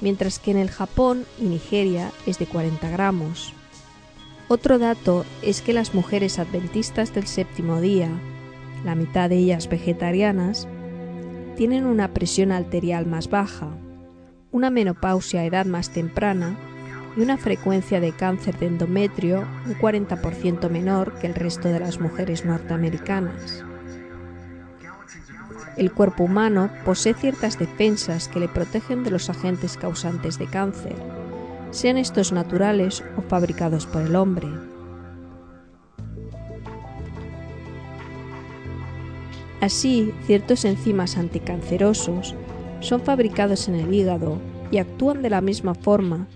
mientras 0.00 0.38
que 0.38 0.52
en 0.52 0.56
el 0.56 0.70
Japón 0.70 1.26
y 1.38 1.44
Nigeria 1.44 2.10
es 2.24 2.38
de 2.38 2.46
40 2.46 2.88
gramos. 2.88 3.52
Otro 4.52 4.80
dato 4.80 5.24
es 5.42 5.62
que 5.62 5.72
las 5.72 5.94
mujeres 5.94 6.40
adventistas 6.40 7.14
del 7.14 7.28
séptimo 7.28 7.80
día, 7.80 8.08
la 8.84 8.96
mitad 8.96 9.28
de 9.28 9.36
ellas 9.36 9.68
vegetarianas, 9.68 10.66
tienen 11.56 11.86
una 11.86 12.12
presión 12.12 12.50
arterial 12.50 13.06
más 13.06 13.30
baja, 13.30 13.68
una 14.50 14.70
menopausia 14.70 15.42
a 15.42 15.44
edad 15.44 15.66
más 15.66 15.90
temprana 15.90 16.58
y 17.16 17.20
una 17.20 17.38
frecuencia 17.38 18.00
de 18.00 18.10
cáncer 18.10 18.58
de 18.58 18.66
endometrio 18.66 19.46
un 19.66 19.76
40% 19.76 20.68
menor 20.68 21.14
que 21.20 21.28
el 21.28 21.36
resto 21.36 21.68
de 21.68 21.78
las 21.78 22.00
mujeres 22.00 22.44
norteamericanas. 22.44 23.64
El 25.76 25.92
cuerpo 25.92 26.24
humano 26.24 26.70
posee 26.84 27.14
ciertas 27.14 27.56
defensas 27.56 28.26
que 28.26 28.40
le 28.40 28.48
protegen 28.48 29.04
de 29.04 29.12
los 29.12 29.30
agentes 29.30 29.76
causantes 29.76 30.40
de 30.40 30.46
cáncer, 30.46 30.96
sean 31.70 31.98
estos 31.98 32.32
naturales 32.32 33.04
o 33.16 33.22
fabricados 33.22 33.86
por 33.86 34.02
el 34.02 34.16
hombre. 34.16 34.48
Así, 39.60 40.12
ciertos 40.26 40.64
enzimas 40.64 41.16
anticancerosos 41.16 42.34
son 42.80 43.02
fabricados 43.02 43.68
en 43.68 43.74
el 43.74 43.92
hígado 43.92 44.38
y 44.70 44.78
actúan 44.78 45.22
de 45.22 45.30
la 45.30 45.40
misma 45.40 45.74
forma 45.74 46.26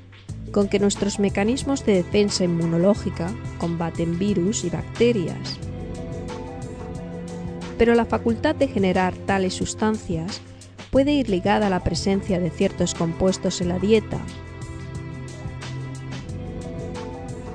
con 0.53 0.69
que 0.69 0.79
nuestros 0.79 1.19
mecanismos 1.19 1.85
de 1.87 1.95
defensa 1.95 2.45
inmunológica 2.45 3.33
combaten 3.59 4.19
virus 4.19 4.65
y 4.65 4.71
bacterias 4.71 5.59
pero 7.79 7.95
la 7.95 8.05
facultad 8.05 8.55
de 8.55 8.69
generar 8.69 9.15
tales 9.15 9.55
sustancias 9.55 10.41
puede 10.91 11.13
ir 11.13 11.29
ligada 11.29 11.67
a 11.67 11.71
la 11.71 11.81
presencia 11.81 12.39
de 12.39 12.51
ciertos 12.51 12.95
compuestos 12.95 13.61
en 13.61 13.69
la 13.69 13.79
dieta. 13.79 14.19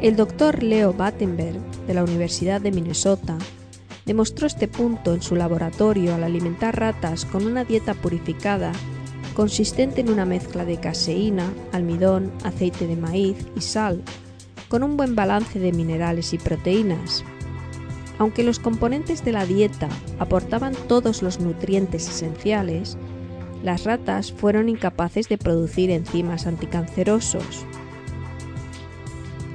El 0.02 0.16
doctor 0.16 0.64
Leo 0.64 0.94
Battenberg, 0.94 1.60
de 1.86 1.94
la 1.94 2.06
Universidad 2.06 2.62
de 2.62 2.72
Minnesota, 2.72 3.38
demostró 4.06 4.48
este 4.48 4.70
punto 4.70 5.14
en 5.14 5.22
su 5.22 5.36
laboratorio 5.36 6.16
al 6.16 6.24
alimentar 6.24 6.80
ratas 6.80 7.26
con 7.26 7.46
una 7.46 7.66
dieta 7.66 7.94
purificada 7.94 8.72
consistente 9.34 10.00
en 10.00 10.10
una 10.10 10.24
mezcla 10.24 10.64
de 10.64 10.78
caseína, 10.80 11.52
almidón, 11.74 12.32
aceite 12.46 12.88
de 12.88 12.96
maíz 12.96 13.46
y 13.58 13.62
sal, 13.62 14.02
con 14.70 14.84
un 14.84 14.96
buen 14.96 15.16
balance 15.16 15.60
de 15.60 15.74
minerales 15.74 16.34
y 16.34 16.38
proteínas. 16.38 17.26
Aunque 18.20 18.44
los 18.44 18.60
componentes 18.60 19.26
de 19.26 19.34
la 19.34 19.46
dieta 19.46 19.90
aportaban 20.18 20.76
todos 20.88 21.22
los 21.22 21.42
nutrientes 21.42 22.08
esenciales, 22.08 22.98
las 23.64 23.84
ratas 23.84 24.32
fueron 24.32 24.70
incapaces 24.70 25.28
de 25.28 25.38
producir 25.38 25.92
enzimas 25.92 26.48
anticancerosos. 26.48 27.66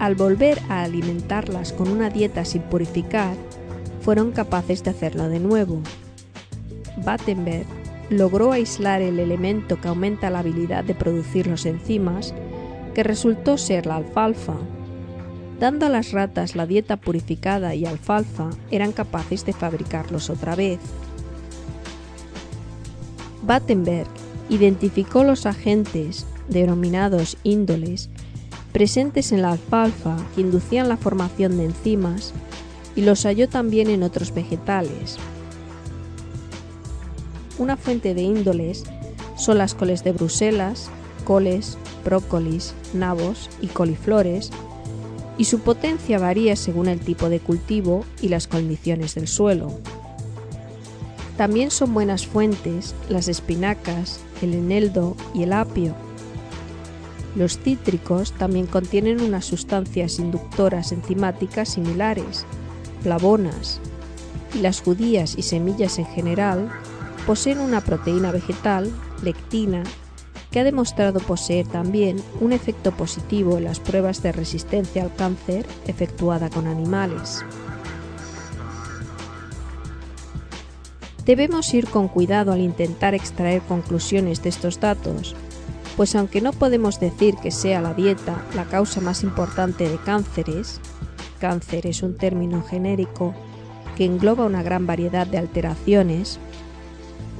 Al 0.04 0.16
volver 0.16 0.60
a 0.68 0.82
alimentarlas 0.82 1.72
con 1.72 1.88
una 1.88 2.10
dieta 2.10 2.44
sin 2.44 2.60
purificar, 2.60 3.38
fueron 4.02 4.32
capaces 4.32 4.84
de 4.84 4.90
hacerlo 4.90 5.30
de 5.30 5.40
nuevo. 5.40 5.80
Battenberg 7.02 7.64
logró 8.10 8.52
aislar 8.52 9.00
el 9.00 9.18
elemento 9.18 9.80
que 9.80 9.88
aumenta 9.88 10.28
la 10.28 10.40
habilidad 10.40 10.84
de 10.84 10.94
producir 10.94 11.46
los 11.46 11.64
enzimas, 11.64 12.34
que 12.92 13.02
resultó 13.02 13.56
ser 13.56 13.86
la 13.86 13.96
alfalfa, 13.96 14.58
Dando 15.58 15.86
a 15.86 15.88
las 15.88 16.12
ratas 16.12 16.54
la 16.54 16.66
dieta 16.66 16.98
purificada 16.98 17.74
y 17.74 17.86
alfalfa, 17.86 18.50
eran 18.70 18.92
capaces 18.92 19.46
de 19.46 19.54
fabricarlos 19.54 20.28
otra 20.28 20.54
vez. 20.54 20.80
Battenberg 23.42 24.10
identificó 24.50 25.24
los 25.24 25.46
agentes, 25.46 26.26
denominados 26.50 27.38
índoles, 27.42 28.10
presentes 28.74 29.30
en 29.30 29.40
la 29.40 29.52
alfalfa 29.52 30.16
que 30.34 30.40
inducían 30.40 30.88
la 30.88 30.96
formación 30.96 31.56
de 31.56 31.66
enzimas 31.66 32.32
y 32.96 33.02
los 33.02 33.22
halló 33.22 33.48
también 33.48 33.88
en 33.88 34.02
otros 34.02 34.34
vegetales. 34.34 35.16
Una 37.56 37.76
fuente 37.76 38.14
de 38.14 38.22
índoles 38.22 38.82
son 39.36 39.58
las 39.58 39.76
coles 39.76 40.02
de 40.02 40.10
Bruselas, 40.10 40.90
coles, 41.24 41.78
brócolis, 42.04 42.74
nabos 42.92 43.48
y 43.62 43.68
coliflores, 43.68 44.50
y 45.38 45.44
su 45.44 45.60
potencia 45.60 46.18
varía 46.18 46.56
según 46.56 46.88
el 46.88 46.98
tipo 46.98 47.28
de 47.28 47.38
cultivo 47.38 48.04
y 48.20 48.28
las 48.28 48.48
condiciones 48.48 49.14
del 49.14 49.28
suelo. 49.28 49.70
También 51.36 51.70
son 51.70 51.94
buenas 51.94 52.26
fuentes 52.26 52.96
las 53.08 53.28
espinacas, 53.28 54.18
el 54.42 54.52
eneldo 54.52 55.16
y 55.32 55.44
el 55.44 55.52
apio. 55.52 55.94
Los 57.34 57.58
cítricos 57.58 58.32
también 58.32 58.66
contienen 58.66 59.20
unas 59.20 59.44
sustancias 59.44 60.18
inductoras 60.18 60.92
enzimáticas 60.92 61.70
similares, 61.70 62.46
flavonas, 63.02 63.80
y 64.54 64.60
las 64.60 64.80
judías 64.80 65.34
y 65.36 65.42
semillas 65.42 65.98
en 65.98 66.06
general 66.06 66.70
poseen 67.26 67.58
una 67.58 67.80
proteína 67.80 68.30
vegetal, 68.30 68.92
lectina, 69.22 69.82
que 70.50 70.60
ha 70.60 70.64
demostrado 70.64 71.18
poseer 71.18 71.66
también 71.66 72.22
un 72.40 72.52
efecto 72.52 72.92
positivo 72.92 73.58
en 73.58 73.64
las 73.64 73.80
pruebas 73.80 74.22
de 74.22 74.30
resistencia 74.30 75.02
al 75.02 75.12
cáncer 75.12 75.66
efectuada 75.88 76.48
con 76.48 76.68
animales. 76.68 77.44
Debemos 81.24 81.72
ir 81.74 81.88
con 81.88 82.06
cuidado 82.06 82.52
al 82.52 82.60
intentar 82.60 83.14
extraer 83.14 83.62
conclusiones 83.62 84.42
de 84.42 84.50
estos 84.50 84.78
datos, 84.78 85.34
pues 85.96 86.14
aunque 86.16 86.40
no 86.40 86.52
podemos 86.52 86.98
decir 86.98 87.36
que 87.36 87.50
sea 87.50 87.80
la 87.80 87.94
dieta 87.94 88.44
la 88.54 88.64
causa 88.64 89.00
más 89.00 89.22
importante 89.22 89.88
de 89.88 89.96
cánceres, 89.98 90.80
cáncer 91.38 91.86
es 91.86 92.02
un 92.02 92.16
término 92.16 92.62
genérico 92.62 93.34
que 93.96 94.04
engloba 94.04 94.44
una 94.44 94.62
gran 94.62 94.86
variedad 94.86 95.26
de 95.26 95.38
alteraciones, 95.38 96.38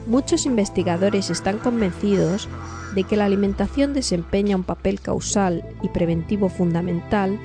muchos 0.06 0.46
investigadores 0.46 1.30
están 1.30 1.58
convencidos 1.58 2.48
de 2.94 3.04
que 3.04 3.16
la 3.16 3.24
alimentación 3.24 3.92
desempeña 3.92 4.56
un 4.56 4.62
papel 4.62 5.00
causal 5.00 5.64
y 5.82 5.88
preventivo 5.88 6.48
fundamental 6.48 7.40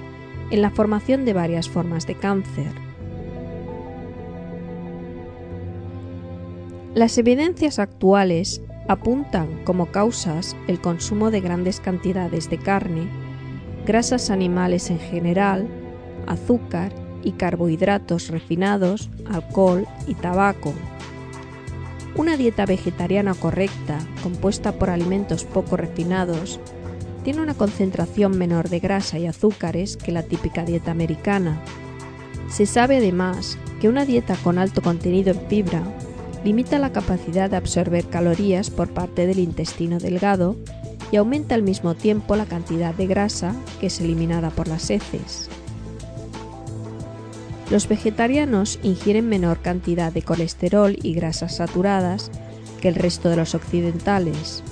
en 0.51 0.61
la 0.61 0.69
formación 0.69 1.25
de 1.25 1.33
varias 1.33 1.69
formas 1.69 2.05
de 2.05 2.15
cáncer. 2.15 2.71
Las 6.93 7.17
evidencias 7.17 7.79
actuales 7.79 8.61
apuntan 8.89 9.63
como 9.65 9.91
causas 9.91 10.57
el 10.67 10.81
consumo 10.81 11.29
de 11.29 11.41
grandes 11.41 11.79
cantidades 11.79 12.49
de 12.49 12.57
carne, 12.57 13.07
grasas 13.85 14.31
animales 14.31 14.89
en 14.89 14.99
general, 14.99 15.67
azúcar 16.25 16.91
y 17.23 17.33
carbohidratos 17.33 18.29
refinados, 18.29 19.11
alcohol 19.31 19.85
y 20.07 20.15
tabaco. 20.15 20.73
Una 22.15 22.35
dieta 22.35 22.65
vegetariana 22.65 23.35
correcta, 23.35 23.99
compuesta 24.23 24.71
por 24.71 24.89
alimentos 24.89 25.43
poco 25.43 25.77
refinados, 25.77 26.59
tiene 27.23 27.41
una 27.41 27.53
concentración 27.53 28.39
menor 28.39 28.69
de 28.69 28.79
grasa 28.79 29.19
y 29.19 29.27
azúcares 29.27 29.97
que 29.97 30.11
la 30.11 30.23
típica 30.23 30.65
dieta 30.65 30.89
americana. 30.89 31.61
Se 32.49 32.65
sabe 32.65 32.97
además 32.97 33.59
que 33.79 33.87
una 33.87 34.05
dieta 34.05 34.35
con 34.43 34.57
alto 34.57 34.81
contenido 34.81 35.31
en 35.31 35.47
fibra 35.47 35.83
limita 36.43 36.79
la 36.79 36.91
capacidad 36.91 37.49
de 37.49 37.57
absorber 37.57 38.05
calorías 38.05 38.69
por 38.69 38.89
parte 38.89 39.27
del 39.27 39.39
intestino 39.39 39.99
delgado 39.99 40.55
y 41.11 41.17
aumenta 41.17 41.55
al 41.55 41.63
mismo 41.63 41.95
tiempo 41.95 42.35
la 42.35 42.45
cantidad 42.45 42.93
de 42.93 43.07
grasa 43.07 43.55
que 43.79 43.87
es 43.87 43.99
eliminada 43.99 44.49
por 44.49 44.67
las 44.67 44.89
heces. 44.89 45.49
Los 47.69 47.87
vegetarianos 47.87 48.79
ingieren 48.81 49.29
menor 49.29 49.59
cantidad 49.59 50.11
de 50.11 50.23
colesterol 50.23 50.97
y 51.01 51.13
grasas 51.13 51.57
saturadas 51.57 52.31
que 52.81 52.87
el 52.87 52.95
resto 52.95 53.29
de 53.29 53.35
los 53.35 53.53
occidentales, 53.53 54.63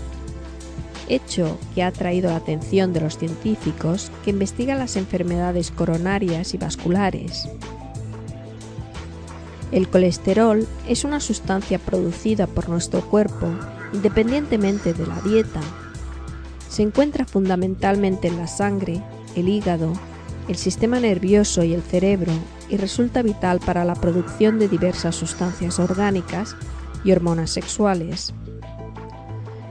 hecho 1.08 1.58
que 1.76 1.84
ha 1.84 1.88
atraído 1.88 2.30
la 2.30 2.38
atención 2.38 2.94
de 2.94 3.02
los 3.02 3.18
científicos 3.18 4.12
que 4.24 4.32
investigan 4.32 4.80
las 4.80 4.96
enfermedades 4.96 5.72
coronarias 5.72 6.54
y 6.54 6.58
vasculares. 6.58 7.50
El 9.72 9.90
colesterol 9.90 10.66
es 10.88 11.04
una 11.04 11.20
sustancia 11.20 11.78
producida 11.78 12.48
por 12.48 12.70
nuestro 12.70 13.02
cuerpo 13.02 13.48
independientemente 13.94 14.94
de 14.94 15.06
la 15.06 15.20
dieta. 15.22 15.62
Se 16.70 16.84
encuentra 16.84 17.26
fundamentalmente 17.26 18.28
en 18.28 18.38
la 18.38 18.48
sangre, 18.48 19.02
el 19.36 19.50
hígado, 19.50 19.94
el 20.48 20.56
sistema 20.56 21.00
nervioso 21.00 21.64
y 21.64 21.74
el 21.74 21.82
cerebro 21.82 22.32
y 22.70 22.78
resulta 22.78 23.22
vital 23.22 23.60
para 23.60 23.86
la 23.86 23.96
producción 23.96 24.60
de 24.60 24.68
diversas 24.68 25.16
sustancias 25.16 25.80
orgánicas 25.80 26.56
y 27.04 27.12
hormonas 27.12 27.52
sexuales. 27.52 28.34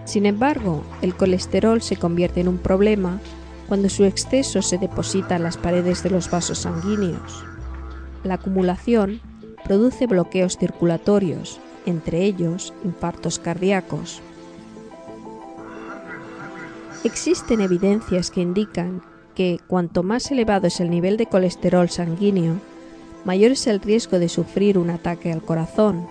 Sin 0.04 0.26
embargo, 0.26 0.84
el 1.02 1.14
colesterol 1.14 1.82
se 1.82 1.96
convierte 1.96 2.40
en 2.40 2.48
un 2.48 2.58
problema 2.58 3.20
cuando 3.68 3.88
su 3.88 4.04
exceso 4.04 4.62
se 4.62 4.78
deposita 4.78 5.36
en 5.36 5.42
las 5.42 5.56
paredes 5.56 6.02
de 6.02 6.10
los 6.10 6.30
vasos 6.30 6.58
sanguíneos. 6.58 7.44
La 8.22 8.34
acumulación 8.34 9.20
produce 9.66 10.06
bloqueos 10.06 10.56
circulatorios, 10.56 11.58
entre 11.86 12.22
ellos 12.22 12.72
infartos 12.84 13.40
cardíacos. 13.40 14.20
Existen 17.02 17.60
evidencias 17.60 18.30
que 18.30 18.40
indican 18.40 19.02
que 19.34 19.58
cuanto 19.66 20.04
más 20.04 20.30
elevado 20.30 20.68
es 20.68 20.78
el 20.80 20.88
nivel 20.88 21.16
de 21.16 21.26
colesterol 21.26 21.90
sanguíneo, 21.90 22.54
mayor 23.24 23.52
es 23.52 23.66
el 23.66 23.80
riesgo 23.80 24.20
de 24.20 24.28
sufrir 24.28 24.78
un 24.78 24.90
ataque 24.90 25.32
al 25.32 25.42
corazón. 25.42 26.06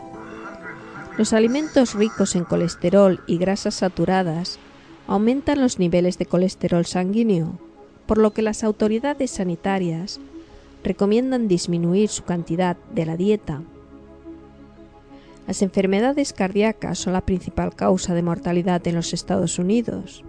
Los 1.18 1.32
alimentos 1.32 1.94
ricos 1.94 2.36
en 2.36 2.44
colesterol 2.44 3.22
y 3.26 3.38
grasas 3.38 3.76
saturadas 3.76 4.60
aumentan 5.08 5.62
los 5.62 5.80
niveles 5.80 6.18
de 6.18 6.26
colesterol 6.26 6.86
sanguíneo, 6.86 7.58
por 8.06 8.18
lo 8.18 8.32
que 8.32 8.42
las 8.42 8.66
autoridades 8.66 9.32
sanitarias 9.32 10.20
recomiendan 10.86 11.48
disminuir 11.48 12.10
su 12.10 12.24
cantidad 12.24 12.78
de 12.94 13.06
la 13.06 13.18
dieta. 13.18 13.64
Las 15.48 15.62
enfermedades 15.62 16.32
cardíacas 16.32 17.00
son 17.00 17.14
la 17.14 17.26
principal 17.26 17.76
causa 17.76 18.14
de 18.14 18.22
mortalidad 18.22 18.88
en 18.88 18.96
los 18.96 19.12
Estados 19.12 19.60
Unidos. 19.60 20.24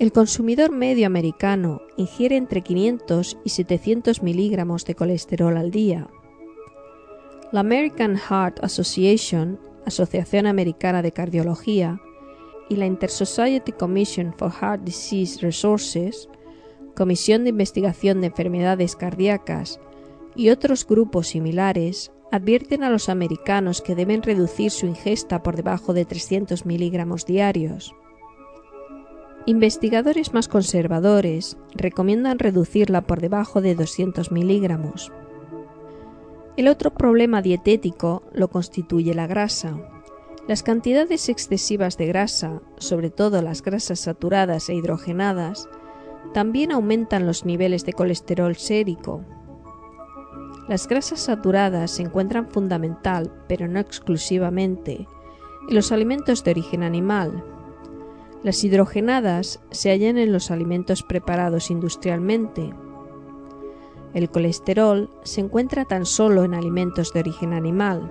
El 0.00 0.12
consumidor 0.12 0.72
medio 0.72 1.06
americano 1.06 1.82
ingiere 1.96 2.36
entre 2.36 2.62
500 2.62 3.38
y 3.44 3.50
700 3.50 4.22
miligramos 4.22 4.84
de 4.84 4.94
colesterol 4.94 5.56
al 5.56 5.70
día. 5.70 6.08
La 7.52 7.60
American 7.60 8.16
Heart 8.16 8.64
Association, 8.64 9.58
Asociación 9.86 10.46
Americana 10.46 11.02
de 11.02 11.12
Cardiología, 11.12 12.00
y 12.68 12.76
la 12.76 12.86
Intersociety 12.86 13.72
Commission 13.72 14.32
for 14.36 14.50
Heart 14.50 14.82
Disease 14.82 15.40
Resources 15.40 16.28
Comisión 16.94 17.44
de 17.44 17.50
Investigación 17.50 18.20
de 18.20 18.28
Enfermedades 18.28 18.96
Cardíacas 18.96 19.80
y 20.34 20.50
otros 20.50 20.86
grupos 20.86 21.28
similares 21.28 22.12
advierten 22.30 22.84
a 22.84 22.90
los 22.90 23.08
americanos 23.08 23.80
que 23.80 23.94
deben 23.94 24.22
reducir 24.22 24.70
su 24.70 24.86
ingesta 24.86 25.42
por 25.42 25.56
debajo 25.56 25.92
de 25.92 26.04
300 26.04 26.66
miligramos 26.66 27.26
diarios. 27.26 27.94
Investigadores 29.46 30.34
más 30.34 30.48
conservadores 30.48 31.56
recomiendan 31.74 32.38
reducirla 32.38 33.00
por 33.00 33.20
debajo 33.20 33.60
de 33.60 33.74
200 33.74 34.30
miligramos. 34.30 35.10
El 36.56 36.68
otro 36.68 36.92
problema 36.92 37.40
dietético 37.40 38.22
lo 38.32 38.48
constituye 38.48 39.14
la 39.14 39.26
grasa. 39.26 39.76
Las 40.46 40.62
cantidades 40.62 41.28
excesivas 41.28 41.96
de 41.96 42.06
grasa, 42.06 42.60
sobre 42.76 43.10
todo 43.10 43.40
las 43.40 43.62
grasas 43.62 44.00
saturadas 44.00 44.68
e 44.68 44.74
hidrogenadas, 44.74 45.68
también 46.32 46.72
aumentan 46.72 47.26
los 47.26 47.44
niveles 47.44 47.84
de 47.84 47.92
colesterol 47.92 48.56
sérico. 48.56 49.24
Las 50.68 50.86
grasas 50.86 51.20
saturadas 51.20 51.90
se 51.90 52.02
encuentran 52.02 52.48
fundamental, 52.48 53.32
pero 53.48 53.66
no 53.66 53.80
exclusivamente, 53.80 55.08
en 55.68 55.74
los 55.74 55.90
alimentos 55.90 56.44
de 56.44 56.52
origen 56.52 56.82
animal. 56.82 57.44
Las 58.42 58.62
hidrogenadas 58.62 59.60
se 59.70 59.90
hallan 59.90 60.16
en 60.16 60.32
los 60.32 60.50
alimentos 60.50 61.02
preparados 61.02 61.70
industrialmente. 61.70 62.72
El 64.14 64.30
colesterol 64.30 65.10
se 65.24 65.40
encuentra 65.40 65.84
tan 65.84 66.06
solo 66.06 66.44
en 66.44 66.54
alimentos 66.54 67.12
de 67.12 67.20
origen 67.20 67.52
animal. 67.52 68.10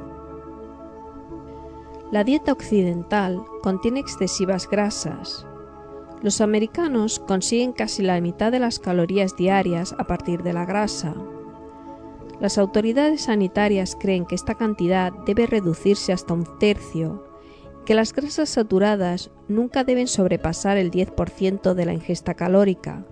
La 2.11 2.23
dieta 2.23 2.51
occidental 2.51 3.43
contiene 3.61 3.99
excesivas 3.99 4.69
grasas, 4.69 5.45
los 6.21 6.41
americanos 6.41 7.19
consiguen 7.19 7.71
casi 7.71 8.01
la 8.01 8.19
mitad 8.21 8.51
de 8.51 8.59
las 8.59 8.79
calorías 8.79 9.35
diarias 9.35 9.95
a 9.97 10.05
partir 10.05 10.43
de 10.43 10.53
la 10.53 10.65
grasa. 10.65 11.15
Las 12.39 12.57
autoridades 12.57 13.21
sanitarias 13.21 13.97
creen 13.99 14.25
que 14.25 14.35
esta 14.35 14.55
cantidad 14.55 15.11
debe 15.25 15.45
reducirse 15.45 16.13
hasta 16.13 16.33
un 16.33 16.45
tercio 16.59 17.25
que 17.85 17.95
las 17.95 18.13
grasas 18.13 18.49
saturadas 18.49 19.31
nunca 19.47 19.83
deben 19.83 20.07
sobrepasar 20.07 20.77
el 20.77 20.91
10% 20.91 21.73
de 21.73 21.85
la 21.85 21.93
ingesta 21.93 22.35
calórica, 22.35 23.03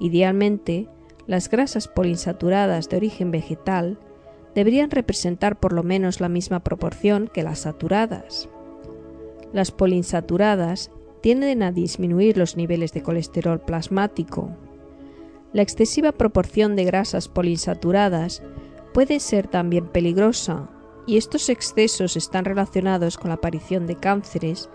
Idealmente, 0.00 0.88
las 1.26 1.50
grasas 1.50 1.86
poliinsaturadas 1.86 2.88
de 2.88 2.96
origen 2.96 3.30
vegetal 3.30 3.98
deberían 4.54 4.90
representar 4.90 5.60
por 5.60 5.74
lo 5.74 5.84
menos 5.84 6.20
la 6.20 6.30
misma 6.30 6.60
proporción 6.60 7.28
que 7.32 7.42
las 7.42 7.60
saturadas. 7.60 8.48
Las 9.52 9.70
poliinsaturadas 9.70 10.90
tienden 11.20 11.62
a 11.62 11.72
disminuir 11.72 12.36
los 12.36 12.56
niveles 12.56 12.92
de 12.92 13.02
colesterol 13.02 13.60
plasmático. 13.60 14.50
La 15.52 15.62
excesiva 15.62 16.12
proporción 16.12 16.76
de 16.76 16.84
grasas 16.84 17.28
poliinsaturadas 17.28 18.42
puede 18.94 19.20
ser 19.20 19.48
también 19.48 19.86
peligrosa, 19.86 20.68
y 21.06 21.16
estos 21.16 21.48
excesos 21.48 22.16
están 22.16 22.44
relacionados 22.44 23.18
con 23.18 23.28
la 23.28 23.34
aparición 23.34 23.86
de 23.86 23.96
cánceres, 23.96 24.70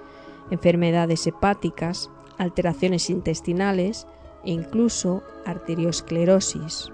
enfermedades 0.51 1.25
hepáticas, 1.27 2.10
alteraciones 2.38 3.10
intestinales 3.10 4.08
e 4.43 4.51
incluso 4.51 5.23
arteriosclerosis. 5.45 6.91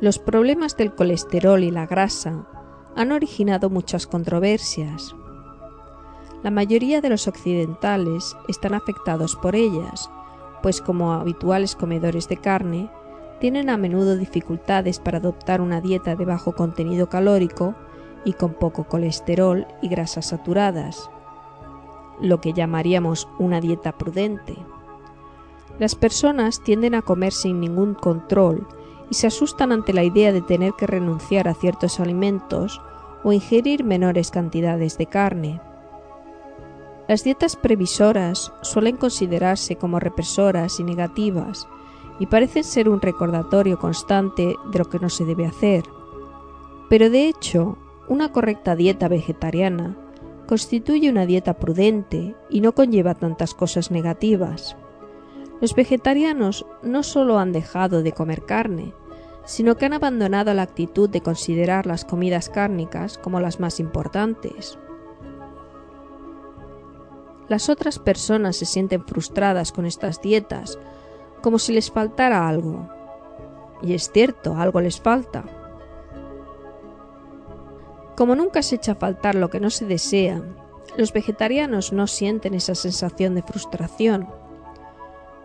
Los 0.00 0.18
problemas 0.18 0.76
del 0.76 0.94
colesterol 0.94 1.62
y 1.62 1.70
la 1.70 1.86
grasa 1.86 2.46
han 2.94 3.12
originado 3.12 3.70
muchas 3.70 4.06
controversias. 4.06 5.14
La 6.44 6.50
mayoría 6.50 7.00
de 7.00 7.08
los 7.08 7.26
occidentales 7.26 8.36
están 8.48 8.74
afectados 8.74 9.34
por 9.34 9.56
ellas, 9.56 10.10
pues 10.62 10.82
como 10.82 11.14
habituales 11.14 11.74
comedores 11.74 12.28
de 12.28 12.36
carne, 12.36 12.90
tienen 13.40 13.70
a 13.70 13.78
menudo 13.78 14.14
dificultades 14.14 14.98
para 14.98 15.16
adoptar 15.16 15.62
una 15.62 15.80
dieta 15.80 16.16
de 16.16 16.26
bajo 16.26 16.52
contenido 16.52 17.08
calórico 17.08 17.74
y 18.26 18.34
con 18.34 18.52
poco 18.52 18.84
colesterol 18.84 19.66
y 19.80 19.88
grasas 19.88 20.26
saturadas, 20.26 21.08
lo 22.20 22.42
que 22.42 22.52
llamaríamos 22.52 23.26
una 23.38 23.62
dieta 23.62 23.92
prudente. 23.96 24.54
Las 25.78 25.94
personas 25.94 26.62
tienden 26.62 26.94
a 26.94 27.00
comer 27.00 27.32
sin 27.32 27.58
ningún 27.58 27.94
control 27.94 28.68
y 29.08 29.14
se 29.14 29.28
asustan 29.28 29.72
ante 29.72 29.94
la 29.94 30.04
idea 30.04 30.30
de 30.30 30.42
tener 30.42 30.74
que 30.74 30.86
renunciar 30.86 31.48
a 31.48 31.54
ciertos 31.54 32.00
alimentos 32.00 32.82
o 33.22 33.32
ingerir 33.32 33.82
menores 33.82 34.30
cantidades 34.30 34.98
de 34.98 35.06
carne. 35.06 35.62
Las 37.06 37.22
dietas 37.22 37.56
previsoras 37.56 38.52
suelen 38.62 38.96
considerarse 38.96 39.76
como 39.76 40.00
represoras 40.00 40.80
y 40.80 40.84
negativas 40.84 41.68
y 42.18 42.26
parecen 42.26 42.64
ser 42.64 42.88
un 42.88 43.02
recordatorio 43.02 43.78
constante 43.78 44.54
de 44.70 44.78
lo 44.78 44.86
que 44.86 44.98
no 44.98 45.10
se 45.10 45.26
debe 45.26 45.44
hacer. 45.44 45.84
Pero 46.88 47.10
de 47.10 47.28
hecho, 47.28 47.76
una 48.08 48.32
correcta 48.32 48.74
dieta 48.74 49.08
vegetariana 49.08 49.96
constituye 50.46 51.10
una 51.10 51.26
dieta 51.26 51.54
prudente 51.54 52.34
y 52.48 52.60
no 52.60 52.72
conlleva 52.72 53.14
tantas 53.14 53.54
cosas 53.54 53.90
negativas. 53.90 54.76
Los 55.60 55.74
vegetarianos 55.74 56.64
no 56.82 57.02
solo 57.02 57.38
han 57.38 57.52
dejado 57.52 58.02
de 58.02 58.12
comer 58.12 58.44
carne, 58.44 58.94
sino 59.44 59.76
que 59.76 59.86
han 59.86 59.92
abandonado 59.92 60.54
la 60.54 60.62
actitud 60.62 61.08
de 61.10 61.20
considerar 61.20 61.86
las 61.86 62.04
comidas 62.04 62.48
cárnicas 62.48 63.18
como 63.18 63.40
las 63.40 63.60
más 63.60 63.78
importantes. 63.78 64.78
Las 67.48 67.68
otras 67.68 67.98
personas 67.98 68.56
se 68.56 68.64
sienten 68.64 69.04
frustradas 69.04 69.72
con 69.72 69.86
estas 69.86 70.20
dietas, 70.22 70.78
como 71.42 71.58
si 71.58 71.72
les 71.72 71.90
faltara 71.90 72.48
algo. 72.48 72.88
Y 73.82 73.94
es 73.94 74.10
cierto, 74.10 74.56
algo 74.56 74.80
les 74.80 75.00
falta. 75.00 75.44
Como 78.16 78.34
nunca 78.34 78.62
se 78.62 78.76
echa 78.76 78.92
a 78.92 78.96
faltar 78.96 79.34
lo 79.34 79.50
que 79.50 79.60
no 79.60 79.70
se 79.70 79.86
desea, 79.86 80.42
los 80.96 81.12
vegetarianos 81.12 81.92
no 81.92 82.06
sienten 82.06 82.54
esa 82.54 82.74
sensación 82.74 83.34
de 83.34 83.42
frustración. 83.42 84.28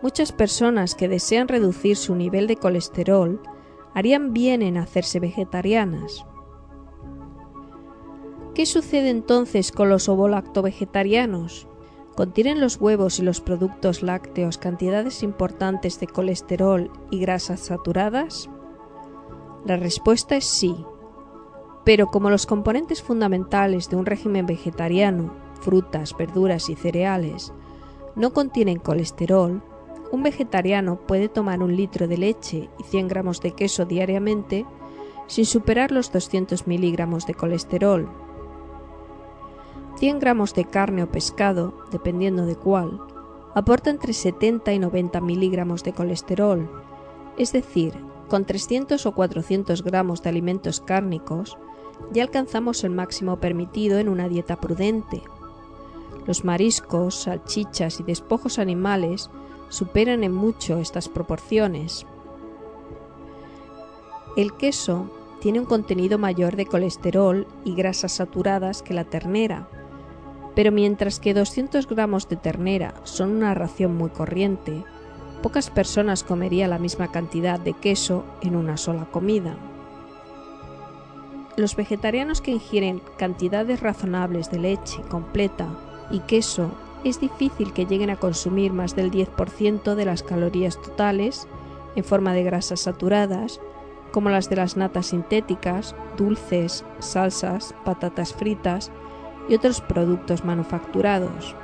Muchas 0.02 0.32
personas 0.32 0.96
que 0.96 1.08
desean 1.08 1.48
reducir 1.48 1.98
su 1.98 2.16
nivel 2.16 2.48
de 2.48 2.56
colesterol 2.56 3.42
harían 3.94 4.34
bien 4.34 4.62
en 4.62 4.78
hacerse 4.78 5.20
vegetarianas. 5.20 6.26
¿Qué 8.54 8.66
sucede 8.66 9.10
entonces 9.10 9.72
con 9.72 9.90
los 9.90 10.08
ovolacto-vegetarianos? 10.08 11.69
¿Contienen 12.20 12.60
los 12.60 12.82
huevos 12.82 13.18
y 13.20 13.22
los 13.22 13.40
productos 13.40 14.04
lácteos 14.04 14.58
cantidades 14.58 15.24
importantes 15.24 16.02
de 16.02 16.08
colesterol 16.08 16.92
y 17.10 17.20
grasas 17.22 17.62
saturadas? 17.62 18.50
La 19.64 19.78
respuesta 19.78 20.36
es 20.36 20.44
sí, 20.44 20.76
pero 21.86 22.08
como 22.08 22.30
los 22.30 22.46
componentes 22.46 23.02
fundamentales 23.02 23.90
de 23.90 23.96
un 23.96 24.06
régimen 24.06 24.46
vegetariano, 24.46 25.34
frutas, 25.62 26.14
verduras 26.18 26.70
y 26.70 26.76
cereales, 26.76 27.54
no 28.18 28.34
contienen 28.34 28.80
colesterol, 28.80 29.64
un 30.12 30.22
vegetariano 30.22 31.00
puede 31.08 31.30
tomar 31.30 31.64
un 31.64 31.74
litro 31.74 32.10
de 32.10 32.18
leche 32.18 32.70
y 32.80 32.84
100 32.84 33.08
gramos 33.08 33.40
de 33.40 33.52
queso 33.52 33.86
diariamente 33.86 34.66
sin 35.28 35.46
superar 35.46 35.94
los 35.94 36.12
200 36.12 36.68
miligramos 36.68 37.26
de 37.26 37.34
colesterol. 37.34 38.10
100 40.00 40.20
gramos 40.20 40.54
de 40.54 40.64
carne 40.64 41.04
o 41.04 41.12
pescado, 41.12 41.74
dependiendo 41.92 42.46
de 42.46 42.56
cuál, 42.56 43.02
aporta 43.54 43.90
entre 43.90 44.14
70 44.14 44.72
y 44.72 44.80
90 44.80 45.20
miligramos 45.20 45.84
de 45.84 45.92
colesterol, 45.92 46.72
es 47.38 47.52
decir, 47.52 47.94
con 48.30 48.46
300 48.46 49.06
o 49.06 49.12
400 49.12 49.84
gramos 49.84 50.24
de 50.24 50.30
alimentos 50.30 50.80
cárnicos, 50.80 51.58
ya 52.14 52.24
alcanzamos 52.24 52.86
el 52.86 52.92
máximo 52.92 53.42
permitido 53.42 54.00
en 54.00 54.08
una 54.08 54.30
dieta 54.30 54.62
prudente. 54.62 55.22
Los 56.26 56.46
mariscos, 56.46 57.24
salchichas 57.24 58.00
y 58.00 58.04
despojos 58.04 58.58
animales 58.58 59.30
superan 59.68 60.24
en 60.24 60.34
mucho 60.34 60.78
estas 60.78 61.10
proporciones. 61.10 62.06
El 64.38 64.54
queso 64.54 65.12
tiene 65.42 65.60
un 65.60 65.66
contenido 65.66 66.18
mayor 66.18 66.56
de 66.56 66.68
colesterol 66.68 67.48
y 67.66 67.76
grasas 67.76 68.14
saturadas 68.14 68.82
que 68.82 68.94
la 68.94 69.04
ternera, 69.04 69.68
pero 70.60 70.74
mientras 70.74 71.22
que 71.22 71.34
200 71.34 71.88
gramos 71.88 72.28
de 72.28 72.36
ternera 72.36 72.94
son 73.06 73.32
una 73.32 73.54
ración 73.54 73.96
muy 73.96 74.10
corriente, 74.10 74.84
pocas 75.42 75.70
personas 75.70 76.26
comerían 76.26 76.72
la 76.72 76.80
misma 76.80 77.14
cantidad 77.14 77.58
de 77.58 77.72
queso 77.72 78.26
en 78.42 78.58
una 78.58 78.76
sola 78.76 79.06
comida. 79.06 79.56
Los 81.56 81.78
vegetarianos 81.78 82.42
que 82.42 82.52
ingieren 82.52 83.02
cantidades 83.18 83.80
razonables 83.80 84.52
de 84.52 84.60
leche 84.60 85.02
completa 85.04 85.66
y 86.12 86.20
queso 86.20 86.72
es 87.06 87.22
difícil 87.22 87.72
que 87.72 87.86
lleguen 87.86 88.10
a 88.10 88.18
consumir 88.18 88.74
más 88.74 88.98
del 88.98 89.12
10% 89.12 89.96
de 89.96 90.04
las 90.04 90.24
calorías 90.24 90.76
totales 90.82 91.48
en 91.96 92.04
forma 92.04 92.34
de 92.34 92.44
grasas 92.44 92.82
saturadas, 92.82 93.62
como 94.12 94.30
las 94.30 94.50
de 94.50 94.58
las 94.58 94.76
natas 94.76 95.06
sintéticas, 95.06 95.96
dulces, 96.18 96.84
salsas, 97.00 97.74
patatas 97.86 98.34
fritas 98.34 98.92
y 99.50 99.56
otros 99.56 99.82
productos 99.82 100.46
manufacturados. 100.46 101.56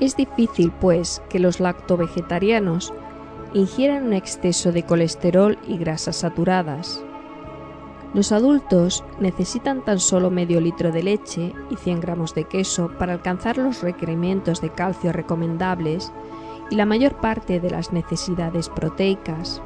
Es 0.00 0.16
difícil, 0.16 0.72
pues, 0.80 1.22
que 1.28 1.38
los 1.38 1.60
lacto-vegetarianos 1.60 2.92
ingieran 3.54 4.06
un 4.06 4.14
exceso 4.14 4.72
de 4.72 4.82
colesterol 4.82 5.58
y 5.68 5.76
grasas 5.76 6.16
saturadas. 6.16 7.04
Los 8.14 8.32
adultos 8.32 9.04
necesitan 9.20 9.84
tan 9.84 9.98
solo 9.98 10.30
medio 10.30 10.60
litro 10.60 10.90
de 10.90 11.02
leche 11.02 11.54
y 11.70 11.76
100 11.76 12.00
gramos 12.00 12.34
de 12.34 12.44
queso 12.44 12.90
para 12.98 13.12
alcanzar 13.12 13.58
los 13.58 13.82
requerimientos 13.82 14.60
de 14.60 14.70
calcio 14.70 15.12
recomendables 15.12 16.12
y 16.70 16.76
la 16.76 16.84
mayor 16.84 17.20
parte 17.20 17.60
de 17.60 17.70
las 17.70 17.92
necesidades 17.92 18.68
proteicas. 18.68 19.62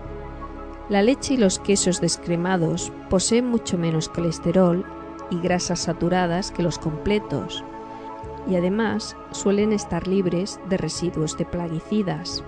La 0.88 1.02
leche 1.02 1.34
y 1.34 1.36
los 1.38 1.58
quesos 1.58 2.00
descremados 2.00 2.92
poseen 3.10 3.48
mucho 3.48 3.78
menos 3.78 4.08
colesterol 4.08 4.84
y 5.30 5.40
grasas 5.40 5.80
saturadas 5.80 6.50
que 6.50 6.62
los 6.62 6.78
completos, 6.78 7.64
y 8.48 8.56
además 8.56 9.16
suelen 9.32 9.72
estar 9.72 10.06
libres 10.06 10.60
de 10.68 10.76
residuos 10.76 11.36
de 11.36 11.44
plaguicidas. 11.44 12.44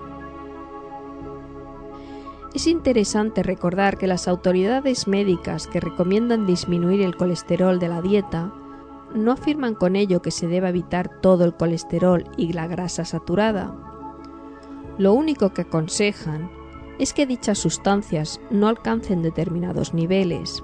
Es 2.53 2.65
interesante 2.65 3.43
recordar 3.43 3.97
que 3.97 4.07
las 4.07 4.27
autoridades 4.27 5.07
médicas 5.07 5.67
que 5.67 5.79
recomiendan 5.79 6.47
disminuir 6.47 7.01
el 7.01 7.15
colesterol 7.15 7.77
de 7.79 7.89
la 7.89 8.01
dieta 8.01 8.51
no 9.13 9.31
afirman 9.31 9.75
con 9.75 9.95
ello 9.95 10.21
que 10.21 10.31
se 10.31 10.47
deba 10.47 10.69
evitar 10.69 11.21
todo 11.21 11.45
el 11.45 11.53
colesterol 11.53 12.25
y 12.37 12.53
la 12.53 12.67
grasa 12.67 13.05
saturada. 13.05 13.75
Lo 14.97 15.13
único 15.13 15.53
que 15.53 15.61
aconsejan 15.61 16.49
es 16.97 17.13
que 17.13 17.25
dichas 17.25 17.57
sustancias 17.57 18.41
no 18.49 18.67
alcancen 18.67 19.21
determinados 19.21 19.93
niveles. 19.93 20.63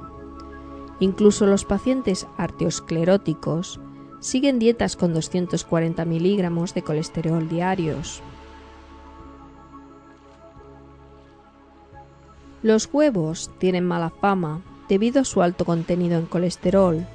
Incluso 1.00 1.46
los 1.46 1.66
pacientes 1.66 2.28
arterioscleróticos 2.38 3.80
siguen 4.20 4.60
dietas 4.60 4.96
con 4.96 5.14
240 5.14 6.06
miligramos 6.06 6.74
de 6.74 6.82
colesterol 6.82 7.48
diarios. 7.48 8.22
Los 12.64 12.90
huevos 12.92 13.52
tienen 13.60 13.86
mala 13.86 14.10
fama 14.10 14.62
debido 14.90 15.22
a 15.22 15.26
su 15.26 15.42
alto 15.44 15.66
contenido 15.66 16.18
en 16.18 16.26
colesterol, 16.26 17.06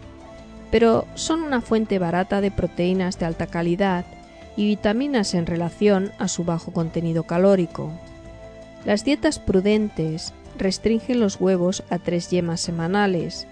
pero 0.70 1.06
son 1.14 1.42
una 1.42 1.60
fuente 1.60 1.98
barata 1.98 2.40
de 2.40 2.50
proteínas 2.50 3.18
de 3.18 3.26
alta 3.26 3.48
calidad 3.48 4.04
y 4.56 4.66
vitaminas 4.66 5.34
en 5.34 5.46
relación 5.46 6.12
a 6.18 6.28
su 6.28 6.44
bajo 6.44 6.72
contenido 6.72 7.24
calórico. 7.24 7.90
Las 8.84 9.04
dietas 9.04 9.38
prudentes 9.38 10.32
restringen 10.56 11.20
los 11.20 11.40
huevos 11.40 11.82
a 11.90 11.98
tres 11.98 12.30
yemas 12.30 12.60
semanales, 12.60 13.48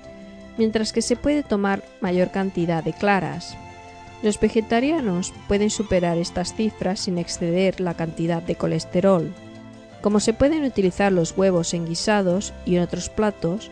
mientras 0.59 0.93
que 0.93 1.01
se 1.01 1.17
puede 1.17 1.43
tomar 1.43 1.83
mayor 2.01 2.31
cantidad 2.31 2.85
de 2.85 2.93
claras. 2.93 3.57
Los 4.23 4.39
vegetarianos 4.39 5.33
pueden 5.47 5.71
superar 5.71 6.19
estas 6.19 6.55
cifras 6.55 7.01
sin 7.01 7.19
exceder 7.19 7.81
la 7.81 7.95
cantidad 7.95 8.43
de 8.43 8.57
colesterol. 8.57 9.33
Como 10.03 10.21
se 10.21 10.35
pueden 10.35 10.65
utilizar 10.65 11.13
los 11.13 11.37
huevos 11.37 11.73
en 11.73 11.87
guisados 11.87 12.53
y 12.67 12.77
en 12.77 12.83
otros 12.83 13.09
platos, 13.09 13.71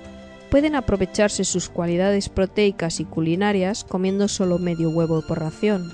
pueden 0.51 0.77
aprovecharse 0.77 1.45
sus 1.45 1.69
cualidades 1.69 2.29
proteicas 2.29 3.01
y 3.01 3.05
culinarias 3.05 3.85
comiendo 3.85 4.29
solo 4.29 4.59
medio 4.59 4.91
huevo 4.91 5.23
por 5.27 5.41
ración. 5.41 5.93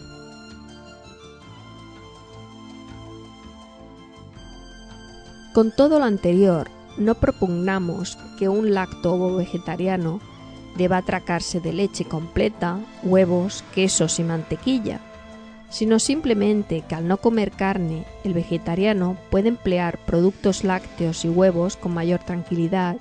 Con 5.55 5.71
todo 5.71 5.99
lo 5.99 6.05
anterior, 6.05 6.71
no 6.97 7.15
propugnamos 7.15 8.19
que 8.39 8.49
un 8.49 8.73
lacto 8.73 9.37
vegetariano 9.37 10.21
deba 10.77 10.99
atracarse 10.99 11.61
de 11.61 11.73
leche 11.73 12.05
completa, 12.05 12.79
huevos, 13.03 13.65
quesos 13.75 14.19
y 14.19 14.25
mantequilla, 14.25 15.01
sino 15.71 15.99
simplemente 15.99 16.83
que 16.87 16.95
al 16.95 17.09
no 17.09 17.17
comer 17.17 17.51
carne, 17.51 18.05
el 18.25 18.35
vegetariano 18.35 19.17
puede 19.31 19.49
emplear 19.49 19.99
productos 19.99 20.65
lácteos 20.65 21.25
y 21.25 21.29
huevos 21.29 21.77
con 21.77 21.95
mayor 21.95 22.21
tranquilidad 22.21 22.97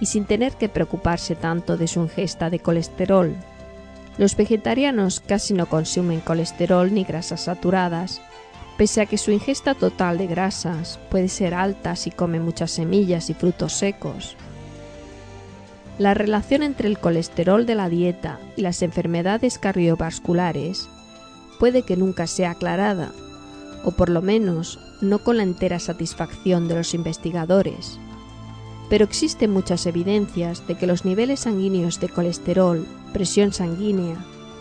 y 0.00 0.06
sin 0.06 0.24
tener 0.24 0.54
que 0.54 0.68
preocuparse 0.68 1.36
tanto 1.36 1.76
de 1.76 1.86
su 1.86 2.00
ingesta 2.00 2.50
de 2.50 2.58
colesterol. 2.58 3.36
Los 4.18 4.36
vegetarianos 4.36 5.20
casi 5.20 5.54
no 5.54 5.66
consumen 5.66 6.20
colesterol 6.20 6.92
ni 6.92 7.04
grasas 7.04 7.42
saturadas, 7.42 8.20
pese 8.76 9.02
a 9.02 9.06
que 9.06 9.18
su 9.18 9.30
ingesta 9.30 9.74
total 9.74 10.18
de 10.18 10.26
grasas 10.26 10.98
puede 11.10 11.28
ser 11.28 11.54
alta 11.54 11.94
si 11.96 12.10
come 12.10 12.40
muchas 12.40 12.70
semillas 12.72 13.30
y 13.30 13.34
frutos 13.34 13.74
secos. 13.74 14.36
La 16.00 16.14
relación 16.14 16.62
entre 16.62 16.88
el 16.88 16.98
colesterol 16.98 17.66
de 17.66 17.74
la 17.74 17.90
dieta 17.90 18.40
y 18.56 18.62
las 18.62 18.80
enfermedades 18.80 19.58
cardiovasculares 19.58 20.88
puede 21.58 21.82
que 21.82 21.98
nunca 21.98 22.26
sea 22.26 22.52
aclarada, 22.52 23.12
o 23.84 23.90
por 23.90 24.08
lo 24.08 24.22
menos 24.22 24.78
no 25.02 25.18
con 25.18 25.36
la 25.36 25.42
entera 25.42 25.78
satisfacción 25.78 26.68
de 26.68 26.76
los 26.76 26.94
investigadores. 26.94 27.98
Pero 28.88 29.04
existen 29.04 29.50
muchas 29.50 29.84
evidencias 29.84 30.66
de 30.66 30.78
que 30.78 30.86
los 30.86 31.04
niveles 31.04 31.40
sanguíneos 31.40 32.00
de 32.00 32.08
colesterol, 32.08 32.86
presión 33.12 33.52
sanguínea 33.52 34.16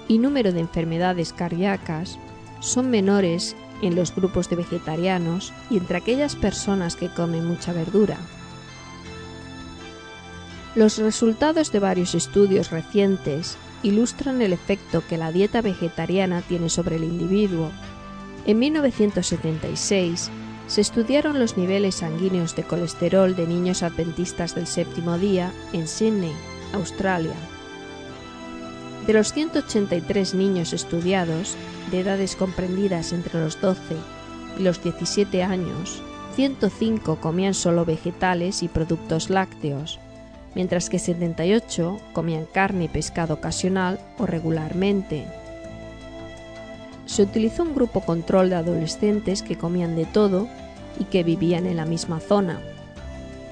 y 0.09 0.17
número 0.17 0.51
de 0.51 0.59
enfermedades 0.59 1.31
cardíacas 1.31 2.19
son 2.59 2.89
menores 2.89 3.55
en 3.81 3.95
los 3.95 4.13
grupos 4.13 4.49
de 4.49 4.57
vegetarianos 4.57 5.53
y 5.69 5.77
entre 5.77 5.99
aquellas 5.99 6.35
personas 6.35 6.97
que 6.97 7.07
comen 7.07 7.47
mucha 7.47 7.71
verdura. 7.71 8.17
Los 10.75 10.99
resultados 10.99 11.71
de 11.71 11.79
varios 11.79 12.13
estudios 12.13 12.69
recientes 12.69 13.57
ilustran 13.81 14.41
el 14.41 14.53
efecto 14.53 15.03
que 15.07 15.17
la 15.17 15.31
dieta 15.31 15.61
vegetariana 15.61 16.41
tiene 16.41 16.69
sobre 16.69 16.97
el 16.97 17.03
individuo. 17.03 17.71
En 18.45 18.59
1976 18.59 20.29
se 20.67 20.81
estudiaron 20.81 21.39
los 21.39 21.57
niveles 21.57 21.95
sanguíneos 21.95 22.55
de 22.55 22.63
colesterol 22.63 23.35
de 23.35 23.47
niños 23.47 23.81
adventistas 23.81 24.53
del 24.53 24.67
séptimo 24.67 25.17
día 25.17 25.51
en 25.73 25.87
Sydney, 25.87 26.33
Australia. 26.73 27.33
De 29.07 29.13
los 29.13 29.33
183 29.33 30.35
niños 30.35 30.73
estudiados, 30.73 31.55
de 31.89 32.01
edades 32.01 32.35
comprendidas 32.35 33.11
entre 33.11 33.39
los 33.39 33.59
12 33.59 33.81
y 34.59 34.61
los 34.61 34.83
17 34.83 35.41
años, 35.41 36.03
105 36.35 37.15
comían 37.19 37.55
solo 37.55 37.85
vegetales 37.85 38.61
y 38.61 38.67
productos 38.67 39.31
lácteos, 39.31 39.99
mientras 40.55 40.89
que 40.89 40.99
78 40.99 41.99
comían 42.13 42.45
carne 42.45 42.85
y 42.85 42.87
pescado 42.87 43.35
ocasional 43.35 43.99
o 44.17 44.25
regularmente. 44.25 45.25
Se 47.05 47.23
utilizó 47.23 47.63
un 47.63 47.73
grupo 47.73 48.01
control 48.01 48.49
de 48.49 48.55
adolescentes 48.55 49.41
que 49.41 49.57
comían 49.57 49.95
de 49.95 50.05
todo 50.05 50.47
y 50.99 51.05
que 51.05 51.23
vivían 51.23 51.65
en 51.65 51.77
la 51.77 51.85
misma 51.85 52.19
zona. 52.19 52.59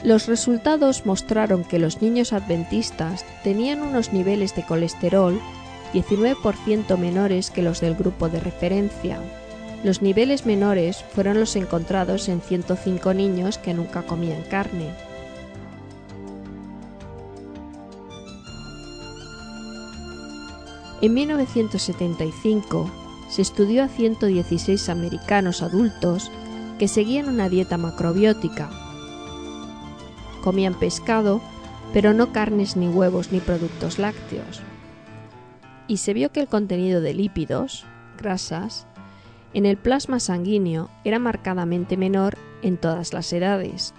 Los 0.03 0.27
resultados 0.27 1.05
mostraron 1.05 1.63
que 1.63 1.79
los 1.79 2.01
niños 2.01 2.33
adventistas 2.33 3.25
tenían 3.43 3.81
unos 3.81 4.13
niveles 4.13 4.55
de 4.55 4.63
colesterol 4.63 5.39
19% 5.93 6.97
menores 6.97 7.49
que 7.49 7.63
los 7.63 7.81
del 7.81 7.95
grupo 7.95 8.29
de 8.29 8.39
referencia. 8.39 9.19
Los 9.83 10.01
niveles 10.01 10.45
menores 10.45 11.03
fueron 11.13 11.39
los 11.39 11.55
encontrados 11.55 12.29
en 12.29 12.41
105 12.41 13.13
niños 13.13 13.57
que 13.57 13.73
nunca 13.73 14.03
comían 14.03 14.43
carne. 14.43 14.89
En 20.99 21.13
1975 21.13 22.89
se 23.29 23.41
estudió 23.43 23.83
a 23.83 23.87
116 23.87 24.89
americanos 24.89 25.61
adultos 25.61 26.31
que 26.79 26.87
seguían 26.87 27.29
una 27.29 27.49
dieta 27.49 27.77
macrobiótica. 27.77 28.69
Comían 30.43 30.73
pescado, 30.73 31.41
pero 31.93 32.13
no 32.13 32.31
carnes 32.31 32.75
ni 32.75 32.87
huevos 32.87 33.31
ni 33.31 33.39
productos 33.39 33.99
lácteos. 33.99 34.61
Y 35.87 35.97
se 35.97 36.13
vio 36.13 36.31
que 36.31 36.39
el 36.39 36.47
contenido 36.47 36.99
de 36.99 37.13
lípidos, 37.13 37.85
grasas, 38.17 38.87
en 39.53 39.65
el 39.65 39.77
plasma 39.77 40.19
sanguíneo 40.19 40.89
era 41.03 41.19
marcadamente 41.19 41.95
menor 41.95 42.37
en 42.61 42.77
todas 42.77 43.13
las 43.13 43.31
edades, 43.33 43.93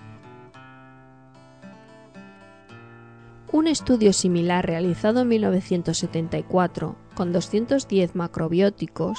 Un 3.51 3.67
estudio 3.67 4.13
similar 4.13 4.67
realizado 4.67 5.23
en 5.23 5.29
1974 5.29 6.97
con 7.15 7.33
210 7.33 8.15
macrobióticos 8.15 9.19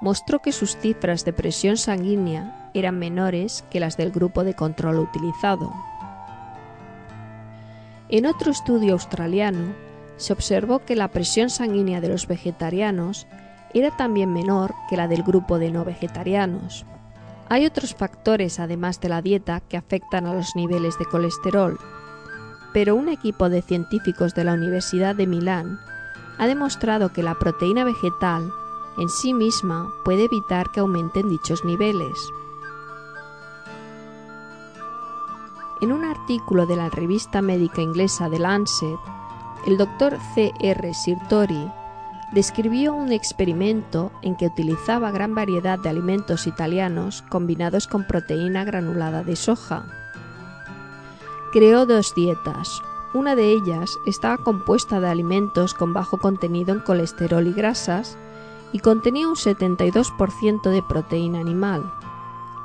mostró 0.00 0.40
que 0.40 0.52
sus 0.52 0.76
cifras 0.76 1.24
de 1.24 1.32
presión 1.32 1.76
sanguínea 1.76 2.70
eran 2.74 3.00
menores 3.00 3.64
que 3.68 3.80
las 3.80 3.96
del 3.96 4.12
grupo 4.12 4.44
de 4.44 4.54
control 4.54 5.00
utilizado. 5.00 5.72
En 8.08 8.26
otro 8.26 8.52
estudio 8.52 8.92
australiano 8.92 9.74
se 10.16 10.32
observó 10.32 10.78
que 10.84 10.94
la 10.94 11.08
presión 11.08 11.50
sanguínea 11.50 12.00
de 12.00 12.08
los 12.08 12.28
vegetarianos 12.28 13.26
era 13.74 13.90
también 13.96 14.32
menor 14.32 14.74
que 14.88 14.96
la 14.96 15.08
del 15.08 15.24
grupo 15.24 15.58
de 15.58 15.72
no 15.72 15.84
vegetarianos. 15.84 16.86
Hay 17.48 17.66
otros 17.66 17.96
factores 17.96 18.60
además 18.60 19.00
de 19.00 19.08
la 19.08 19.22
dieta 19.22 19.60
que 19.60 19.76
afectan 19.76 20.26
a 20.26 20.34
los 20.34 20.54
niveles 20.54 20.98
de 20.98 21.04
colesterol, 21.06 21.78
pero 22.76 22.94
un 22.94 23.08
equipo 23.08 23.48
de 23.48 23.62
científicos 23.62 24.34
de 24.34 24.44
la 24.44 24.52
Universidad 24.52 25.16
de 25.16 25.26
Milán 25.26 25.80
ha 26.36 26.46
demostrado 26.46 27.08
que 27.08 27.22
la 27.22 27.34
proteína 27.34 27.84
vegetal 27.84 28.52
en 28.98 29.08
sí 29.08 29.32
misma 29.32 29.88
puede 30.04 30.24
evitar 30.24 30.70
que 30.70 30.80
aumenten 30.80 31.30
dichos 31.30 31.64
niveles. 31.64 32.18
En 35.80 35.90
un 35.90 36.04
artículo 36.04 36.66
de 36.66 36.76
la 36.76 36.90
revista 36.90 37.40
médica 37.40 37.80
inglesa 37.80 38.28
The 38.28 38.40
Lancet, 38.40 38.98
el 39.66 39.78
doctor 39.78 40.18
C. 40.34 40.52
R. 40.60 40.92
Sirtori 40.92 41.72
describió 42.32 42.92
un 42.92 43.10
experimento 43.10 44.12
en 44.20 44.36
que 44.36 44.48
utilizaba 44.48 45.10
gran 45.12 45.34
variedad 45.34 45.78
de 45.78 45.88
alimentos 45.88 46.46
italianos 46.46 47.24
combinados 47.30 47.86
con 47.86 48.06
proteína 48.06 48.64
granulada 48.64 49.24
de 49.24 49.34
soja 49.34 50.05
creó 51.56 51.86
dos 51.86 52.14
dietas. 52.14 52.82
Una 53.14 53.34
de 53.34 53.50
ellas 53.50 53.98
estaba 54.04 54.36
compuesta 54.36 55.00
de 55.00 55.08
alimentos 55.08 55.72
con 55.72 55.94
bajo 55.94 56.18
contenido 56.18 56.74
en 56.74 56.80
colesterol 56.80 57.46
y 57.46 57.54
grasas 57.54 58.18
y 58.74 58.80
contenía 58.80 59.26
un 59.26 59.36
72% 59.36 60.68
de 60.68 60.82
proteína 60.82 61.40
animal. 61.40 61.90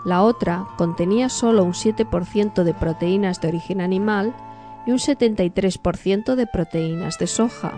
La 0.03 0.23
otra 0.23 0.67
contenía 0.75 1.29
solo 1.29 1.63
un 1.63 1.71
7% 1.71 2.63
de 2.63 2.73
proteínas 2.73 3.39
de 3.39 3.47
origen 3.47 3.79
animal 3.79 4.35
y 4.85 4.91
un 4.91 4.97
73% 4.97 6.35
de 6.35 6.47
proteínas 6.47 7.17
de 7.17 7.27
soja. 7.27 7.71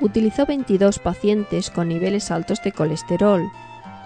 Utilizó 0.00 0.44
22 0.44 0.98
pacientes 0.98 1.70
con 1.70 1.86
niveles 1.86 2.32
altos 2.32 2.60
de 2.64 2.72
colesterol 2.72 3.48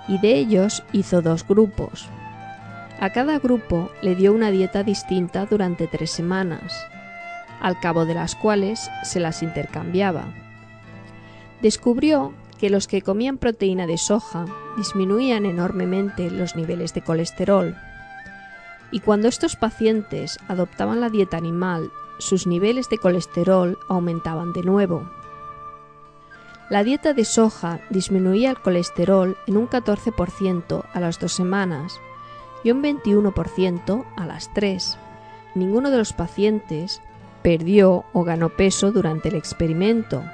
y 0.07 0.19
de 0.19 0.35
ellos 0.35 0.83
hizo 0.93 1.23
dos 1.23 1.49
grupos. 1.49 2.11
A 3.01 3.11
cada 3.11 3.39
grupo 3.39 3.91
le 4.03 4.15
dio 4.15 4.33
una 4.33 4.51
dieta 4.51 4.83
distinta 4.83 5.47
durante 5.47 5.87
tres 5.87 6.11
semanas, 6.11 6.87
al 7.61 7.79
cabo 7.81 8.05
de 8.05 8.15
las 8.15 8.37
cuales 8.37 8.91
se 9.03 9.21
las 9.21 9.43
intercambiaba. 9.43 10.27
Descubrió 11.61 12.33
que 12.59 12.71
los 12.71 12.87
que 12.87 13.03
comían 13.03 13.39
proteína 13.39 13.87
de 13.87 13.99
soja 13.99 14.45
disminuían 14.77 15.45
enormemente 15.45 16.31
los 16.31 16.57
niveles 16.57 16.95
de 16.95 17.03
colesterol, 17.03 17.77
y 18.91 19.01
cuando 19.01 19.27
estos 19.27 19.57
pacientes 19.57 20.39
adoptaban 20.47 21.01
la 21.01 21.11
dieta 21.11 21.37
animal, 21.37 21.91
sus 22.19 22.47
niveles 22.47 22.89
de 22.89 22.99
colesterol 22.99 23.77
aumentaban 23.89 24.53
de 24.53 24.63
nuevo. 24.63 25.11
La 26.71 26.85
dieta 26.85 27.13
de 27.13 27.25
soja 27.25 27.81
disminuía 27.91 28.51
el 28.51 28.59
colesterol 28.59 29.37
en 29.47 29.57
un 29.57 29.69
14% 29.69 30.85
a 30.93 31.01
las 31.01 31.19
dos 31.19 31.33
semanas 31.33 31.99
y 32.65 32.73
un 32.73 32.83
21% 32.83 34.05
a 34.17 34.27
las 34.27 34.53
tres. 34.53 34.99
Ninguno 35.55 35.91
de 35.91 35.99
los 35.99 36.13
pacientes 36.13 37.01
perdió 37.43 38.05
o 38.13 38.25
ganó 38.25 38.49
peso 38.49 38.91
durante 38.91 39.29
el 39.29 39.37
experimento. 39.37 40.25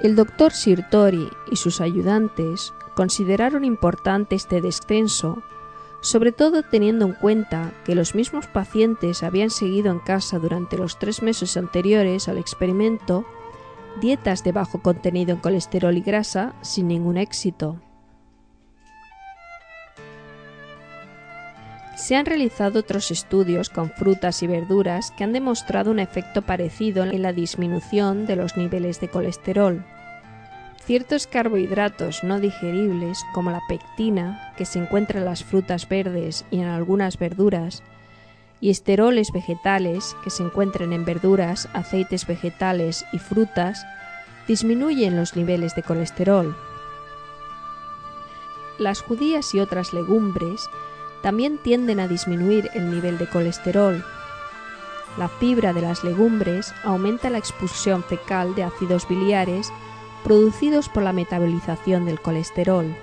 El 0.00 0.16
doctor 0.16 0.52
Sirtori 0.52 1.28
y 1.50 1.56
sus 1.56 1.80
ayudantes 1.80 2.72
consideraron 2.94 3.64
importante 3.64 4.34
este 4.34 4.60
descenso, 4.60 5.42
sobre 6.00 6.32
todo 6.32 6.62
teniendo 6.62 7.04
en 7.06 7.12
cuenta 7.12 7.72
que 7.84 7.94
los 7.94 8.14
mismos 8.14 8.46
pacientes 8.46 9.22
habían 9.22 9.50
seguido 9.50 9.92
en 9.92 10.00
casa 10.00 10.38
durante 10.38 10.76
los 10.78 10.98
tres 10.98 11.22
meses 11.22 11.56
anteriores 11.56 12.28
al 12.28 12.38
experimento 12.38 13.24
dietas 14.00 14.42
de 14.42 14.52
bajo 14.52 14.80
contenido 14.80 15.32
en 15.32 15.40
colesterol 15.40 15.96
y 15.96 16.00
grasa 16.00 16.54
sin 16.62 16.88
ningún 16.88 17.16
éxito. 17.16 17.78
Se 22.02 22.16
han 22.16 22.26
realizado 22.26 22.80
otros 22.80 23.12
estudios 23.12 23.70
con 23.70 23.88
frutas 23.88 24.42
y 24.42 24.48
verduras 24.48 25.12
que 25.12 25.22
han 25.22 25.32
demostrado 25.32 25.92
un 25.92 26.00
efecto 26.00 26.42
parecido 26.42 27.04
en 27.04 27.22
la 27.22 27.32
disminución 27.32 28.26
de 28.26 28.34
los 28.34 28.56
niveles 28.56 29.00
de 29.00 29.06
colesterol. 29.06 29.84
Ciertos 30.84 31.28
carbohidratos 31.28 32.24
no 32.24 32.40
digeribles, 32.40 33.20
como 33.32 33.52
la 33.52 33.60
pectina, 33.68 34.52
que 34.56 34.64
se 34.64 34.80
encuentra 34.80 35.20
en 35.20 35.26
las 35.26 35.44
frutas 35.44 35.88
verdes 35.88 36.44
y 36.50 36.58
en 36.58 36.66
algunas 36.66 37.20
verduras, 37.20 37.84
y 38.60 38.70
esteroles 38.70 39.30
vegetales, 39.30 40.16
que 40.24 40.30
se 40.30 40.42
encuentran 40.42 40.92
en 40.92 41.04
verduras, 41.04 41.68
aceites 41.72 42.26
vegetales 42.26 43.04
y 43.12 43.20
frutas, 43.20 43.86
disminuyen 44.48 45.14
los 45.14 45.36
niveles 45.36 45.76
de 45.76 45.84
colesterol. 45.84 46.56
Las 48.80 49.02
judías 49.02 49.54
y 49.54 49.60
otras 49.60 49.92
legumbres 49.92 50.68
también 51.22 51.58
tienden 51.58 52.00
a 52.00 52.08
disminuir 52.08 52.70
el 52.74 52.90
nivel 52.90 53.18
de 53.18 53.28
colesterol. 53.28 54.04
La 55.18 55.28
fibra 55.28 55.72
de 55.72 55.82
las 55.82 56.04
legumbres 56.04 56.74
aumenta 56.84 57.30
la 57.30 57.38
expulsión 57.38 58.02
fecal 58.02 58.54
de 58.54 58.64
ácidos 58.64 59.06
biliares 59.08 59.70
producidos 60.24 60.88
por 60.88 61.02
la 61.02 61.12
metabolización 61.12 62.04
del 62.04 62.20
colesterol. 62.20 62.94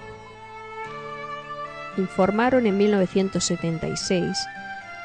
Informaron 1.98 2.66
en 2.66 2.78
1976 2.78 4.38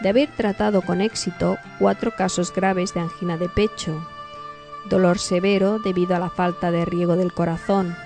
de 0.01 0.09
haber 0.09 0.31
tratado 0.31 0.83
con 0.83 1.01
éxito 1.01 1.59
cuatro 1.79 2.13
casos 2.13 2.53
graves 2.53 2.95
de 2.95 3.01
angina 3.01 3.37
de 3.37 3.49
pecho, 3.49 4.07
dolor 4.89 5.19
severo 5.19 5.79
debido 5.79 6.17
a 6.17 6.19
la 6.19 6.31
falta 6.31 6.71
de 6.71 6.85
riego 6.85 7.17
del 7.17 7.33
corazón, 7.33 7.97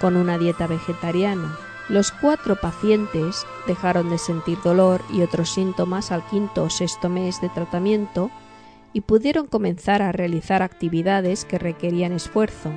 con 0.00 0.16
una 0.16 0.38
dieta 0.38 0.66
vegetariana. 0.66 1.67
Los 1.88 2.12
cuatro 2.12 2.56
pacientes 2.56 3.46
dejaron 3.66 4.10
de 4.10 4.18
sentir 4.18 4.58
dolor 4.62 5.00
y 5.10 5.22
otros 5.22 5.50
síntomas 5.50 6.12
al 6.12 6.22
quinto 6.26 6.64
o 6.64 6.70
sexto 6.70 7.08
mes 7.08 7.40
de 7.40 7.48
tratamiento 7.48 8.30
y 8.92 9.00
pudieron 9.00 9.46
comenzar 9.46 10.02
a 10.02 10.12
realizar 10.12 10.62
actividades 10.62 11.46
que 11.46 11.58
requerían 11.58 12.12
esfuerzo. 12.12 12.70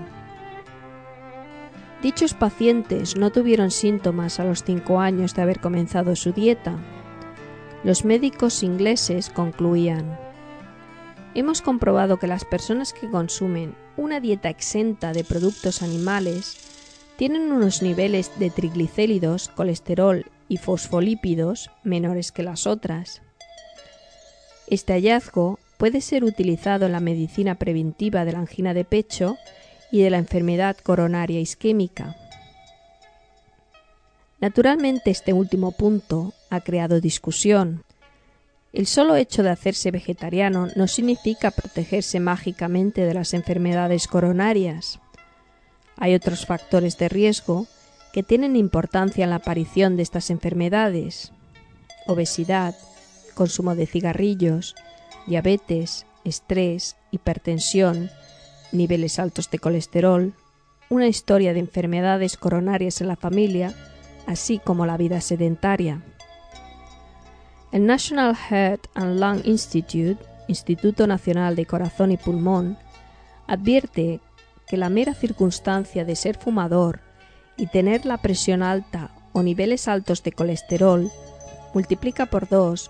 Dichos 2.01 2.33
pacientes 2.33 3.17
no 3.17 3.31
tuvieron 3.31 3.69
síntomas 3.69 4.39
a 4.39 4.45
los 4.45 4.63
cinco 4.63 4.99
años 5.01 5.35
de 5.35 5.41
haber 5.41 5.59
comenzado 5.59 6.15
su 6.15 6.31
dieta. 6.31 6.77
Los 7.83 8.05
médicos 8.05 8.63
ingleses 8.63 9.29
concluían, 9.29 10.17
Hemos 11.33 11.61
comprobado 11.61 12.17
que 12.17 12.27
las 12.27 12.43
personas 12.43 12.91
que 12.91 13.09
consumen 13.09 13.73
una 13.95 14.19
dieta 14.19 14.49
exenta 14.49 15.13
de 15.13 15.23
productos 15.23 15.81
animales 15.81 16.70
tienen 17.21 17.51
unos 17.51 17.83
niveles 17.83 18.31
de 18.39 18.49
triglicéridos, 18.49 19.49
colesterol 19.49 20.25
y 20.49 20.57
fosfolípidos 20.57 21.69
menores 21.83 22.31
que 22.31 22.41
las 22.41 22.65
otras. 22.65 23.21
Este 24.65 24.93
hallazgo 24.93 25.59
puede 25.77 26.01
ser 26.01 26.23
utilizado 26.23 26.87
en 26.87 26.93
la 26.93 26.99
medicina 26.99 27.53
preventiva 27.53 28.25
de 28.25 28.31
la 28.31 28.39
angina 28.39 28.73
de 28.73 28.85
pecho 28.85 29.37
y 29.91 30.01
de 30.01 30.09
la 30.09 30.17
enfermedad 30.17 30.75
coronaria 30.77 31.39
isquémica. 31.39 32.15
Naturalmente 34.39 35.11
este 35.11 35.31
último 35.31 35.73
punto 35.73 36.33
ha 36.49 36.61
creado 36.61 37.01
discusión. 37.01 37.83
El 38.73 38.87
solo 38.87 39.15
hecho 39.15 39.43
de 39.43 39.51
hacerse 39.51 39.91
vegetariano 39.91 40.69
no 40.75 40.87
significa 40.87 41.51
protegerse 41.51 42.19
mágicamente 42.19 43.05
de 43.05 43.13
las 43.13 43.35
enfermedades 43.35 44.07
coronarias. 44.07 44.99
Hay 46.01 46.15
otros 46.15 46.47
factores 46.47 46.97
de 46.97 47.09
riesgo 47.09 47.67
que 48.11 48.23
tienen 48.23 48.55
importancia 48.55 49.23
en 49.23 49.29
la 49.29 49.35
aparición 49.35 49.97
de 49.97 50.01
estas 50.01 50.31
enfermedades. 50.31 51.31
Obesidad, 52.07 52.75
consumo 53.35 53.75
de 53.75 53.85
cigarrillos, 53.85 54.73
diabetes, 55.27 56.07
estrés, 56.23 56.95
hipertensión, 57.11 58.09
niveles 58.71 59.19
altos 59.19 59.51
de 59.51 59.59
colesterol, 59.59 60.33
una 60.89 61.07
historia 61.07 61.53
de 61.53 61.59
enfermedades 61.59 62.35
coronarias 62.35 62.99
en 63.01 63.07
la 63.07 63.15
familia, 63.15 63.75
así 64.25 64.57
como 64.57 64.87
la 64.87 64.97
vida 64.97 65.21
sedentaria. 65.21 66.01
El 67.71 67.85
National 67.85 68.35
Heart 68.35 68.87
and 68.95 69.19
Lung 69.19 69.41
Institute, 69.45 70.17
Instituto 70.47 71.05
Nacional 71.05 71.55
de 71.55 71.67
Corazón 71.67 72.11
y 72.11 72.17
Pulmón, 72.17 72.79
advierte 73.45 74.19
que 74.71 74.77
la 74.77 74.87
mera 74.87 75.13
circunstancia 75.13 76.05
de 76.05 76.15
ser 76.15 76.37
fumador 76.37 77.01
y 77.57 77.67
tener 77.67 78.05
la 78.05 78.19
presión 78.19 78.63
alta 78.63 79.11
o 79.33 79.43
niveles 79.43 79.89
altos 79.89 80.23
de 80.23 80.31
colesterol 80.31 81.11
multiplica 81.73 82.27
por 82.27 82.47
dos 82.47 82.89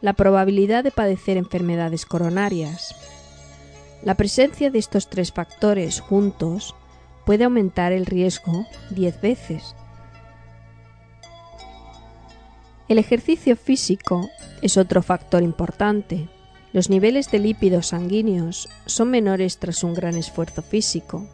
la 0.00 0.12
probabilidad 0.12 0.84
de 0.84 0.92
padecer 0.92 1.36
enfermedades 1.36 2.06
coronarias. 2.06 2.94
La 4.04 4.14
presencia 4.14 4.70
de 4.70 4.78
estos 4.78 5.10
tres 5.10 5.32
factores 5.32 5.98
juntos 5.98 6.76
puede 7.24 7.42
aumentar 7.42 7.90
el 7.90 8.06
riesgo 8.06 8.64
10 8.90 9.20
veces. 9.20 9.74
El 12.86 12.98
ejercicio 12.98 13.56
físico 13.56 14.30
es 14.62 14.76
otro 14.76 15.02
factor 15.02 15.42
importante. 15.42 16.28
Los 16.76 16.90
niveles 16.90 17.30
de 17.30 17.38
lípidos 17.38 17.86
sanguíneos 17.86 18.68
son 18.84 19.08
menores 19.08 19.56
tras 19.56 19.82
un 19.82 19.94
gran 19.94 20.14
esfuerzo 20.14 20.60
físico. 20.60 21.26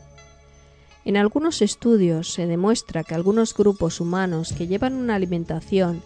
En 1.04 1.16
algunos 1.16 1.62
estudios 1.62 2.32
se 2.32 2.46
demuestra 2.46 3.02
que 3.02 3.16
algunos 3.16 3.52
grupos 3.52 4.00
humanos 4.00 4.54
que 4.56 4.68
llevan 4.68 4.94
una 4.94 5.16
alimentación 5.16 6.00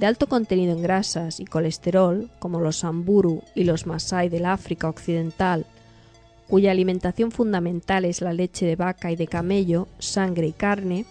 de 0.00 0.06
alto 0.06 0.28
contenido 0.28 0.72
en 0.72 0.82
grasas 0.82 1.38
y 1.38 1.44
colesterol, 1.44 2.30
como 2.40 2.58
los 2.58 2.78
Samburu 2.78 3.44
y 3.54 3.62
los 3.62 3.86
Masai 3.86 4.28
del 4.28 4.44
África 4.44 4.88
Occidental, 4.88 5.66
cuya 6.48 6.72
alimentación 6.72 7.30
fundamental 7.30 8.04
es 8.04 8.20
la 8.20 8.32
leche 8.32 8.66
de 8.66 8.74
vaca 8.74 9.12
y 9.12 9.14
de 9.14 9.28
camello, 9.28 9.86
sangre 10.00 10.48
y 10.48 10.52
carne, 10.52 11.06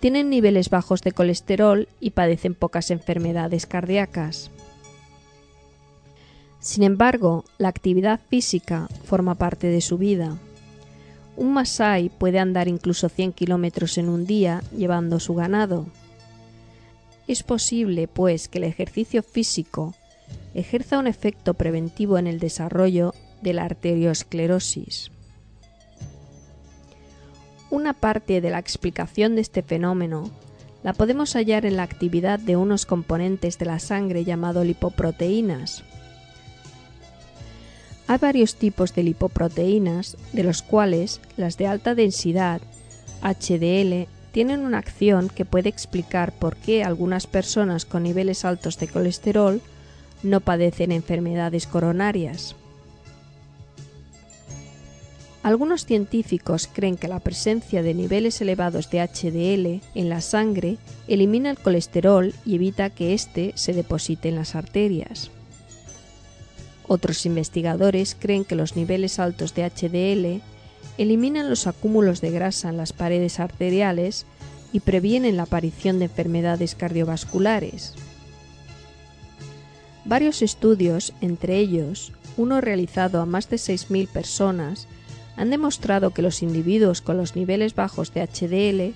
tienen 0.00 0.28
niveles 0.28 0.70
bajos 0.70 1.02
de 1.02 1.12
colesterol 1.12 1.86
y 2.00 2.10
padecen 2.10 2.56
pocas 2.56 2.90
enfermedades 2.90 3.66
cardíacas. 3.66 4.50
Sin 6.66 6.82
embargo, 6.82 7.44
la 7.58 7.68
actividad 7.68 8.18
física 8.28 8.88
forma 9.04 9.36
parte 9.36 9.68
de 9.68 9.80
su 9.80 9.98
vida. 9.98 10.36
Un 11.36 11.52
Masai 11.52 12.08
puede 12.08 12.40
andar 12.40 12.66
incluso 12.66 13.08
100 13.08 13.34
kilómetros 13.34 13.98
en 13.98 14.08
un 14.08 14.26
día 14.26 14.64
llevando 14.76 15.20
su 15.20 15.36
ganado. 15.36 15.86
Es 17.28 17.44
posible, 17.44 18.08
pues, 18.08 18.48
que 18.48 18.58
el 18.58 18.64
ejercicio 18.64 19.22
físico 19.22 19.94
ejerza 20.54 20.98
un 20.98 21.06
efecto 21.06 21.54
preventivo 21.54 22.18
en 22.18 22.26
el 22.26 22.40
desarrollo 22.40 23.14
de 23.42 23.52
la 23.52 23.62
arteriosclerosis. 23.62 25.12
Una 27.70 27.92
parte 27.92 28.40
de 28.40 28.50
la 28.50 28.58
explicación 28.58 29.36
de 29.36 29.42
este 29.42 29.62
fenómeno 29.62 30.32
la 30.82 30.94
podemos 30.94 31.34
hallar 31.34 31.64
en 31.64 31.76
la 31.76 31.84
actividad 31.84 32.40
de 32.40 32.56
unos 32.56 32.86
componentes 32.86 33.56
de 33.56 33.66
la 33.66 33.78
sangre 33.78 34.24
llamado 34.24 34.64
lipoproteínas. 34.64 35.84
Hay 38.08 38.18
varios 38.18 38.54
tipos 38.54 38.94
de 38.94 39.02
lipoproteínas, 39.02 40.16
de 40.32 40.44
los 40.44 40.62
cuales 40.62 41.20
las 41.36 41.56
de 41.56 41.66
alta 41.66 41.94
densidad, 41.94 42.60
HDL, 43.22 44.06
tienen 44.30 44.60
una 44.60 44.78
acción 44.78 45.28
que 45.28 45.44
puede 45.44 45.70
explicar 45.70 46.32
por 46.32 46.56
qué 46.56 46.84
algunas 46.84 47.26
personas 47.26 47.84
con 47.84 48.02
niveles 48.02 48.44
altos 48.44 48.78
de 48.78 48.86
colesterol 48.86 49.60
no 50.22 50.40
padecen 50.40 50.92
enfermedades 50.92 51.66
coronarias. 51.66 52.54
Algunos 55.42 55.86
científicos 55.86 56.68
creen 56.72 56.96
que 56.96 57.08
la 57.08 57.20
presencia 57.20 57.82
de 57.82 57.94
niveles 57.94 58.40
elevados 58.40 58.90
de 58.90 59.00
HDL 59.00 59.80
en 59.94 60.08
la 60.08 60.20
sangre 60.20 60.76
elimina 61.06 61.50
el 61.50 61.58
colesterol 61.58 62.34
y 62.44 62.56
evita 62.56 62.90
que 62.90 63.14
éste 63.14 63.52
se 63.54 63.72
deposite 63.72 64.28
en 64.28 64.34
las 64.34 64.54
arterias. 64.54 65.30
Otros 66.88 67.26
investigadores 67.26 68.16
creen 68.18 68.44
que 68.44 68.54
los 68.54 68.76
niveles 68.76 69.18
altos 69.18 69.54
de 69.54 69.68
HDL 69.68 70.42
eliminan 70.98 71.50
los 71.50 71.66
acúmulos 71.66 72.20
de 72.20 72.30
grasa 72.30 72.68
en 72.68 72.76
las 72.76 72.92
paredes 72.92 73.40
arteriales 73.40 74.26
y 74.72 74.80
previenen 74.80 75.36
la 75.36 75.44
aparición 75.44 75.98
de 75.98 76.06
enfermedades 76.06 76.74
cardiovasculares. 76.74 77.94
Varios 80.04 80.42
estudios, 80.42 81.12
entre 81.20 81.58
ellos 81.58 82.12
uno 82.36 82.60
realizado 82.60 83.20
a 83.20 83.26
más 83.26 83.48
de 83.48 83.56
6.000 83.56 84.08
personas, 84.08 84.86
han 85.36 85.50
demostrado 85.50 86.10
que 86.10 86.22
los 86.22 86.42
individuos 86.42 87.00
con 87.00 87.16
los 87.16 87.34
niveles 87.34 87.74
bajos 87.74 88.12
de 88.12 88.26
HDL 88.26 88.94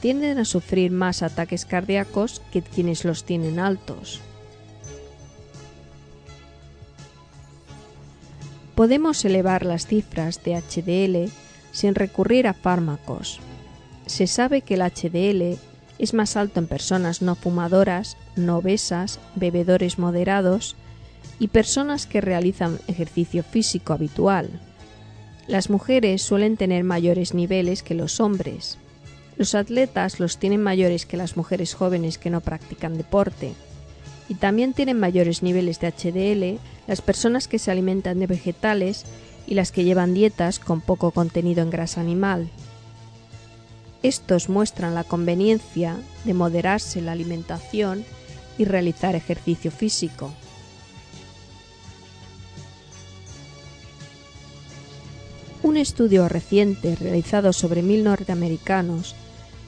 tienden 0.00 0.38
a 0.38 0.44
sufrir 0.44 0.90
más 0.90 1.22
ataques 1.22 1.64
cardíacos 1.64 2.42
que 2.52 2.62
quienes 2.62 3.04
los 3.04 3.24
tienen 3.24 3.58
altos. 3.58 4.20
Podemos 8.76 9.24
elevar 9.24 9.64
las 9.64 9.86
cifras 9.86 10.44
de 10.44 10.54
HDL 10.54 11.32
sin 11.72 11.94
recurrir 11.94 12.46
a 12.46 12.52
fármacos. 12.52 13.40
Se 14.04 14.26
sabe 14.26 14.60
que 14.60 14.74
el 14.74 14.82
HDL 14.82 15.58
es 15.98 16.12
más 16.12 16.36
alto 16.36 16.60
en 16.60 16.66
personas 16.66 17.22
no 17.22 17.36
fumadoras, 17.36 18.18
no 18.36 18.58
obesas, 18.58 19.18
bebedores 19.34 19.98
moderados 19.98 20.76
y 21.38 21.48
personas 21.48 22.06
que 22.06 22.20
realizan 22.20 22.78
ejercicio 22.86 23.42
físico 23.42 23.94
habitual. 23.94 24.50
Las 25.46 25.70
mujeres 25.70 26.20
suelen 26.20 26.58
tener 26.58 26.84
mayores 26.84 27.32
niveles 27.32 27.82
que 27.82 27.94
los 27.94 28.20
hombres. 28.20 28.76
Los 29.38 29.54
atletas 29.54 30.20
los 30.20 30.36
tienen 30.36 30.62
mayores 30.62 31.06
que 31.06 31.16
las 31.16 31.38
mujeres 31.38 31.72
jóvenes 31.72 32.18
que 32.18 32.28
no 32.28 32.42
practican 32.42 32.98
deporte. 32.98 33.54
Y 34.28 34.34
también 34.34 34.72
tienen 34.72 34.98
mayores 34.98 35.42
niveles 35.42 35.80
de 35.80 35.92
HDL 35.92 36.60
las 36.86 37.00
personas 37.00 37.48
que 37.48 37.58
se 37.58 37.70
alimentan 37.70 38.18
de 38.18 38.26
vegetales 38.26 39.04
y 39.46 39.54
las 39.54 39.72
que 39.72 39.84
llevan 39.84 40.14
dietas 40.14 40.58
con 40.58 40.80
poco 40.80 41.12
contenido 41.12 41.62
en 41.62 41.70
grasa 41.70 42.00
animal. 42.00 42.48
Estos 44.02 44.48
muestran 44.48 44.94
la 44.94 45.04
conveniencia 45.04 45.96
de 46.24 46.34
moderarse 46.34 47.00
la 47.00 47.12
alimentación 47.12 48.04
y 48.58 48.64
realizar 48.64 49.14
ejercicio 49.14 49.70
físico. 49.70 50.32
Un 55.62 55.76
estudio 55.76 56.28
reciente 56.28 56.94
realizado 56.94 57.52
sobre 57.52 57.82
mil 57.82 58.04
norteamericanos 58.04 59.16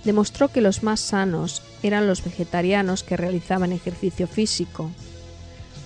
demostró 0.08 0.48
que 0.48 0.62
los 0.62 0.82
más 0.82 1.00
sanos 1.00 1.62
eran 1.82 2.06
los 2.06 2.24
vegetarianos 2.24 3.02
que 3.02 3.18
realizaban 3.18 3.72
ejercicio 3.72 4.26
físico. 4.26 4.90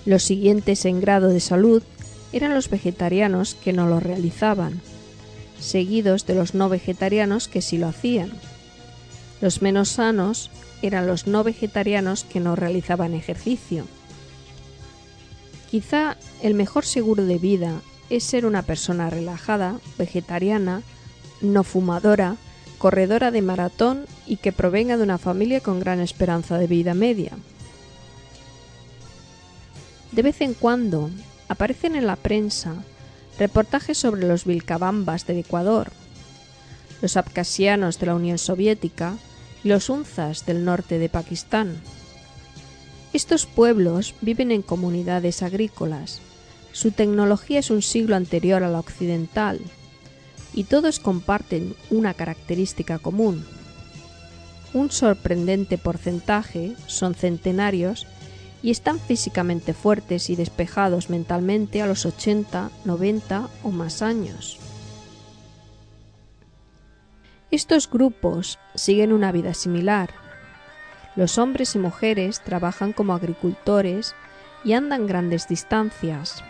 Los 0.05 0.23
siguientes 0.23 0.85
en 0.85 1.01
grado 1.01 1.27
de 1.27 1.41
salud 1.41 1.83
eran 2.31 2.53
los 2.53 2.69
vegetarianos 2.69 3.53
que 3.55 3.73
no 3.73 3.85
lo 3.85 3.99
realizaban, 3.99 4.79
seguidos 5.59 6.25
de 6.25 6.35
los 6.35 6.53
no 6.53 6.69
vegetarianos 6.69 7.49
que 7.49 7.61
sí 7.61 7.77
lo 7.77 7.87
hacían. 7.87 8.31
Los 9.41 9.61
menos 9.61 9.89
sanos 9.89 10.49
eran 10.81 11.05
los 11.05 11.27
no 11.27 11.43
vegetarianos 11.43 12.23
que 12.23 12.39
no 12.39 12.55
realizaban 12.55 13.15
ejercicio. 13.15 13.85
Quizá 15.69 16.15
el 16.41 16.53
mejor 16.53 16.85
seguro 16.85 17.25
de 17.25 17.39
vida 17.39 17.81
es 18.09 18.23
ser 18.23 18.45
una 18.45 18.61
persona 18.61 19.09
relajada, 19.09 19.81
vegetariana, 19.97 20.81
no 21.41 21.65
fumadora, 21.65 22.37
corredora 22.83 23.31
de 23.31 23.41
maratón 23.41 24.07
y 24.27 24.35
que 24.35 24.51
provenga 24.51 24.97
de 24.97 25.03
una 25.03 25.17
familia 25.17 25.61
con 25.61 25.79
gran 25.79 26.01
esperanza 26.01 26.57
de 26.57 26.67
vida 26.67 26.93
media. 26.93 27.31
De 30.11 30.21
vez 30.21 30.41
en 30.41 30.53
cuando 30.53 31.09
aparecen 31.47 31.95
en 31.95 32.05
la 32.05 32.17
prensa 32.17 32.75
reportajes 33.39 33.97
sobre 33.97 34.27
los 34.27 34.43
vilcabambas 34.43 35.25
del 35.25 35.37
Ecuador, 35.37 35.93
los 37.01 37.15
abcasianos 37.15 37.99
de 37.99 38.07
la 38.07 38.15
Unión 38.15 38.37
Soviética 38.37 39.13
y 39.63 39.69
los 39.69 39.87
unzas 39.89 40.45
del 40.45 40.65
norte 40.65 40.99
de 40.99 41.07
Pakistán. 41.07 41.77
Estos 43.13 43.45
pueblos 43.45 44.13
viven 44.19 44.51
en 44.51 44.61
comunidades 44.61 45.41
agrícolas, 45.41 46.19
su 46.73 46.91
tecnología 46.91 47.59
es 47.59 47.69
un 47.69 47.81
siglo 47.81 48.17
anterior 48.17 48.61
a 48.61 48.67
la 48.67 48.79
occidental 48.79 49.61
y 50.53 50.65
todos 50.65 50.99
comparten 50.99 51.75
una 51.89 52.13
característica 52.13 52.99
común. 52.99 53.45
Un 54.73 54.91
sorprendente 54.91 55.77
porcentaje 55.77 56.75
son 56.87 57.15
centenarios 57.15 58.07
y 58.63 58.71
están 58.71 58.99
físicamente 58.99 59.73
fuertes 59.73 60.29
y 60.29 60.35
despejados 60.35 61.09
mentalmente 61.09 61.81
a 61.81 61.85
los 61.85 62.05
80, 62.05 62.71
90 62.85 63.49
o 63.63 63.71
más 63.71 64.01
años. 64.01 64.57
Estos 67.51 67.87
grupos 67.87 68.57
siguen 68.73 69.13
una 69.13 69.31
vida 69.31 69.53
similar. 69.53 70.09
Los 71.15 71.37
hombres 71.37 71.75
y 71.75 71.79
mujeres 71.79 72.41
trabajan 72.41 72.93
como 72.93 73.13
agricultores 73.13 74.15
y 74.63 74.73
andan 74.73 75.05
grandes 75.05 75.47
distancias. 75.47 76.43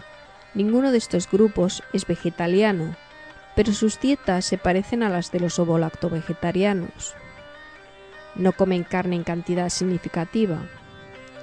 Ninguno 0.54 0.91
de 0.91 0.99
estos 0.99 1.30
grupos 1.30 1.84
es 1.91 2.08
vegetariano, 2.08 2.95
pero 3.56 3.74
sus 3.74 3.99
dietas 3.99 4.45
se 4.45 4.58
parecen 4.58 5.04
a 5.04 5.10
las 5.10 5.32
de 5.32 5.39
los 5.39 5.60
ovolacto-vegetarianos. 5.60 7.16
No 8.36 8.51
comen 8.54 8.84
carne 8.84 9.16
en 9.16 9.24
cantidad 9.24 9.70
significativa. 9.70 10.58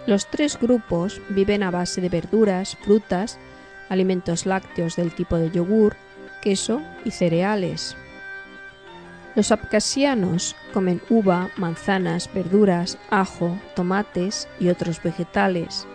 Los 0.07 0.27
tres 0.29 0.59
grupos 0.59 1.21
viven 1.29 1.63
a 1.63 1.71
base 1.71 2.01
de 2.01 2.09
verduras, 2.09 2.77
frutas, 2.83 3.39
alimentos 3.89 4.47
lácteos 4.47 4.97
del 4.97 5.15
tipo 5.15 5.37
de 5.37 5.51
yogur, 5.51 5.97
queso 6.43 6.81
y 7.05 7.11
cereales. 7.11 7.97
Los 9.37 9.53
abcasianos 9.53 10.57
comen 10.73 11.01
uva, 11.09 11.51
manzanas, 11.57 12.29
verduras, 12.35 12.99
ajo, 13.11 13.57
tomates 13.77 14.49
y 14.59 14.69
otros 14.69 15.01
vegetales. 15.03 15.87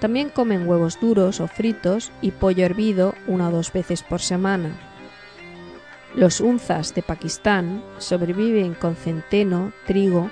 También 0.00 0.30
comen 0.30 0.66
huevos 0.66 0.98
duros 1.00 1.40
o 1.40 1.48
fritos 1.48 2.12
y 2.22 2.30
pollo 2.30 2.64
hervido 2.64 3.14
una 3.26 3.48
o 3.48 3.52
dos 3.52 3.72
veces 3.72 4.02
por 4.02 4.20
semana. 4.20 4.95
Los 6.16 6.40
unzas 6.40 6.94
de 6.94 7.02
Pakistán 7.02 7.84
sobreviven 7.98 8.72
con 8.72 8.96
centeno, 8.96 9.72
trigo, 9.86 10.30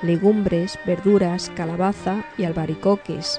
legumbres, 0.00 0.78
verduras, 0.86 1.52
calabaza 1.54 2.24
y 2.38 2.44
albaricoques. 2.44 3.38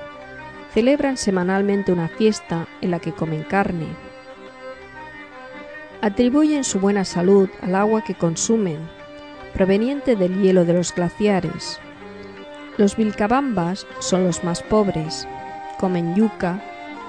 Celebran 0.71 1.17
semanalmente 1.17 1.91
una 1.91 2.07
fiesta 2.07 2.67
en 2.81 2.91
la 2.91 2.99
que 2.99 3.11
comen 3.11 3.41
carne. 3.41 3.87
Atribuyen 6.03 6.63
su 6.63 6.79
buena 6.79 7.05
salud 7.05 7.49
al 7.63 7.73
agua 7.73 8.03
que 8.03 8.13
consumen, 8.13 8.77
proveniente 9.55 10.15
del 10.15 10.43
hielo 10.43 10.65
de 10.65 10.73
los 10.73 10.93
glaciares. 10.93 11.79
Los 12.77 12.97
vilcabambas 12.97 13.87
son 13.97 14.25
los 14.25 14.43
más 14.43 14.61
pobres, 14.61 15.27
comen 15.79 16.13
yuca, 16.13 16.61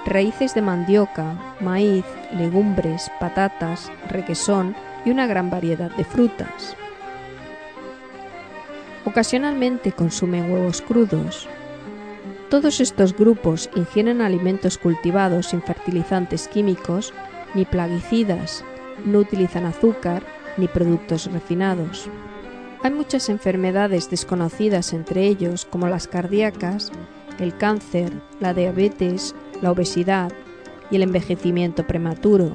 raíces 0.07 0.55
de 0.55 0.62
mandioca, 0.62 1.57
maíz, 1.61 2.05
legumbres, 2.32 3.11
patatas, 3.20 3.90
requesón 4.09 4.74
y 5.05 5.11
una 5.11 5.26
gran 5.26 5.51
variedad 5.51 5.90
de 5.96 6.05
frutas. 6.05 6.76
Ocasionalmente 9.05 9.92
consumen 9.92 10.53
huevos 10.53 10.82
crudos. 10.82 11.48
Todos 12.48 12.80
estos 12.80 13.16
grupos 13.16 13.70
ingieren 13.74 14.20
alimentos 14.20 14.76
cultivados 14.76 15.46
sin 15.46 15.62
fertilizantes 15.62 16.48
químicos 16.48 17.14
ni 17.55 17.64
plaguicidas, 17.64 18.64
no 19.05 19.18
utilizan 19.18 19.66
azúcar 19.66 20.22
ni 20.57 20.68
productos 20.68 21.30
refinados. 21.32 22.09
Hay 22.82 22.90
muchas 22.92 23.28
enfermedades 23.28 24.11
desconocidas 24.11 24.92
entre 24.92 25.26
ellos, 25.26 25.64
como 25.64 25.88
las 25.88 26.09
cardíacas, 26.09 26.92
el 27.38 27.57
cáncer, 27.57 28.12
la 28.40 28.55
diabetes, 28.55 29.34
la 29.61 29.70
obesidad 29.70 30.32
y 30.90 30.96
el 30.96 31.02
envejecimiento 31.02 31.86
prematuro. 31.86 32.52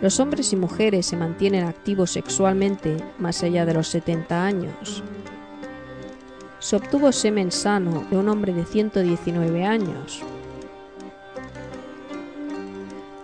Los 0.00 0.18
hombres 0.18 0.52
y 0.52 0.56
mujeres 0.56 1.06
se 1.06 1.16
mantienen 1.16 1.64
activos 1.64 2.10
sexualmente 2.10 2.96
más 3.18 3.42
allá 3.42 3.64
de 3.64 3.74
los 3.74 3.88
70 3.88 4.44
años. 4.44 5.02
Se 6.58 6.76
obtuvo 6.76 7.12
semen 7.12 7.52
sano 7.52 8.04
de 8.10 8.16
un 8.16 8.28
hombre 8.28 8.52
de 8.52 8.64
119 8.64 9.64
años. 9.64 10.22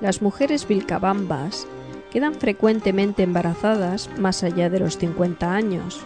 Las 0.00 0.22
mujeres 0.22 0.68
vilcabambas 0.68 1.66
quedan 2.10 2.34
frecuentemente 2.34 3.24
embarazadas 3.24 4.08
más 4.18 4.44
allá 4.44 4.70
de 4.70 4.78
los 4.78 4.98
50 4.98 5.52
años. 5.52 6.00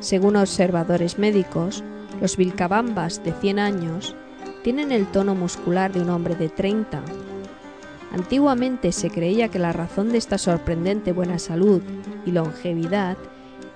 Según 0.00 0.36
observadores 0.36 1.18
médicos, 1.18 1.82
los 2.20 2.36
vilcabambas 2.36 3.22
de 3.24 3.32
100 3.32 3.58
años 3.58 4.16
tienen 4.62 4.92
el 4.92 5.06
tono 5.06 5.34
muscular 5.34 5.92
de 5.92 6.00
un 6.00 6.10
hombre 6.10 6.34
de 6.34 6.48
30. 6.48 7.02
Antiguamente 8.12 8.92
se 8.92 9.10
creía 9.10 9.48
que 9.48 9.58
la 9.58 9.72
razón 9.72 10.10
de 10.10 10.18
esta 10.18 10.38
sorprendente 10.38 11.12
buena 11.12 11.38
salud 11.38 11.82
y 12.24 12.32
longevidad 12.32 13.16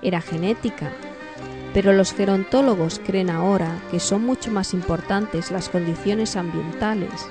era 0.01 0.21
genética, 0.21 0.91
pero 1.73 1.93
los 1.93 2.13
gerontólogos 2.13 2.99
creen 3.05 3.29
ahora 3.29 3.81
que 3.89 3.99
son 3.99 4.25
mucho 4.25 4.51
más 4.51 4.73
importantes 4.73 5.51
las 5.51 5.69
condiciones 5.69 6.35
ambientales, 6.35 7.27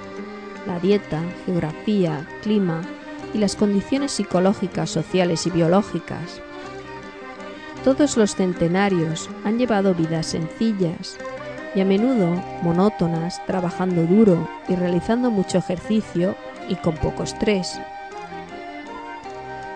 la 0.66 0.78
dieta, 0.78 1.20
geografía, 1.44 2.26
clima 2.42 2.82
y 3.34 3.38
las 3.38 3.56
condiciones 3.56 4.12
psicológicas, 4.12 4.90
sociales 4.90 5.46
y 5.46 5.50
biológicas. 5.50 6.40
Todos 7.84 8.16
los 8.16 8.36
centenarios 8.36 9.28
han 9.44 9.58
llevado 9.58 9.92
vidas 9.92 10.26
sencillas 10.26 11.18
y 11.74 11.80
a 11.80 11.84
menudo 11.84 12.40
monótonas, 12.62 13.44
trabajando 13.46 14.04
duro 14.04 14.48
y 14.68 14.76
realizando 14.76 15.30
mucho 15.32 15.58
ejercicio 15.58 16.36
y 16.68 16.76
con 16.76 16.94
poco 16.96 17.24
estrés. 17.24 17.80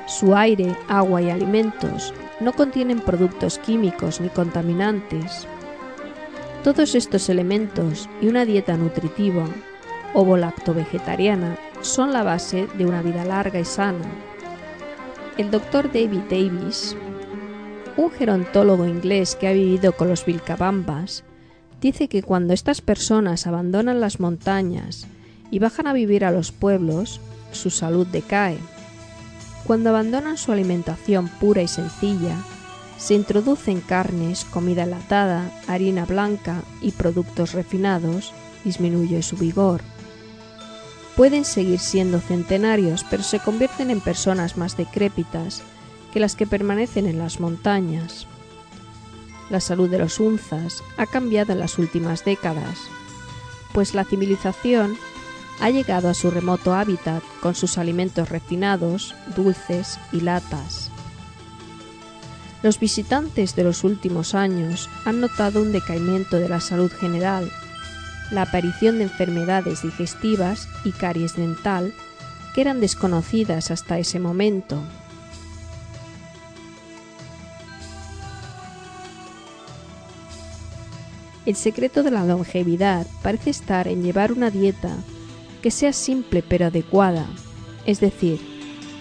Su 0.06 0.36
aire, 0.36 0.76
agua 0.86 1.20
y 1.20 1.30
alimentos 1.30 2.14
no 2.38 2.52
contienen 2.52 3.00
productos 3.00 3.58
químicos 3.58 4.20
ni 4.20 4.28
contaminantes. 4.28 5.48
Todos 6.62 6.94
estos 6.94 7.28
elementos 7.28 8.08
y 8.20 8.28
una 8.28 8.44
dieta 8.44 8.76
nutritiva 8.76 9.46
o 10.14 10.24
volacto-vegetariana 10.24 11.58
son 11.80 12.12
la 12.12 12.22
base 12.22 12.68
de 12.78 12.86
una 12.86 13.02
vida 13.02 13.24
larga 13.24 13.58
y 13.58 13.64
sana. 13.64 14.06
El 15.38 15.50
doctor 15.50 15.90
David 15.92 16.22
Davis, 16.30 16.96
un 17.96 18.10
gerontólogo 18.10 18.86
inglés 18.86 19.36
que 19.36 19.48
ha 19.48 19.52
vivido 19.52 19.92
con 19.92 20.08
los 20.08 20.24
vilcabambas, 20.24 21.24
dice 21.80 22.08
que 22.08 22.22
cuando 22.22 22.52
estas 22.52 22.80
personas 22.80 23.46
abandonan 23.46 24.00
las 24.00 24.20
montañas 24.20 25.06
y 25.50 25.58
bajan 25.58 25.86
a 25.86 25.92
vivir 25.92 26.24
a 26.24 26.30
los 26.30 26.52
pueblos, 26.52 27.20
su 27.52 27.70
salud 27.70 28.06
decae. 28.06 28.58
Cuando 29.66 29.90
abandonan 29.90 30.36
su 30.36 30.52
alimentación 30.52 31.28
pura 31.28 31.62
y 31.62 31.68
sencilla, 31.68 32.36
se 32.98 33.14
introducen 33.14 33.80
carnes, 33.80 34.44
comida 34.44 34.84
enlatada, 34.84 35.50
harina 35.66 36.04
blanca 36.04 36.62
y 36.80 36.92
productos 36.92 37.52
refinados, 37.52 38.32
disminuye 38.64 39.22
su 39.22 39.36
vigor. 39.36 39.80
Pueden 41.16 41.44
seguir 41.44 41.78
siendo 41.78 42.20
centenarios, 42.20 43.04
pero 43.08 43.22
se 43.22 43.38
convierten 43.38 43.90
en 43.90 44.00
personas 44.00 44.56
más 44.56 44.76
decrépitas 44.76 45.62
que 46.16 46.20
las 46.20 46.34
que 46.34 46.46
permanecen 46.46 47.04
en 47.04 47.18
las 47.18 47.40
montañas. 47.40 48.26
La 49.50 49.60
salud 49.60 49.90
de 49.90 49.98
los 49.98 50.18
unzas 50.18 50.82
ha 50.96 51.04
cambiado 51.04 51.52
en 51.52 51.58
las 51.58 51.78
últimas 51.78 52.24
décadas, 52.24 52.78
pues 53.74 53.92
la 53.92 54.02
civilización 54.02 54.96
ha 55.60 55.68
llegado 55.68 56.08
a 56.08 56.14
su 56.14 56.30
remoto 56.30 56.72
hábitat 56.72 57.22
con 57.42 57.54
sus 57.54 57.76
alimentos 57.76 58.30
refinados, 58.30 59.14
dulces 59.36 59.98
y 60.10 60.22
latas. 60.22 60.90
Los 62.62 62.80
visitantes 62.80 63.54
de 63.54 63.64
los 63.64 63.84
últimos 63.84 64.34
años 64.34 64.88
han 65.04 65.20
notado 65.20 65.60
un 65.60 65.70
decaimiento 65.70 66.38
de 66.38 66.48
la 66.48 66.60
salud 66.60 66.90
general, 66.98 67.52
la 68.30 68.40
aparición 68.40 68.96
de 68.96 69.04
enfermedades 69.04 69.82
digestivas 69.82 70.66
y 70.82 70.92
caries 70.92 71.36
dental 71.36 71.92
que 72.54 72.62
eran 72.62 72.80
desconocidas 72.80 73.70
hasta 73.70 73.98
ese 73.98 74.18
momento. 74.18 74.82
El 81.46 81.54
secreto 81.54 82.02
de 82.02 82.10
la 82.10 82.24
longevidad 82.24 83.06
parece 83.22 83.50
estar 83.50 83.86
en 83.86 84.02
llevar 84.02 84.32
una 84.32 84.50
dieta 84.50 84.96
que 85.62 85.70
sea 85.70 85.92
simple 85.92 86.42
pero 86.42 86.66
adecuada, 86.66 87.24
es 87.86 88.00
decir, 88.00 88.40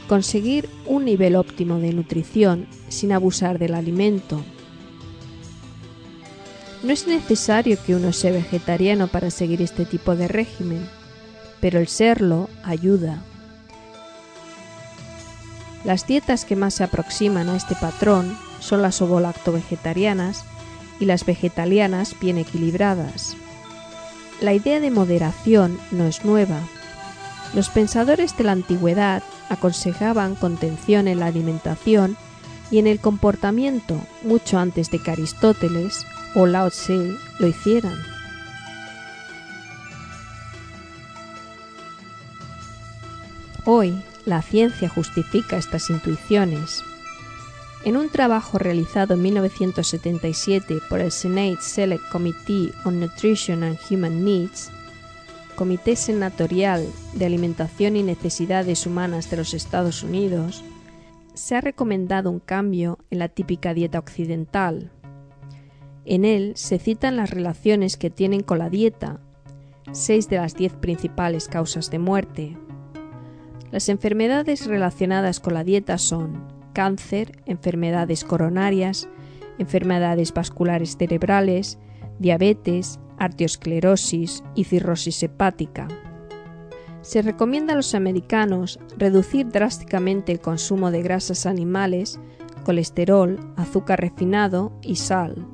conseguir 0.07 0.69
un 0.85 1.05
nivel 1.05 1.35
óptimo 1.35 1.79
de 1.79 1.91
nutrición 1.91 2.67
sin 2.87 3.11
abusar 3.11 3.57
del 3.57 3.73
alimento. 3.73 4.43
No 6.83 6.93
es 6.93 7.07
necesario 7.07 7.79
que 7.83 7.95
uno 7.95 8.13
sea 8.13 8.31
vegetariano 8.31 9.07
para 9.07 9.31
seguir 9.31 9.63
este 9.63 9.85
tipo 9.85 10.15
de 10.15 10.27
régimen, 10.27 10.87
pero 11.59 11.79
el 11.79 11.87
serlo 11.87 12.47
ayuda. 12.63 13.23
Las 15.83 16.05
dietas 16.05 16.45
que 16.45 16.55
más 16.55 16.75
se 16.75 16.83
aproximan 16.83 17.49
a 17.49 17.55
este 17.55 17.73
patrón 17.75 18.37
son 18.59 18.83
las 18.83 19.01
ovolacto-vegetarianas 19.01 20.43
y 20.99 21.05
las 21.05 21.25
vegetarianas 21.25 22.15
bien 22.19 22.37
equilibradas. 22.37 23.35
La 24.41 24.53
idea 24.53 24.79
de 24.79 24.91
moderación 24.91 25.79
no 25.91 26.05
es 26.05 26.25
nueva. 26.25 26.59
Los 27.53 27.69
pensadores 27.69 28.35
de 28.37 28.43
la 28.43 28.51
antigüedad 28.51 29.23
aconsejaban 29.49 30.35
contención 30.35 31.07
en 31.07 31.19
la 31.19 31.27
alimentación 31.27 32.17
y 32.71 32.79
en 32.79 32.87
el 32.87 32.99
comportamiento 32.99 33.99
mucho 34.23 34.57
antes 34.57 34.91
de 34.91 34.99
que 34.99 35.11
Aristóteles 35.11 36.05
o 36.33 36.45
Lao 36.45 36.69
Tse 36.69 37.15
lo 37.39 37.47
hicieran. 37.47 37.95
Hoy, 43.63 44.03
la 44.25 44.41
ciencia 44.41 44.89
justifica 44.89 45.57
estas 45.57 45.89
intuiciones. 45.89 46.83
En 47.85 47.97
un 47.97 48.09
trabajo 48.09 48.57
realizado 48.57 49.13
en 49.13 49.21
1977 49.21 50.79
por 50.89 51.01
el 51.01 51.11
Senate 51.11 51.57
Select 51.59 52.09
Committee 52.09 52.71
on 52.83 52.99
Nutrition 52.99 53.61
and 53.63 53.77
Human 53.87 54.25
Needs, 54.25 54.71
Comité 55.55 55.95
Senatorial 55.95 56.83
de 57.13 57.27
Alimentación 57.27 57.95
y 57.95 58.01
Necesidades 58.01 58.87
Humanas 58.87 59.29
de 59.29 59.37
los 59.37 59.53
Estados 59.53 60.01
Unidos, 60.01 60.63
se 61.35 61.55
ha 61.55 61.61
recomendado 61.61 62.31
un 62.31 62.39
cambio 62.39 62.97
en 63.11 63.19
la 63.19 63.29
típica 63.29 63.75
dieta 63.75 63.99
occidental. 63.99 64.89
En 66.05 66.25
él 66.25 66.53
se 66.55 66.79
citan 66.79 67.17
las 67.17 67.29
relaciones 67.29 67.97
que 67.97 68.09
tienen 68.09 68.41
con 68.41 68.57
la 68.57 68.71
dieta, 68.71 69.19
seis 69.91 70.27
de 70.27 70.37
las 70.37 70.55
diez 70.55 70.73
principales 70.73 71.47
causas 71.47 71.91
de 71.91 71.99
muerte. 71.99 72.57
Las 73.69 73.89
enfermedades 73.89 74.65
relacionadas 74.65 75.39
con 75.39 75.53
la 75.53 75.63
dieta 75.63 75.99
son 75.99 76.54
cáncer, 76.75 77.31
enfermedades 77.47 78.23
coronarias, 78.23 79.07
enfermedades 79.57 80.33
vasculares 80.33 80.97
cerebrales, 80.97 81.79
diabetes, 82.19 82.99
arteriosclerosis 83.17 84.43
y 84.53 84.65
cirrosis 84.65 85.23
hepática. 85.23 85.87
Se 87.01 87.21
recomienda 87.21 87.73
a 87.73 87.75
los 87.77 87.95
americanos 87.95 88.79
reducir 88.97 89.47
drásticamente 89.47 90.31
el 90.31 90.41
consumo 90.41 90.91
de 90.91 91.01
grasas 91.01 91.45
animales, 91.45 92.19
colesterol, 92.65 93.39
azúcar 93.55 94.01
refinado 94.01 94.73
y 94.81 94.97
sal, 94.97 95.47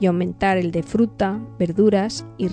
y 0.00 0.06
aumentar 0.06 0.56
el 0.56 0.72
de 0.72 0.82
fruta, 0.82 1.40
verduras 1.58 2.26
y 2.38 2.48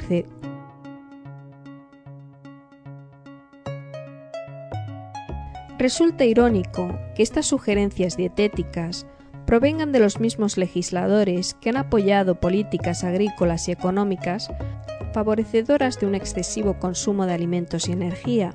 Resulta 5.84 6.24
irónico 6.24 6.98
que 7.14 7.24
estas 7.24 7.46
sugerencias 7.46 8.16
dietéticas 8.16 9.06
provengan 9.46 9.92
de 9.92 10.00
los 10.00 10.22
mismos 10.22 10.56
legisladores 10.56 11.56
que 11.56 11.72
han 11.72 11.76
apoyado 11.76 12.40
políticas 12.40 13.04
agrícolas 13.04 13.68
y 13.68 13.74
económicas 13.74 14.50
favorecedoras 15.12 16.00
de 16.00 16.06
un 16.06 16.16
excesivo 16.16 16.80
consumo 16.80 17.26
de 17.26 17.34
alimentos 17.34 17.90
y 17.90 17.92
energía. 17.92 18.54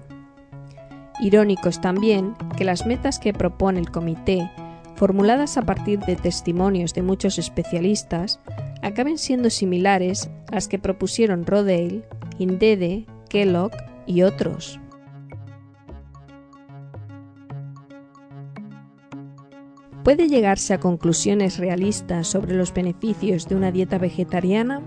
Irónico 1.20 1.68
es 1.68 1.82
también 1.82 2.34
que 2.56 2.64
las 2.64 2.86
metas 2.86 3.18
que 3.18 3.34
propone 3.34 3.80
el 3.80 3.90
comité, 3.90 4.50
formuladas 4.94 5.58
a 5.58 5.62
partir 5.66 5.98
de 5.98 6.16
testimonios 6.16 6.94
de 6.94 7.02
muchos 7.02 7.38
especialistas, 7.38 8.40
acaben 8.80 9.18
siendo 9.18 9.50
similares 9.50 10.30
a 10.50 10.54
las 10.54 10.66
que 10.66 10.78
propusieron 10.78 11.44
Rodale, 11.44 12.04
Indede, 12.38 13.04
Kellogg 13.28 13.72
y 14.06 14.22
otros. 14.22 14.80
¿Puede 20.09 20.26
llegarse 20.26 20.72
a 20.72 20.80
conclusiones 20.80 21.59
realistas 21.59 22.28
sobre 22.28 22.56
los 22.56 22.72
beneficios 22.72 23.46
de 23.46 23.56
una 23.56 23.70
dieta 23.70 23.98
vegetariana? 23.98 24.80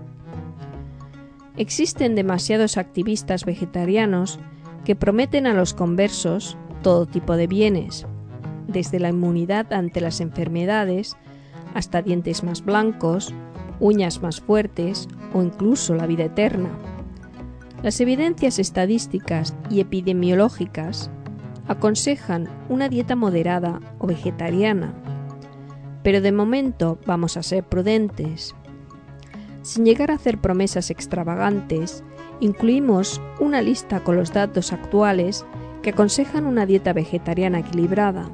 Existen 1.56 2.16
demasiados 2.16 2.76
activistas 2.76 3.44
vegetarianos 3.44 4.40
que 4.84 4.96
prometen 4.96 5.46
a 5.46 5.54
los 5.54 5.74
conversos 5.74 6.58
todo 6.82 7.06
tipo 7.06 7.36
de 7.36 7.46
bienes, 7.46 8.04
desde 8.66 8.98
la 8.98 9.10
inmunidad 9.10 9.72
ante 9.72 10.00
las 10.00 10.20
enfermedades 10.20 11.16
hasta 11.72 12.02
dientes 12.02 12.42
más 12.42 12.64
blancos, 12.64 13.32
uñas 13.78 14.22
más 14.22 14.40
fuertes 14.40 15.06
o 15.32 15.40
incluso 15.40 15.94
la 15.94 16.08
vida 16.08 16.24
eterna. 16.24 16.70
Las 17.84 18.00
evidencias 18.00 18.58
estadísticas 18.58 19.54
y 19.70 19.78
epidemiológicas 19.78 21.12
aconsejan 21.68 22.48
una 22.68 22.88
dieta 22.88 23.14
moderada 23.14 23.78
o 24.00 24.08
vegetariana 24.08 24.92
pero 26.02 26.20
de 26.20 26.32
momento 26.32 26.98
vamos 27.06 27.36
a 27.36 27.42
ser 27.42 27.64
prudentes. 27.64 28.54
Sin 29.62 29.84
llegar 29.84 30.10
a 30.10 30.14
hacer 30.14 30.38
promesas 30.38 30.90
extravagantes, 30.90 32.02
incluimos 32.40 33.20
una 33.38 33.62
lista 33.62 34.00
con 34.00 34.16
los 34.16 34.32
datos 34.32 34.72
actuales 34.72 35.44
que 35.82 35.90
aconsejan 35.90 36.46
una 36.46 36.66
dieta 36.66 36.92
vegetariana 36.92 37.60
equilibrada. 37.60 38.28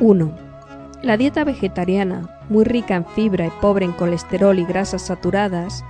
1. 0.00 0.36
La 1.02 1.16
dieta 1.16 1.44
vegetariana, 1.44 2.40
muy 2.48 2.64
rica 2.64 2.96
en 2.96 3.06
fibra 3.06 3.46
y 3.46 3.50
pobre 3.60 3.84
en 3.84 3.92
colesterol 3.92 4.58
y 4.58 4.64
grasas 4.64 5.02
saturadas, 5.02 5.84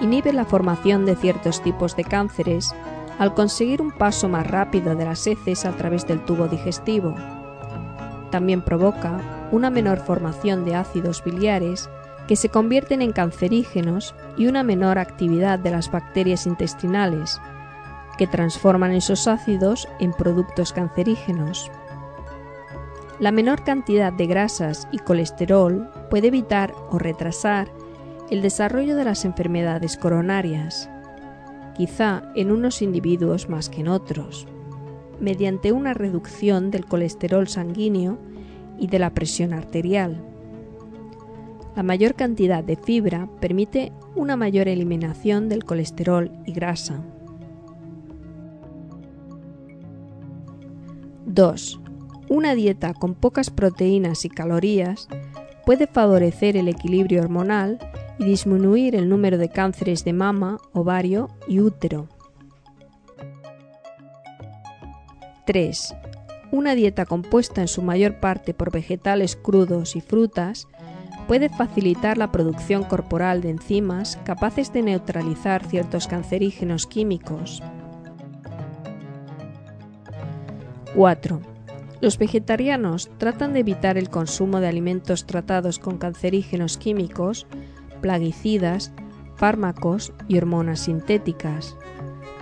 inhibe 0.00 0.32
la 0.32 0.44
formación 0.44 1.04
de 1.04 1.16
ciertos 1.16 1.62
tipos 1.62 1.96
de 1.96 2.04
cánceres 2.04 2.74
al 3.20 3.34
conseguir 3.34 3.82
un 3.82 3.92
paso 3.92 4.30
más 4.30 4.46
rápido 4.46 4.96
de 4.96 5.04
las 5.04 5.26
heces 5.26 5.66
a 5.66 5.72
través 5.72 6.06
del 6.06 6.24
tubo 6.24 6.48
digestivo. 6.48 7.14
También 8.30 8.62
provoca 8.62 9.20
una 9.52 9.68
menor 9.68 9.98
formación 9.98 10.64
de 10.64 10.74
ácidos 10.74 11.22
biliares 11.22 11.90
que 12.26 12.34
se 12.34 12.48
convierten 12.48 13.02
en 13.02 13.12
cancerígenos 13.12 14.14
y 14.38 14.46
una 14.46 14.62
menor 14.62 14.98
actividad 14.98 15.58
de 15.58 15.70
las 15.70 15.90
bacterias 15.90 16.46
intestinales, 16.46 17.38
que 18.16 18.26
transforman 18.26 18.92
esos 18.92 19.28
ácidos 19.28 19.86
en 19.98 20.14
productos 20.14 20.72
cancerígenos. 20.72 21.70
La 23.18 23.32
menor 23.32 23.64
cantidad 23.64 24.14
de 24.14 24.28
grasas 24.28 24.88
y 24.92 24.98
colesterol 24.98 25.90
puede 26.08 26.28
evitar 26.28 26.72
o 26.88 26.98
retrasar 26.98 27.68
el 28.30 28.40
desarrollo 28.40 28.96
de 28.96 29.04
las 29.04 29.26
enfermedades 29.26 29.98
coronarias, 29.98 30.88
quizá 31.74 32.22
en 32.34 32.50
unos 32.50 32.82
individuos 32.82 33.48
más 33.48 33.68
que 33.68 33.80
en 33.80 33.88
otros, 33.88 34.46
mediante 35.20 35.72
una 35.72 35.94
reducción 35.94 36.70
del 36.70 36.86
colesterol 36.86 37.48
sanguíneo 37.48 38.18
y 38.78 38.86
de 38.86 38.98
la 38.98 39.10
presión 39.10 39.52
arterial. 39.52 40.20
La 41.76 41.82
mayor 41.82 42.14
cantidad 42.14 42.64
de 42.64 42.76
fibra 42.76 43.28
permite 43.40 43.92
una 44.16 44.36
mayor 44.36 44.68
eliminación 44.68 45.48
del 45.48 45.64
colesterol 45.64 46.30
y 46.46 46.52
grasa. 46.52 47.00
2. 51.26 51.80
Una 52.28 52.54
dieta 52.54 52.92
con 52.92 53.14
pocas 53.14 53.50
proteínas 53.50 54.24
y 54.24 54.30
calorías 54.30 55.08
puede 55.64 55.86
favorecer 55.86 56.56
el 56.56 56.68
equilibrio 56.68 57.22
hormonal 57.22 57.78
y 58.20 58.24
disminuir 58.24 58.94
el 58.94 59.08
número 59.08 59.38
de 59.38 59.48
cánceres 59.48 60.04
de 60.04 60.12
mama, 60.12 60.58
ovario 60.74 61.30
y 61.48 61.60
útero. 61.60 62.06
3. 65.46 65.94
Una 66.52 66.74
dieta 66.74 67.06
compuesta 67.06 67.62
en 67.62 67.68
su 67.68 67.80
mayor 67.80 68.20
parte 68.20 68.52
por 68.52 68.70
vegetales 68.70 69.36
crudos 69.36 69.96
y 69.96 70.02
frutas 70.02 70.68
puede 71.28 71.48
facilitar 71.48 72.18
la 72.18 72.30
producción 72.30 72.84
corporal 72.84 73.40
de 73.40 73.50
enzimas 73.50 74.18
capaces 74.24 74.70
de 74.70 74.82
neutralizar 74.82 75.64
ciertos 75.64 76.06
cancerígenos 76.06 76.86
químicos. 76.86 77.62
4. 80.94 81.40
Los 82.02 82.18
vegetarianos 82.18 83.10
tratan 83.16 83.54
de 83.54 83.60
evitar 83.60 83.96
el 83.96 84.10
consumo 84.10 84.60
de 84.60 84.68
alimentos 84.68 85.24
tratados 85.24 85.78
con 85.78 85.96
cancerígenos 85.96 86.76
químicos, 86.76 87.46
plaguicidas, 88.00 88.92
fármacos 89.36 90.12
y 90.28 90.38
hormonas 90.38 90.80
sintéticas. 90.80 91.76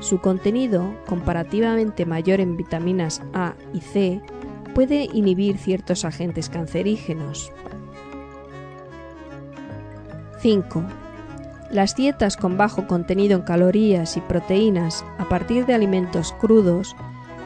Su 0.00 0.20
contenido, 0.20 0.94
comparativamente 1.06 2.06
mayor 2.06 2.40
en 2.40 2.56
vitaminas 2.56 3.22
A 3.34 3.54
y 3.74 3.80
C, 3.80 4.20
puede 4.74 5.08
inhibir 5.12 5.58
ciertos 5.58 6.04
agentes 6.04 6.48
cancerígenos. 6.48 7.52
5. 10.40 10.84
Las 11.70 11.96
dietas 11.96 12.36
con 12.36 12.56
bajo 12.56 12.86
contenido 12.86 13.36
en 13.36 13.42
calorías 13.42 14.16
y 14.16 14.20
proteínas 14.20 15.04
a 15.18 15.28
partir 15.28 15.66
de 15.66 15.74
alimentos 15.74 16.32
crudos 16.40 16.96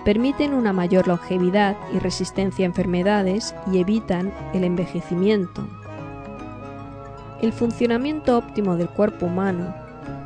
permiten 0.04 0.52
una 0.54 0.72
mayor 0.72 1.08
longevidad 1.08 1.76
y 1.94 1.98
resistencia 1.98 2.64
a 2.64 2.68
enfermedades 2.68 3.54
y 3.72 3.78
evitan 3.78 4.32
el 4.52 4.64
envejecimiento. 4.64 5.66
El 7.42 7.52
funcionamiento 7.52 8.38
óptimo 8.38 8.76
del 8.76 8.88
cuerpo 8.88 9.26
humano 9.26 9.74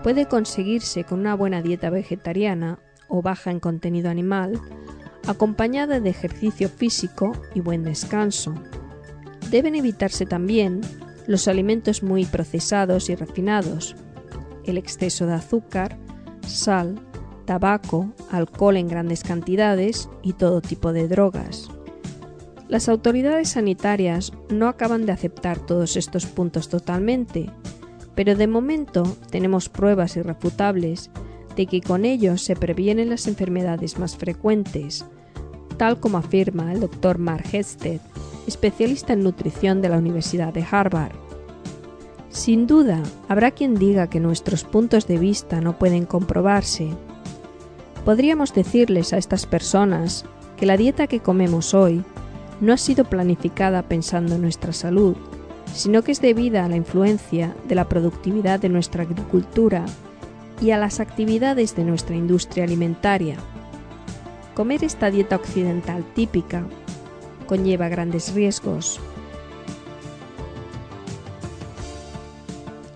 puede 0.02 0.26
conseguirse 0.26 1.04
con 1.04 1.20
una 1.20 1.34
buena 1.34 1.62
dieta 1.62 1.88
vegetariana 1.88 2.78
o 3.08 3.22
baja 3.22 3.50
en 3.50 3.58
contenido 3.58 4.10
animal, 4.10 4.60
acompañada 5.26 5.98
de 5.98 6.10
ejercicio 6.10 6.68
físico 6.68 7.32
y 7.54 7.60
buen 7.60 7.84
descanso. 7.84 8.54
Deben 9.50 9.74
evitarse 9.74 10.26
también 10.26 10.82
los 11.26 11.48
alimentos 11.48 12.02
muy 12.02 12.26
procesados 12.26 13.08
y 13.08 13.14
refinados, 13.14 13.96
el 14.64 14.76
exceso 14.76 15.26
de 15.26 15.34
azúcar, 15.34 15.96
sal, 16.46 17.00
tabaco, 17.46 18.12
alcohol 18.30 18.76
en 18.76 18.88
grandes 18.88 19.22
cantidades 19.22 20.10
y 20.22 20.34
todo 20.34 20.60
tipo 20.60 20.92
de 20.92 21.08
drogas. 21.08 21.70
Las 22.68 22.88
autoridades 22.88 23.50
sanitarias 23.50 24.32
no 24.48 24.66
acaban 24.66 25.06
de 25.06 25.12
aceptar 25.12 25.58
todos 25.58 25.96
estos 25.96 26.26
puntos 26.26 26.68
totalmente, 26.68 27.48
pero 28.16 28.34
de 28.34 28.48
momento 28.48 29.04
tenemos 29.30 29.68
pruebas 29.68 30.16
irrefutables 30.16 31.10
de 31.54 31.66
que 31.66 31.80
con 31.80 32.04
ellos 32.04 32.42
se 32.42 32.56
previenen 32.56 33.08
las 33.08 33.28
enfermedades 33.28 33.98
más 33.98 34.16
frecuentes, 34.16 35.04
tal 35.76 36.00
como 36.00 36.18
afirma 36.18 36.72
el 36.72 36.80
Dr. 36.80 37.18
Mark 37.18 37.44
Hested, 37.52 38.00
especialista 38.48 39.12
en 39.12 39.22
nutrición 39.22 39.80
de 39.80 39.88
la 39.88 39.98
Universidad 39.98 40.52
de 40.52 40.66
Harvard. 40.68 41.14
Sin 42.30 42.66
duda, 42.66 43.00
habrá 43.28 43.52
quien 43.52 43.76
diga 43.76 44.08
que 44.08 44.20
nuestros 44.20 44.64
puntos 44.64 45.06
de 45.06 45.18
vista 45.18 45.60
no 45.60 45.78
pueden 45.78 46.04
comprobarse. 46.04 46.88
Podríamos 48.04 48.52
decirles 48.52 49.12
a 49.12 49.18
estas 49.18 49.46
personas 49.46 50.24
que 50.56 50.66
la 50.66 50.76
dieta 50.76 51.06
que 51.06 51.20
comemos 51.20 51.72
hoy 51.72 52.04
no 52.60 52.72
ha 52.72 52.76
sido 52.76 53.04
planificada 53.04 53.82
pensando 53.82 54.34
en 54.34 54.42
nuestra 54.42 54.72
salud, 54.72 55.16
sino 55.74 56.02
que 56.02 56.12
es 56.12 56.20
debida 56.20 56.64
a 56.64 56.68
la 56.68 56.76
influencia 56.76 57.54
de 57.68 57.74
la 57.74 57.88
productividad 57.88 58.60
de 58.60 58.68
nuestra 58.68 59.02
agricultura 59.02 59.84
y 60.60 60.70
a 60.70 60.78
las 60.78 61.00
actividades 61.00 61.76
de 61.76 61.84
nuestra 61.84 62.16
industria 62.16 62.64
alimentaria. 62.64 63.36
Comer 64.54 64.84
esta 64.84 65.10
dieta 65.10 65.36
occidental 65.36 66.04
típica 66.14 66.64
conlleva 67.46 67.88
grandes 67.88 68.32
riesgos. 68.34 69.00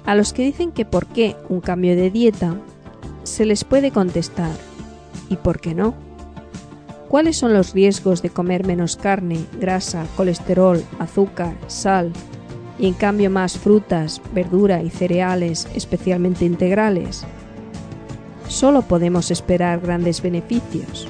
A 0.07 0.15
los 0.15 0.33
que 0.33 0.43
dicen 0.43 0.73
que 0.73 0.85
por 0.85 1.07
qué 1.07 1.37
un 1.49 1.61
cambio 1.61 1.95
de 1.95 2.11
dieta, 2.11 2.57
se 3.23 3.45
les 3.45 3.63
puede 3.65 3.93
contestar, 3.93 4.51
¿y 5.29 5.37
por 5.37 5.61
qué 5.61 5.75
no? 5.75 5.95
¿Cuáles 7.11 7.39
son 7.39 7.53
los 7.53 7.73
riesgos 7.73 8.23
de 8.23 8.31
comer 8.31 8.65
menos 8.65 8.97
carne, 8.97 9.45
grasa, 9.59 10.07
colesterol, 10.17 10.81
azúcar, 11.01 11.57
sal 11.67 12.13
y 12.79 12.87
en 12.87 12.95
cambio 12.95 13.31
más 13.31 13.59
frutas, 13.59 14.23
verdura 14.33 14.81
y 14.81 14.91
cereales 14.91 15.67
especialmente 15.75 16.45
integrales? 16.45 17.25
Solo 18.47 18.83
podemos 18.83 19.33
esperar 19.33 19.81
grandes 19.81 20.23
beneficios. 20.23 21.09